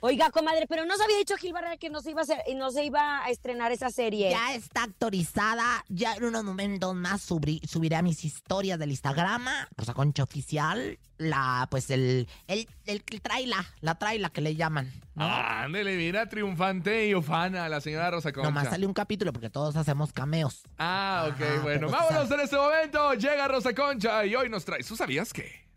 Oiga, 0.00 0.30
comadre, 0.30 0.66
pero 0.68 0.84
no 0.84 0.96
se 0.96 1.04
había 1.04 1.18
dicho 1.18 1.36
Gil 1.36 1.52
Barrera 1.52 1.76
que 1.76 1.90
no 1.90 2.00
se 2.00 2.10
iba 2.10 2.20
a 2.20 2.24
hacer, 2.24 2.38
y 2.46 2.54
no 2.54 2.70
se 2.70 2.84
iba 2.84 3.24
a 3.24 3.30
estrenar 3.30 3.72
esa 3.72 3.90
serie. 3.90 4.30
Ya 4.30 4.54
está 4.54 4.84
actorizada. 4.84 5.84
Ya 5.88 6.14
en 6.14 6.24
unos 6.24 6.44
momentos 6.44 6.94
más 6.94 7.28
subri- 7.30 7.64
subiré 7.66 7.96
a 7.96 8.02
mis 8.02 8.24
historias 8.24 8.78
del 8.78 8.90
Instagram. 8.90 9.46
Rosa 9.76 9.94
Concha 9.94 10.22
Oficial. 10.22 10.98
La, 11.18 11.68
pues 11.70 11.90
el, 11.90 12.26
el, 12.46 12.66
el, 12.86 13.04
el 13.06 13.20
traila, 13.20 13.62
la 13.82 13.96
traila 13.96 14.30
que 14.30 14.40
le 14.40 14.56
llaman. 14.56 14.90
¿no? 15.14 15.26
Ándele, 15.26 15.94
mira, 15.98 16.26
triunfante 16.30 17.08
y 17.08 17.14
ufana 17.14 17.68
la 17.68 17.82
señora 17.82 18.10
Rosa 18.10 18.32
Concha. 18.32 18.48
Nomás 18.48 18.70
sale 18.70 18.86
un 18.86 18.94
capítulo 18.94 19.30
porque 19.30 19.50
todos 19.50 19.76
hacemos 19.76 20.14
cameos. 20.14 20.62
Ah, 20.78 21.26
ok, 21.28 21.42
Ajá, 21.42 21.60
bueno. 21.62 21.90
Vámonos 21.90 22.30
en 22.30 22.40
este 22.40 22.56
momento. 22.56 23.12
Llega 23.12 23.48
Rosa 23.48 23.74
Concha 23.74 24.24
y 24.24 24.34
hoy 24.34 24.48
nos 24.48 24.64
trae. 24.64 24.82
¿Tú 24.82 24.96
sabías 24.96 25.34
qué? 25.34 25.68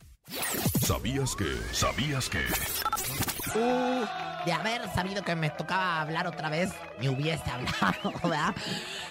¿Sabías 0.81 1.35
que? 1.35 1.57
¿Sabías 1.73 2.29
que? 2.29 2.39
Uh, 3.55 4.05
de 4.45 4.51
haber 4.51 4.81
sabido 4.93 5.23
que 5.23 5.35
me 5.35 5.49
tocaba 5.49 6.01
hablar 6.01 6.27
otra 6.27 6.49
vez, 6.49 6.71
me 6.99 7.09
hubiese 7.09 7.43
hablado, 7.49 8.11
¿verdad? 8.23 8.55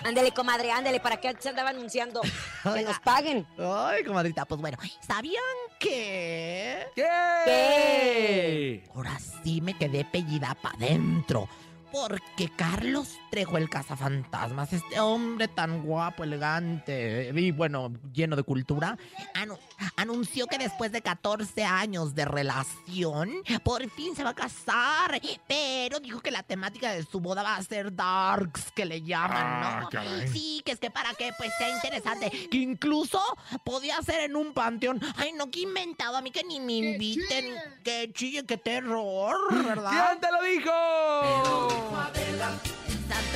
Ándele, 0.05 0.33
comadre, 0.33 0.73
ándele, 0.73 1.01
¿para 1.01 1.17
qué 1.19 1.35
se 1.39 1.49
andaba 1.49 1.71
anunciando? 1.71 2.21
Que 2.75 2.83
nos 2.83 2.99
paguen. 3.01 3.47
Ay, 3.59 4.05
comadrita, 4.05 4.45
pues 4.45 4.61
bueno, 4.61 4.79
¿sabían 5.07 5.43
que...? 5.79 6.87
¿Qué? 6.95 7.03
¿Qué? 7.45 8.85
Ahora 8.95 9.19
sí 9.43 9.61
me 9.61 9.75
quedé 9.75 10.05
pellida 10.05 10.57
para 10.61 10.77
adentro. 10.77 11.49
Porque 11.93 12.51
Carlos 12.57 13.19
Trejo, 13.31 13.57
el 13.59 13.69
cazafantasmas, 13.69 14.73
este 14.73 14.99
hombre 15.01 15.49
tan 15.49 15.83
guapo, 15.83 16.25
elegante 16.25 17.31
y 17.35 17.51
bueno, 17.53 17.93
lleno 18.13 18.35
de 18.37 18.43
cultura, 18.43 18.97
anu- 19.35 19.59
anunció 19.97 20.47
que 20.47 20.59
después 20.59 20.91
de 20.93 21.03
14 21.03 21.65
años 21.65 22.15
de 22.15 22.25
relación, 22.25 23.31
por 23.65 23.89
fin 23.91 24.15
se 24.17 24.25
va 24.25 24.31
a 24.31 24.35
casar, 24.35 25.21
pero 25.47 26.01
dijo 26.01 26.21
que 26.21 26.31
la 26.31 26.43
temática 26.43 26.93
de 26.93 27.05
su 27.05 27.21
boda 27.21 27.43
va 27.43 27.57
a 27.57 27.63
ser 27.63 27.95
darks, 27.95 28.71
que 28.73 28.85
le 28.85 29.03
llaman, 29.03 29.61
¿no? 29.61 29.67
Ah, 29.67 29.89
caray. 29.91 30.29
Sí, 30.29 30.63
que 30.65 30.73
es 30.73 30.79
que 30.81 30.91
para 30.91 31.13
que 31.15 31.33
pues 31.39 31.51
sea 31.59 31.69
interesante, 31.75 32.31
que 32.51 32.57
incluso 32.59 33.21
podía 33.65 34.01
ser 34.03 34.21
en 34.23 34.37
un 34.37 34.53
panteón. 34.53 35.01
Ay, 35.17 35.33
no, 35.33 35.51
que 35.51 35.61
inventado, 35.61 36.17
a 36.17 36.23
mí 36.23 36.31
que 36.31 36.43
ni 36.45 36.61
me 36.61 36.73
inviten, 36.75 37.55
que 37.85 38.11
chille, 38.13 38.45
que 38.45 38.57
terror, 38.57 39.37
¿verdad? 39.65 39.91
¿Quién 39.91 40.21
te 40.21 40.31
lo 40.33 40.43
dijo? 40.43 40.71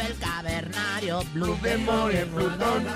El 0.04 0.18
cavernario, 0.18 1.22
Blue 1.32 1.46
Blue 1.46 1.58
Demon 1.62 2.14
en 2.14 2.28
Plutón. 2.28 2.86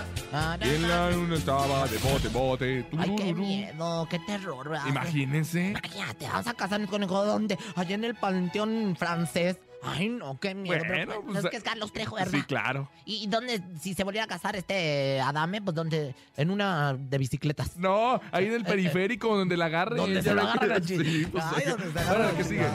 Y 0.60 0.68
en 0.68 0.88
la 0.88 1.10
luna 1.10 1.36
estaba 1.36 1.86
de 1.88 1.98
bote, 1.98 2.28
bote. 2.28 2.86
Ay, 2.98 3.16
qué 3.16 3.34
miedo, 3.34 4.06
qué 4.10 4.18
terror, 4.20 4.68
¿verdad? 4.68 4.86
Imagínense. 4.86 5.70
Imagínate, 5.70 6.26
vamos 6.26 6.46
a 6.46 6.54
casar 6.54 6.86
con 6.86 7.02
hijo 7.02 7.24
dónde? 7.24 7.58
Allá 7.74 7.94
en 7.94 8.04
el 8.04 8.14
panteón 8.14 8.94
francés. 8.96 9.56
Ay, 9.82 10.08
no, 10.10 10.38
qué 10.38 10.54
miedo. 10.54 10.76
pero, 10.82 10.94
Bueno, 11.06 11.22
pues, 11.22 11.32
pues, 11.32 11.44
es 11.44 11.50
que 11.50 11.56
es 11.56 11.62
Carlos 11.62 11.92
Trejo, 11.92 12.16
¿verdad? 12.16 12.38
Sí, 12.38 12.42
claro. 12.44 12.90
¿Y 13.06 13.26
dónde, 13.28 13.62
si 13.80 13.94
se 13.94 14.04
volviera 14.04 14.24
a 14.24 14.28
casar 14.28 14.54
este 14.56 15.20
Adame, 15.20 15.62
pues 15.62 15.74
dónde? 15.74 16.14
En 16.36 16.50
una 16.50 16.94
de 16.94 17.18
bicicletas. 17.18 17.76
No, 17.76 18.20
ahí 18.32 18.46
en 18.46 18.52
el 18.54 18.64
periférico 18.64 19.36
donde 19.36 19.56
la 19.56 19.66
agarren. 19.66 19.96
¿Dónde 19.98 20.16
Ya 20.16 20.22
se 20.22 20.34
que- 20.34 20.40
agarran 20.40 20.72
allí? 20.76 20.98
Sí, 21.04 21.26
pues, 21.32 21.44
Ay, 21.56 21.64
donde 21.66 21.84
se 21.86 21.90
Bueno, 21.92 22.10
agarran. 22.10 22.36
¿qué 22.36 22.44
sigue? 22.44 22.66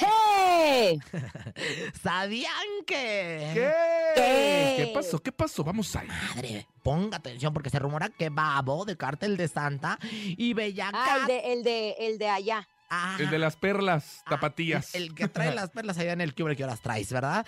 ¡Hey! 0.00 0.98
¿Sabían 2.02 2.52
que? 2.86 3.50
¿Qué? 3.54 3.70
¿Qué? 4.14 4.74
¿Qué 4.84 4.90
pasó? 4.94 5.18
¿Qué 5.20 5.32
pasó? 5.32 5.64
Vamos 5.64 5.94
ahí. 5.96 6.06
Madre, 6.08 6.66
ponga 6.82 7.16
atención 7.18 7.52
porque 7.52 7.70
se 7.70 7.78
rumora 7.78 8.08
que 8.08 8.28
Babo 8.30 8.84
de 8.84 8.96
Cártel 8.96 9.36
de 9.36 9.48
Santa 9.48 9.98
y 10.10 10.54
Bella 10.54 10.90
Ah, 10.92 11.18
el 11.20 11.26
de, 11.26 11.52
el 11.52 11.62
de, 11.62 11.90
el 12.00 12.18
de 12.18 12.28
allá. 12.28 12.68
Ajá. 12.88 13.22
El 13.22 13.30
de 13.30 13.38
las 13.38 13.56
perlas 13.56 14.22
tapatías. 14.28 14.94
El 14.94 15.14
que 15.14 15.28
trae 15.28 15.54
las 15.54 15.70
perlas 15.70 15.98
allá 15.98 16.12
en 16.12 16.20
el 16.20 16.34
cubre 16.34 16.56
que 16.56 16.64
horas 16.64 16.80
traes, 16.80 17.12
¿verdad? 17.12 17.46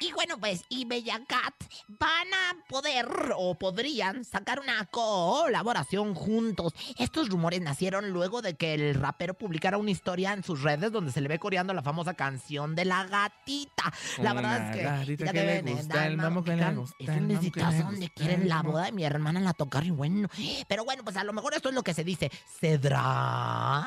Y, 0.00 0.06
y 0.06 0.12
bueno, 0.12 0.38
pues, 0.38 0.64
y 0.68 0.84
Bella 0.84 1.20
Cat 1.26 1.54
van 1.88 2.28
a 2.32 2.56
poder 2.68 3.08
o 3.36 3.58
podrían 3.58 4.24
sacar 4.24 4.60
una 4.60 4.86
colaboración 4.86 6.14
juntos. 6.14 6.74
Estos 6.98 7.28
rumores 7.28 7.60
nacieron 7.60 8.10
luego 8.10 8.42
de 8.42 8.54
que 8.54 8.74
el 8.74 8.94
rapero 8.94 9.34
publicara 9.34 9.78
una 9.78 9.90
historia 9.90 10.32
en 10.32 10.42
sus 10.42 10.62
redes 10.62 10.92
donde 10.92 11.12
se 11.12 11.20
le 11.20 11.28
ve 11.28 11.38
coreando 11.38 11.74
la 11.74 11.82
famosa 11.82 12.14
canción 12.14 12.74
de 12.74 12.84
la 12.84 13.04
gatita. 13.04 13.92
La 14.18 14.32
verdad 14.32 14.70
es 14.70 14.76
que. 14.76 14.82
gatita 14.82 15.24
ya 15.26 15.32
que 15.32 15.44
le 15.44 15.62
ven, 15.62 15.76
gusta, 15.76 16.06
el 16.06 16.16
mamo, 16.16 16.44
que 16.44 16.56
le 16.56 16.74
gusta, 16.74 16.96
Es 16.98 17.08
el 17.08 17.14
un 17.14 17.20
que 17.20 17.26
le 17.26 17.34
exitazo 17.34 17.82
donde 17.82 18.10
quieren 18.10 18.48
la 18.48 18.62
boda 18.62 18.84
de 18.84 18.92
mi 18.92 19.04
hermana 19.04 19.40
la 19.40 19.52
tocar 19.52 19.84
y 19.84 19.90
bueno. 19.90 20.28
Pero 20.68 20.84
bueno, 20.84 21.04
pues 21.04 21.16
a 21.16 21.24
lo 21.24 21.32
mejor 21.32 21.54
esto 21.54 21.68
es 21.68 21.74
lo 21.74 21.82
que 21.82 21.94
se 21.94 22.04
dice. 22.04 22.30
¿Cedrá? 22.60 23.86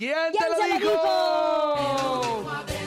¿Quién 0.00 0.14
te 0.32 0.38
¿Quién 0.38 0.50
se 0.56 0.78
lo 0.80 0.92
lo 0.92 0.94
dijo? 0.94 2.38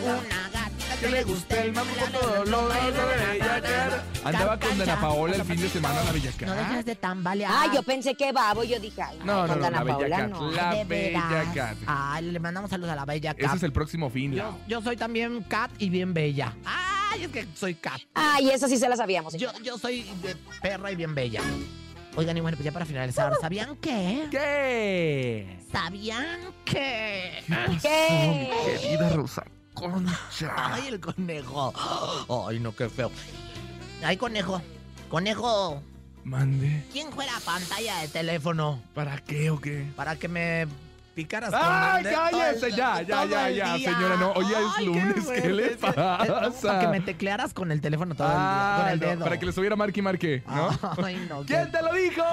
Una 0.04 0.50
gatita 0.50 0.98
Que 1.00 1.10
le 1.12 1.24
gusta 1.24 1.64
el 1.64 1.72
mambo 1.72 1.94
con 1.94 2.12
todo 2.12 2.46
lo 2.46 2.68
de 2.70 2.92
Bella 2.92 3.62
Cat. 3.62 4.04
Andaba 4.26 4.60
con 4.60 4.78
Dana 4.80 5.00
Paola 5.00 5.36
el 5.36 5.44
fin 5.44 5.62
de 5.62 5.70
semana 5.70 6.00
en 6.00 6.06
la 6.08 6.12
Bella 6.12 6.32
No 6.42 6.54
dejes 6.56 6.76
Cat. 6.78 6.86
de 6.86 6.96
tambalear. 6.96 7.52
Ah, 7.54 7.72
yo 7.72 7.84
pensé 7.84 8.16
que 8.16 8.32
babo. 8.32 8.64
Yo 8.64 8.80
dije, 8.80 9.00
ay, 9.04 9.20
No, 9.24 9.44
no, 9.44 9.48
con 9.48 9.58
no, 9.60 9.64
Dana 9.64 9.84
la 9.84 9.92
Paola, 9.94 10.18
Cat. 10.18 10.30
no. 10.30 10.52
La 10.54 10.84
Bella. 10.86 11.52
Cat. 11.54 11.78
Ay, 11.86 12.32
le 12.32 12.40
mandamos 12.40 12.72
saludos 12.72 12.92
a 12.94 12.96
la 12.96 13.06
Bella 13.06 13.36
Cat. 13.36 13.46
Ese 13.46 13.58
es 13.58 13.64
el 13.64 13.74
próximo 13.74 14.10
fin, 14.10 14.34
yo, 14.34 14.58
yo 14.68 14.82
soy 14.82 14.98
también 14.98 15.44
Cat 15.44 15.70
y 15.78 15.90
bien 15.90 16.16
bella. 16.16 16.56
Ay, 16.66 17.26
es 17.26 17.30
que 17.30 17.46
soy 17.54 17.76
Cat. 17.76 18.02
Ay, 18.16 18.50
esa 18.50 18.68
sí 18.68 18.78
se 18.80 18.90
la 18.90 18.96
sabíamos. 18.98 19.36
Yo, 19.36 19.52
yo 19.62 19.78
soy 19.78 20.04
perra 20.64 20.92
y 20.92 20.96
bien 20.96 21.14
bella. 21.14 21.42
Oigan, 22.16 22.38
y 22.38 22.42
bueno, 22.42 22.56
pues 22.58 22.66
ya 22.66 22.72
para 22.72 22.86
finalizar, 22.86 23.34
¿sabían 23.42 23.76
qué? 23.78 24.28
¿Qué? 24.30 25.58
¿Sabían 25.72 26.26
qué? 26.64 27.44
¿Qué? 27.82 28.52
Querida 28.80 29.10
Rosa 29.10 29.44
Concha. 29.74 30.54
Ay, 30.56 30.90
el 30.90 31.00
conejo. 31.00 31.74
Ay, 32.48 32.60
no, 32.60 32.76
qué 32.76 32.88
feo. 32.90 33.10
Ay, 34.04 34.18
conejo. 34.18 34.62
Conejo, 35.10 35.82
Mande. 36.24 36.86
¿quién 36.92 37.12
fuera 37.12 37.34
pantalla 37.46 37.98
de 38.00 38.08
teléfono 38.08 38.82
¿Para 38.96 39.18
qué 39.20 39.50
o 39.52 39.60
qué? 39.60 39.86
para 39.96 40.16
que 40.16 40.28
me 40.28 40.66
picaras 41.14 41.52
con 41.52 41.60
¡Ay, 41.64 42.06
el 42.06 42.14
cállese! 42.14 42.66
el- 42.68 42.76
Ya, 42.76 43.02
ya, 43.02 43.26
ya, 43.26 43.50
el 43.50 43.56
ya, 43.56 43.74
día? 43.76 43.94
señora, 43.94 44.16
no, 44.18 44.32
hoy 44.32 44.46
ya 44.50 44.60
es 44.60 44.86
lunes, 44.86 45.26
¿qué 45.42 45.50
le 45.50 45.66
es 45.74 45.78
Para 45.78 46.18
pasa? 46.18 46.80
que 46.80 46.88
me 46.88 47.00
teclearas 47.02 47.54
con 47.54 47.72
el 47.72 47.82
teléfono 47.82 48.16
todo 48.16 48.28
el 48.28 48.34
día, 48.34 48.42
con 48.42 48.86
Ah, 48.86 48.90
el 48.94 49.00
no, 49.00 49.08
dedo. 49.08 49.24
para 49.24 49.40
que 49.40 49.46
le 49.46 49.52
subiera 49.52 49.76
marque 49.76 50.00
y 50.00 50.04
marque, 50.04 50.44
¿no? 50.48 50.70
Ay, 51.04 51.26
no. 51.30 51.44
¿Quién 51.46 51.72
te 51.72 51.82
lo 51.82 51.94
dijo? 51.94 52.24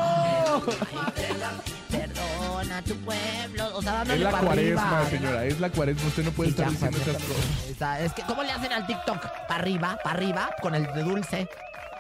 Perdona 1.91 2.83
tu 2.83 2.95
pueblo. 2.97 3.77
O 3.77 3.83
sea, 3.83 3.93
dándole 3.93 4.25
Es 4.27 4.33
la 4.33 4.39
cuaresma, 4.39 4.91
arriba. 5.01 5.11
señora, 5.11 5.45
es 5.45 5.61
la 5.61 5.71
cuaresma. 5.71 6.09
Usted 6.09 6.25
no 6.25 6.31
puede 6.33 6.51
Sí, 6.51 6.57
ya, 6.57 6.67
estar 6.69 6.91
diciendo 6.91 7.11
esas 7.11 7.23
cosas. 7.29 7.69
Esa- 7.71 8.01
Es 8.01 8.13
que, 8.13 8.23
¿cómo 8.23 8.43
le 8.43 8.53
hacen 8.53 8.73
al 8.73 8.87
TikTok? 8.87 9.21
Para 9.49 9.55
arriba, 9.61 9.99
para 10.03 10.17
arriba, 10.17 10.51
con 10.63 10.75
el 10.75 10.85
de 10.93 11.03
dulce. 11.03 11.49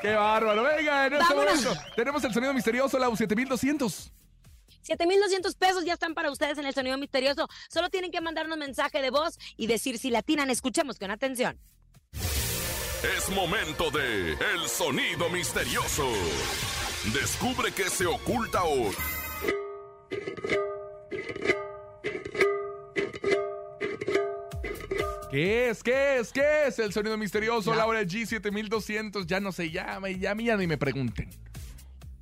¡Qué 0.00 0.14
bárbaro! 0.14 0.62
Venga, 0.62 1.06
en 1.06 1.12
este 1.14 1.34
momento 1.34 1.74
tenemos 1.94 2.24
el 2.24 2.32
sonido 2.32 2.54
misterioso, 2.54 2.98
Lau 2.98 3.14
7200. 3.16 4.12
7,200 4.96 5.54
pesos 5.54 5.84
ya 5.84 5.92
están 5.92 6.14
para 6.14 6.32
ustedes 6.32 6.58
en 6.58 6.66
el 6.66 6.74
sonido 6.74 6.98
misterioso. 6.98 7.48
Solo 7.68 7.90
tienen 7.90 8.10
que 8.10 8.20
mandarnos 8.20 8.58
mensaje 8.58 9.00
de 9.00 9.10
voz 9.10 9.38
y 9.56 9.68
decir 9.68 9.98
si 9.98 10.10
latinan. 10.10 10.50
Escuchemos 10.50 10.98
con 10.98 11.12
atención. 11.12 11.56
Es 13.16 13.28
momento 13.30 13.90
de 13.92 14.32
El 14.32 14.68
Sonido 14.68 15.30
Misterioso. 15.30 16.06
Descubre 17.14 17.72
qué 17.72 17.88
se 17.88 18.04
oculta 18.06 18.64
hoy. 18.64 18.92
¿Qué 25.30 25.70
es? 25.70 25.82
¿Qué 25.82 26.18
es? 26.18 26.32
¿Qué 26.32 26.66
es 26.66 26.78
el 26.80 26.92
sonido 26.92 27.16
misterioso? 27.16 27.70
La- 27.70 27.78
Laura 27.78 28.02
G 28.02 28.26
7200. 28.26 29.26
Ya 29.26 29.38
no 29.40 29.52
se 29.52 29.70
llama 29.70 30.10
y 30.10 30.18
ya 30.18 30.32
a 30.32 30.34
mí 30.34 30.44
ya 30.44 30.56
ni 30.56 30.66
me 30.66 30.76
pregunten. 30.76 31.30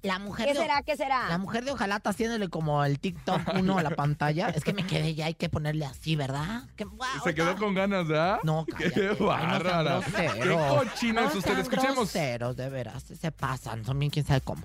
La 0.03 0.18
mujer 0.18 0.46
¿Qué 0.46 0.55
de- 0.55 0.61
será? 0.61 0.82
¿Qué 0.82 0.96
será? 0.96 1.28
La 1.28 1.38
mujer 1.38 1.64
de 1.64 1.72
ojalá 1.72 1.96
está 1.96 2.11
haciéndole 2.11 2.49
como 2.49 2.84
el 2.84 3.01
TikTok 3.01 3.40
uno 3.59 3.78
a 3.78 3.82
la 3.82 3.90
pantalla. 3.90 4.49
Es 4.51 4.62
que 4.62 4.72
me 4.72 4.86
quedé 4.86 5.14
ya, 5.14 5.26
hay 5.26 5.34
que 5.34 5.49
ponerle 5.49 5.84
así, 5.86 6.14
¿verdad? 6.14 6.62
Que, 6.76 6.84
guau, 6.84 7.11
Se 7.24 7.34
quedó 7.34 7.57
con 7.57 7.74
ganas, 7.74 8.07
¿verdad? 8.07 8.38
No, 8.44 8.64
¡Qué 8.78 8.90
cállate. 8.90 9.09
No 9.09 9.16
sean 9.16 9.26
bárbara! 9.28 10.01
¡Qué 10.05 10.28
groseros. 10.38 10.84
cochina 10.84 11.20
No 11.22 11.28
es 11.28 11.34
usted! 11.34 11.59
Escuchemos. 11.59 11.94
groseros, 11.96 12.57
de 12.57 12.68
veras, 12.68 13.03
se 13.20 13.32
pasan, 13.32 13.84
son 13.84 13.99
bien 13.99 14.11
quién 14.11 14.24
sabe 14.24 14.40
cómo. 14.40 14.62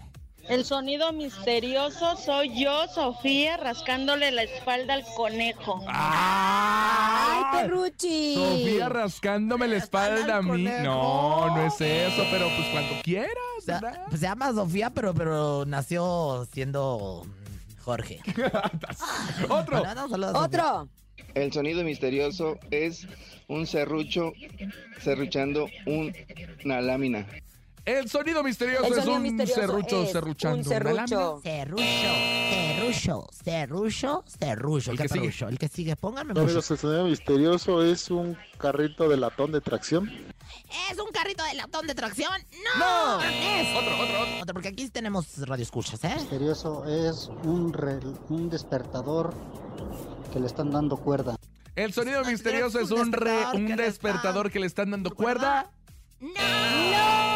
El 0.49 0.65
sonido 0.65 1.13
misterioso 1.13 2.17
soy 2.17 2.61
yo, 2.61 2.85
Sofía, 2.93 3.55
rascándole 3.55 4.29
la 4.31 4.43
espalda 4.43 4.93
al 4.93 5.05
conejo. 5.15 5.81
¡Ay, 5.87 7.43
perruchi! 7.63 8.35
Sofía 8.35 8.89
rascándome 8.89 9.67
la 9.67 9.77
espalda 9.77 10.37
a 10.37 10.41
mí. 10.41 10.63
No, 10.83 11.47
no 11.47 11.65
es 11.65 11.79
eso, 11.79 12.23
pero 12.29 12.47
pues 12.57 12.67
cuando 12.73 13.01
quieras, 13.03 13.31
O 13.63 13.65
sea, 13.65 13.79
¿verdad? 13.79 14.05
pues 14.09 14.19
se 14.19 14.27
llama 14.27 14.51
Sofía, 14.53 14.89
pero, 14.89 15.13
pero 15.13 15.65
nació 15.65 16.47
siendo 16.51 17.25
Jorge. 17.81 18.19
Otro. 19.49 19.79
Bueno, 19.79 19.95
no, 19.95 20.09
saludos 20.09 20.35
a 20.35 20.43
Sofía. 20.43 20.63
Otro. 20.65 20.89
El 21.35 21.51
sonido 21.51 21.83
misterioso 21.83 22.57
es 22.71 23.07
un 23.47 23.65
serrucho 23.65 24.33
serruchando 25.01 25.67
un- 25.85 26.13
una 26.65 26.81
lámina. 26.81 27.25
El 27.85 28.09
sonido 28.09 28.43
misterioso 28.43 28.85
El 28.85 28.93
es 28.97 29.05
un 29.05 29.21
misterioso 29.21 29.59
serrucho 29.59 30.03
es 30.03 30.11
serruchando. 30.13 30.57
un 30.57 30.63
serrucho. 30.63 31.41
Serrucho, 31.43 33.27
serrucho, 33.43 33.43
serrucho, 33.43 34.23
serrucho. 34.25 34.91
El 34.91 34.97
¿Qué 34.97 35.03
que 35.03 35.09
sigue. 35.09 35.45
El 35.49 35.59
que 35.59 35.67
sigue, 35.67 35.95
pónganme 35.97 36.33
No, 36.33 36.41
mucho. 36.41 36.51
amigos, 36.51 36.71
el 36.71 36.77
sonido 36.77 37.03
misterioso 37.05 37.83
es 37.83 38.09
un 38.09 38.37
carrito 38.57 39.09
de 39.09 39.17
latón 39.17 39.51
de 39.51 39.59
tracción. 39.59 40.09
¿Es 40.91 40.97
un 40.97 41.11
carrito 41.11 41.43
de 41.43 41.55
latón 41.55 41.85
de 41.87 41.93
tracción? 41.95 42.31
No. 42.79 43.17
¡No! 43.19 43.21
Es 43.23 43.75
Otro, 43.77 43.93
otro, 44.01 44.21
otro. 44.21 44.41
otro, 44.41 44.53
porque 44.53 44.69
aquí 44.69 44.89
tenemos 44.89 45.37
radioescuchas, 45.45 46.01
¿eh? 46.05 46.15
misterioso 46.19 46.85
es 46.85 47.29
un, 47.43 47.73
rel- 47.73 48.17
un 48.29 48.49
despertador 48.49 49.33
que 50.31 50.39
le 50.39 50.47
están 50.47 50.71
dando 50.71 50.95
cuerda. 50.97 51.35
El 51.75 51.91
sonido 51.91 52.23
misterioso 52.23 52.79
es 52.79 52.91
un, 52.91 53.11
re- 53.11 53.29
despertador 53.31 53.55
un 53.55 53.67
que 53.67 53.75
le 53.75 53.83
despertador 53.83 54.51
que 54.51 54.59
le 54.59 54.67
están 54.67 54.91
dando 54.91 55.11
cuerda. 55.13 55.71
¡No! 56.21 56.29
Ay, 56.37 56.37
¿qué 56.39 57.32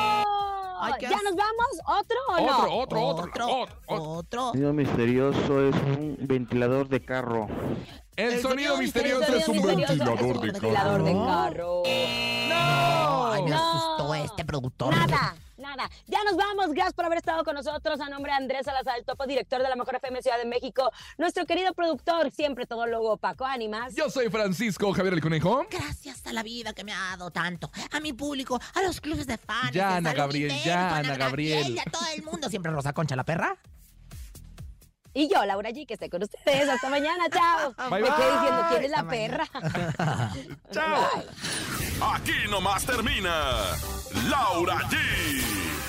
¿Ya 1.02 1.10
nos 1.24 1.36
vamos? 1.36 1.68
¿Otro 1.86 2.18
o 2.30 2.40
no? 2.40 2.58
Otro, 2.58 2.78
otro, 2.78 3.02
otro, 3.02 3.24
Otro, 3.26 3.46
otro, 3.46 3.76
otro. 3.88 4.12
otro. 4.18 4.52
sonido 4.52 4.74
misterioso 4.74 5.68
es 5.68 5.76
un 5.76 6.18
ventilador 6.22 6.88
de 6.90 7.04
carro. 7.04 7.48
El, 8.16 8.34
El 8.34 8.42
sonido 8.42 8.78
misterioso 8.78 9.28
El 9.28 9.36
es 9.36 9.48
un 9.48 9.62
ventilador 9.62 10.18
de 10.20 10.26
un 10.26 10.42
ventilador 10.42 11.04
de 11.04 11.14
carro. 11.14 11.26
carro. 11.26 11.84
Ay, 11.86 13.44
me 13.44 13.50
No. 13.50 13.56
asustó 13.58 14.16
este 14.16 14.46
productor. 14.46 14.96
Nada, 14.96 15.36
nada. 15.68 15.90
Ya 16.06 16.24
nos 16.24 16.36
vamos. 16.36 16.72
Gracias 16.74 16.94
por 16.94 17.06
haber 17.06 17.18
estado 17.18 17.44
con 17.44 17.56
nosotros. 17.56 18.00
A 18.00 18.10
nombre 18.10 18.32
de 18.32 18.38
Andrés 18.38 18.66
Salazar, 18.66 18.98
el 18.98 19.06
topo 19.06 19.26
director 19.26 19.62
de 19.62 19.70
la 19.70 19.76
Mejor 19.76 19.96
FM 19.96 20.22
Ciudad 20.22 20.38
de 20.38 20.46
México. 20.46 20.92
Nuestro 21.18 21.46
querido 21.46 21.74
productor, 21.74 22.32
siempre 22.32 22.66
todólogo 22.66 23.18
Paco 23.18 23.46
Ánimas. 23.46 23.94
Yo 23.96 24.10
soy 24.10 24.30
Francisco 24.30 24.92
Javier 24.94 25.14
el 25.16 25.22
Conejo. 25.22 25.66
Gracias 25.70 26.26
a 26.26 26.34
la 26.34 26.44
vida 26.44 26.74
que 26.74 26.84
me 26.84 26.94
ha 26.94 27.00
dado 27.18 27.32
tanto. 27.32 27.70
A 27.92 28.00
mi 28.00 28.14
público, 28.14 28.60
a 28.76 28.82
los 28.82 29.02
clubes 29.02 29.28
de 29.28 29.38
fans. 29.38 29.72
Ya, 29.72 29.98
Ana 29.98 30.14
Gabriel, 30.14 30.52
Ibérico, 30.52 30.66
ya, 30.68 30.90
a 30.90 30.98
Ana 30.98 31.18
Gabriel. 31.18 31.70
Y 31.70 31.80
a 31.80 31.84
todo 31.84 32.06
el 32.16 32.24
mundo. 32.24 32.50
Siempre 32.50 32.72
Rosa 32.72 32.94
Concha, 32.94 33.16
la 33.16 33.24
perra. 33.24 33.58
Y 35.14 35.28
yo, 35.30 35.44
Laura 35.46 35.72
G, 35.72 35.88
que 35.88 35.96
esté 35.96 36.10
con 36.12 36.22
ustedes. 36.22 36.70
Hasta 36.70 36.90
mañana. 36.90 37.26
Chao. 37.30 37.74
Bye, 37.90 38.02
Me 38.04 38.08
quedé 38.08 38.18
bye. 38.18 38.40
diciendo 38.40 38.66
quién 38.70 38.84
es 38.84 38.92
la 38.92 38.98
Hasta 38.98 39.10
perra. 39.10 39.48
Chao. 40.72 41.10
Aquí 42.14 42.34
nomás 42.52 42.86
termina 42.86 43.56
Laura 44.30 44.78
G, 44.90 44.96